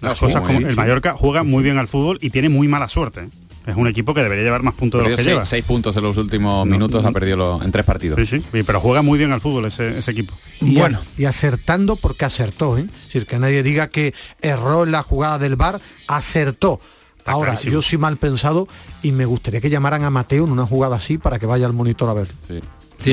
Las 0.00 0.18
cosas 0.18 0.42
como 0.42 0.58
el 0.58 0.76
Mallorca 0.76 1.14
juega 1.14 1.44
muy 1.44 1.62
bien 1.62 1.78
al 1.78 1.88
fútbol 1.88 2.18
y 2.20 2.30
tiene 2.30 2.48
muy 2.50 2.68
mala 2.68 2.88
suerte. 2.88 3.28
Es 3.66 3.76
un 3.76 3.86
equipo 3.88 4.12
que 4.12 4.22
debería 4.22 4.44
llevar 4.44 4.62
más 4.62 4.74
puntos 4.74 5.02
de 5.02 5.08
los 5.08 5.16
que 5.16 5.22
seis, 5.24 5.34
lleva. 5.34 5.46
seis 5.46 5.64
puntos 5.64 5.96
en 5.96 6.02
los 6.02 6.16
últimos 6.18 6.66
minutos, 6.66 7.04
ha 7.04 7.10
perdido 7.12 7.36
lo- 7.38 7.62
en 7.62 7.72
tres 7.72 7.86
partidos. 7.86 8.20
Sí, 8.28 8.40
sí, 8.52 8.62
pero 8.62 8.78
juega 8.80 9.00
muy 9.00 9.16
bien 9.18 9.32
al 9.32 9.40
fútbol 9.40 9.64
ese, 9.64 9.98
ese 9.98 10.10
equipo. 10.10 10.34
Y, 10.60 10.78
a- 10.80 11.00
y 11.16 11.24
acertando 11.24 11.96
porque 11.96 12.24
acertó, 12.26 12.76
¿eh? 12.76 12.82
Es 12.88 13.04
decir, 13.06 13.26
que 13.26 13.38
nadie 13.38 13.62
diga 13.62 13.88
que 13.88 14.12
erró 14.42 14.84
en 14.84 14.92
la 14.92 15.02
jugada 15.02 15.38
del 15.38 15.56
bar, 15.56 15.80
acertó. 16.08 16.80
Ahora, 17.26 17.52
clarísimo. 17.52 17.72
yo 17.72 17.82
soy 17.82 17.96
mal 17.96 18.18
pensado 18.18 18.68
y 19.02 19.12
me 19.12 19.24
gustaría 19.24 19.62
que 19.62 19.70
llamaran 19.70 20.02
a 20.04 20.10
Mateo 20.10 20.44
en 20.44 20.52
una 20.52 20.66
jugada 20.66 20.96
así 20.96 21.16
para 21.16 21.38
que 21.38 21.46
vaya 21.46 21.64
al 21.64 21.72
monitor 21.72 22.10
a 22.10 22.12
ver. 22.12 22.28
Sí, 22.46 22.60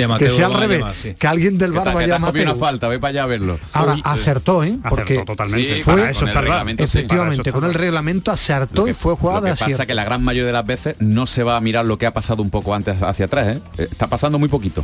Mateo 0.08 0.18
que 0.30 0.30
sea 0.36 0.46
al 0.46 0.54
revés, 0.54 0.80
llamar, 0.80 0.96
sí. 0.96 1.16
que 1.20 1.28
alguien 1.28 1.58
del 1.58 1.72
bar 1.74 1.94
vaya 1.94 2.16
a 2.16 2.20
Mateo. 2.20 2.44
una 2.44 2.56
falta, 2.56 2.88
ve 2.88 2.98
para 3.00 3.10
allá 3.10 3.24
a 3.24 3.26
verlo. 3.26 3.60
Ahora, 3.74 3.94
Uy, 3.96 4.02
acertó, 4.06 4.64
¿eh? 4.64 4.78
Porque 4.90 5.16
Sí, 5.18 5.82
fue, 5.84 5.96
para 5.96 6.10
eso 6.12 6.20
con 6.22 6.30
está 6.30 6.40
el 6.40 6.46
el 6.46 6.52
reglamento, 6.52 6.88
sí. 6.88 6.98
efectivamente, 6.98 7.52
con 7.52 7.64
el 7.66 7.74
reglamento 7.74 8.32
acertó 8.32 8.88
y 8.88 8.94
fue 8.94 9.16
jugada 9.16 9.40
Lo 9.42 9.46
que 9.48 9.52
pasa 9.52 9.66
acierto. 9.66 9.86
que 9.88 9.94
la 9.96 10.06
gran 10.06 10.24
mayoría 10.24 10.48
de 10.48 10.54
las 10.54 10.66
veces 10.66 10.96
no 11.00 11.28
se 11.28 11.44
va 11.44 11.58
a 11.58 11.62
mirar 11.62 11.86
lo 11.86 11.98
que 11.98 12.06
ha 12.06 12.12
pasado 12.14 12.42
un 12.42 12.50
poco 12.50 12.74
antes 12.74 13.02
hacia 13.02 13.26
atrás. 13.26 13.58
¿eh? 13.58 13.62
Eh, 13.78 13.88
Está 13.92 14.08
pasando 14.08 14.40
muy 14.40 14.48
poquito. 14.50 14.84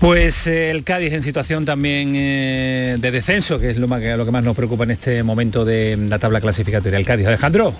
Pues 0.00 0.46
eh, 0.46 0.70
el 0.70 0.84
Cádiz 0.84 1.12
en 1.12 1.22
situación 1.22 1.64
también 1.64 2.12
eh, 2.14 2.96
de 3.00 3.10
descenso, 3.10 3.58
que 3.58 3.70
es 3.70 3.78
lo, 3.78 3.88
más, 3.88 4.00
que- 4.00 4.16
lo 4.16 4.24
que 4.24 4.30
más 4.30 4.44
nos 4.44 4.54
preocupa 4.54 4.84
en 4.84 4.92
este 4.92 5.22
momento 5.24 5.64
de 5.64 5.96
la 6.08 6.18
tabla 6.20 6.40
clasificatoria. 6.40 6.98
El 6.98 7.04
Cádiz. 7.04 7.26
Alejandro, 7.26 7.74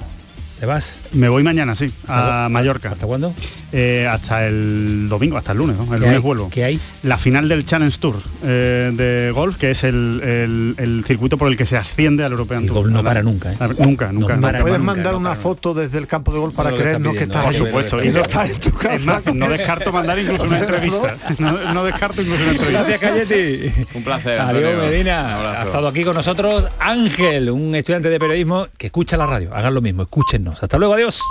¿te 0.61 0.67
vas? 0.67 0.95
Me 1.13 1.29
voy 1.29 1.43
mañana, 1.43 1.75
sí, 1.75 1.93
¿Hasta 2.03 2.45
a 2.47 2.49
Mallorca. 2.49 2.91
¿Hasta 2.93 3.07
cuándo? 3.07 3.33
Eh, 3.71 4.09
hasta 4.11 4.47
el 4.47 5.09
domingo, 5.09 5.37
hasta 5.37 5.53
el 5.53 5.59
lunes, 5.59 5.77
¿no? 5.77 5.83
El 5.85 5.91
¿Qué 5.91 5.97
lunes 5.99 6.15
hay? 6.17 6.19
vuelvo. 6.23 6.49
¿Qué 6.51 6.65
hay? 6.65 6.81
La 7.03 7.19
final 7.19 7.49
del 7.49 7.65
Challenge 7.67 7.97
Tour 7.99 8.17
eh, 8.45 8.91
de 8.95 9.31
golf, 9.31 9.57
que 9.57 9.71
es 9.71 9.85
el, 9.85 10.21
el- 10.25 10.75
el 10.79 11.05
circuito 11.07 11.37
por 11.37 11.49
el 11.49 11.57
que 11.57 11.67
se 11.67 11.77
asciende 11.77 12.25
al 12.25 12.33
European 12.33 12.63
El 12.63 12.69
Tour. 12.69 12.79
golf 12.79 12.89
no 12.93 12.99
la- 13.03 13.05
para 13.05 13.23
nunca, 13.23 13.53
¿eh? 13.53 13.57
a- 13.61 13.69
Nunca, 13.69 14.11
nunca. 14.13 14.35
No 14.37 14.41
para 14.41 14.61
Puedes 14.61 14.79
nunca, 14.79 14.93
mandar 14.95 15.13
no 15.13 15.19
una 15.19 15.35
foto 15.35 15.75
desde 15.75 15.99
el 15.99 16.07
campo 16.07 16.33
de 16.33 16.39
gol 16.39 16.53
para 16.53 16.71
lo 16.71 16.77
que 16.77 16.83
creernos 16.83 17.13
está 17.15 17.19
que 17.19 17.25
estás 17.25 17.45
Por 17.45 17.55
supuesto. 17.55 18.03
y 18.05 18.09
no 18.11 18.21
estás 18.21 18.51
en 18.51 18.61
tu 18.61 18.73
casa. 18.73 18.95
Es 18.95 19.07
más, 19.07 19.35
no 19.35 19.49
descarto 19.51 19.93
mandar 19.93 20.19
incluso 20.19 20.45
una 20.45 20.59
entrevista. 20.61 21.17
No, 21.39 21.73
no 21.75 21.85
descarto 21.85 22.23
incluso 22.23 22.43
una 22.43 22.53
entrevista. 22.53 22.85
Gracias, 22.87 23.01
Cayeti. 23.01 23.87
Un 23.95 24.03
placer. 24.03 24.41
Adiós, 24.41 24.77
Medina. 24.91 25.61
Ha 25.61 25.65
estado 25.65 25.89
aquí 25.89 26.05
con 26.05 26.15
nosotros 26.15 26.67
Ángel, 26.81 27.51
un 27.51 27.75
estudiante 27.75 28.09
de 28.09 28.19
periodismo 28.19 28.67
que 28.79 28.87
escucha 28.87 29.17
la 29.19 29.27
radio. 29.27 29.55
Hagan 29.55 29.75
lo 29.75 29.83
mismo, 29.83 30.03
escúchenos. 30.05 30.48
Hasta 30.53 30.79
luego, 30.79 30.95
adiós. 30.95 31.23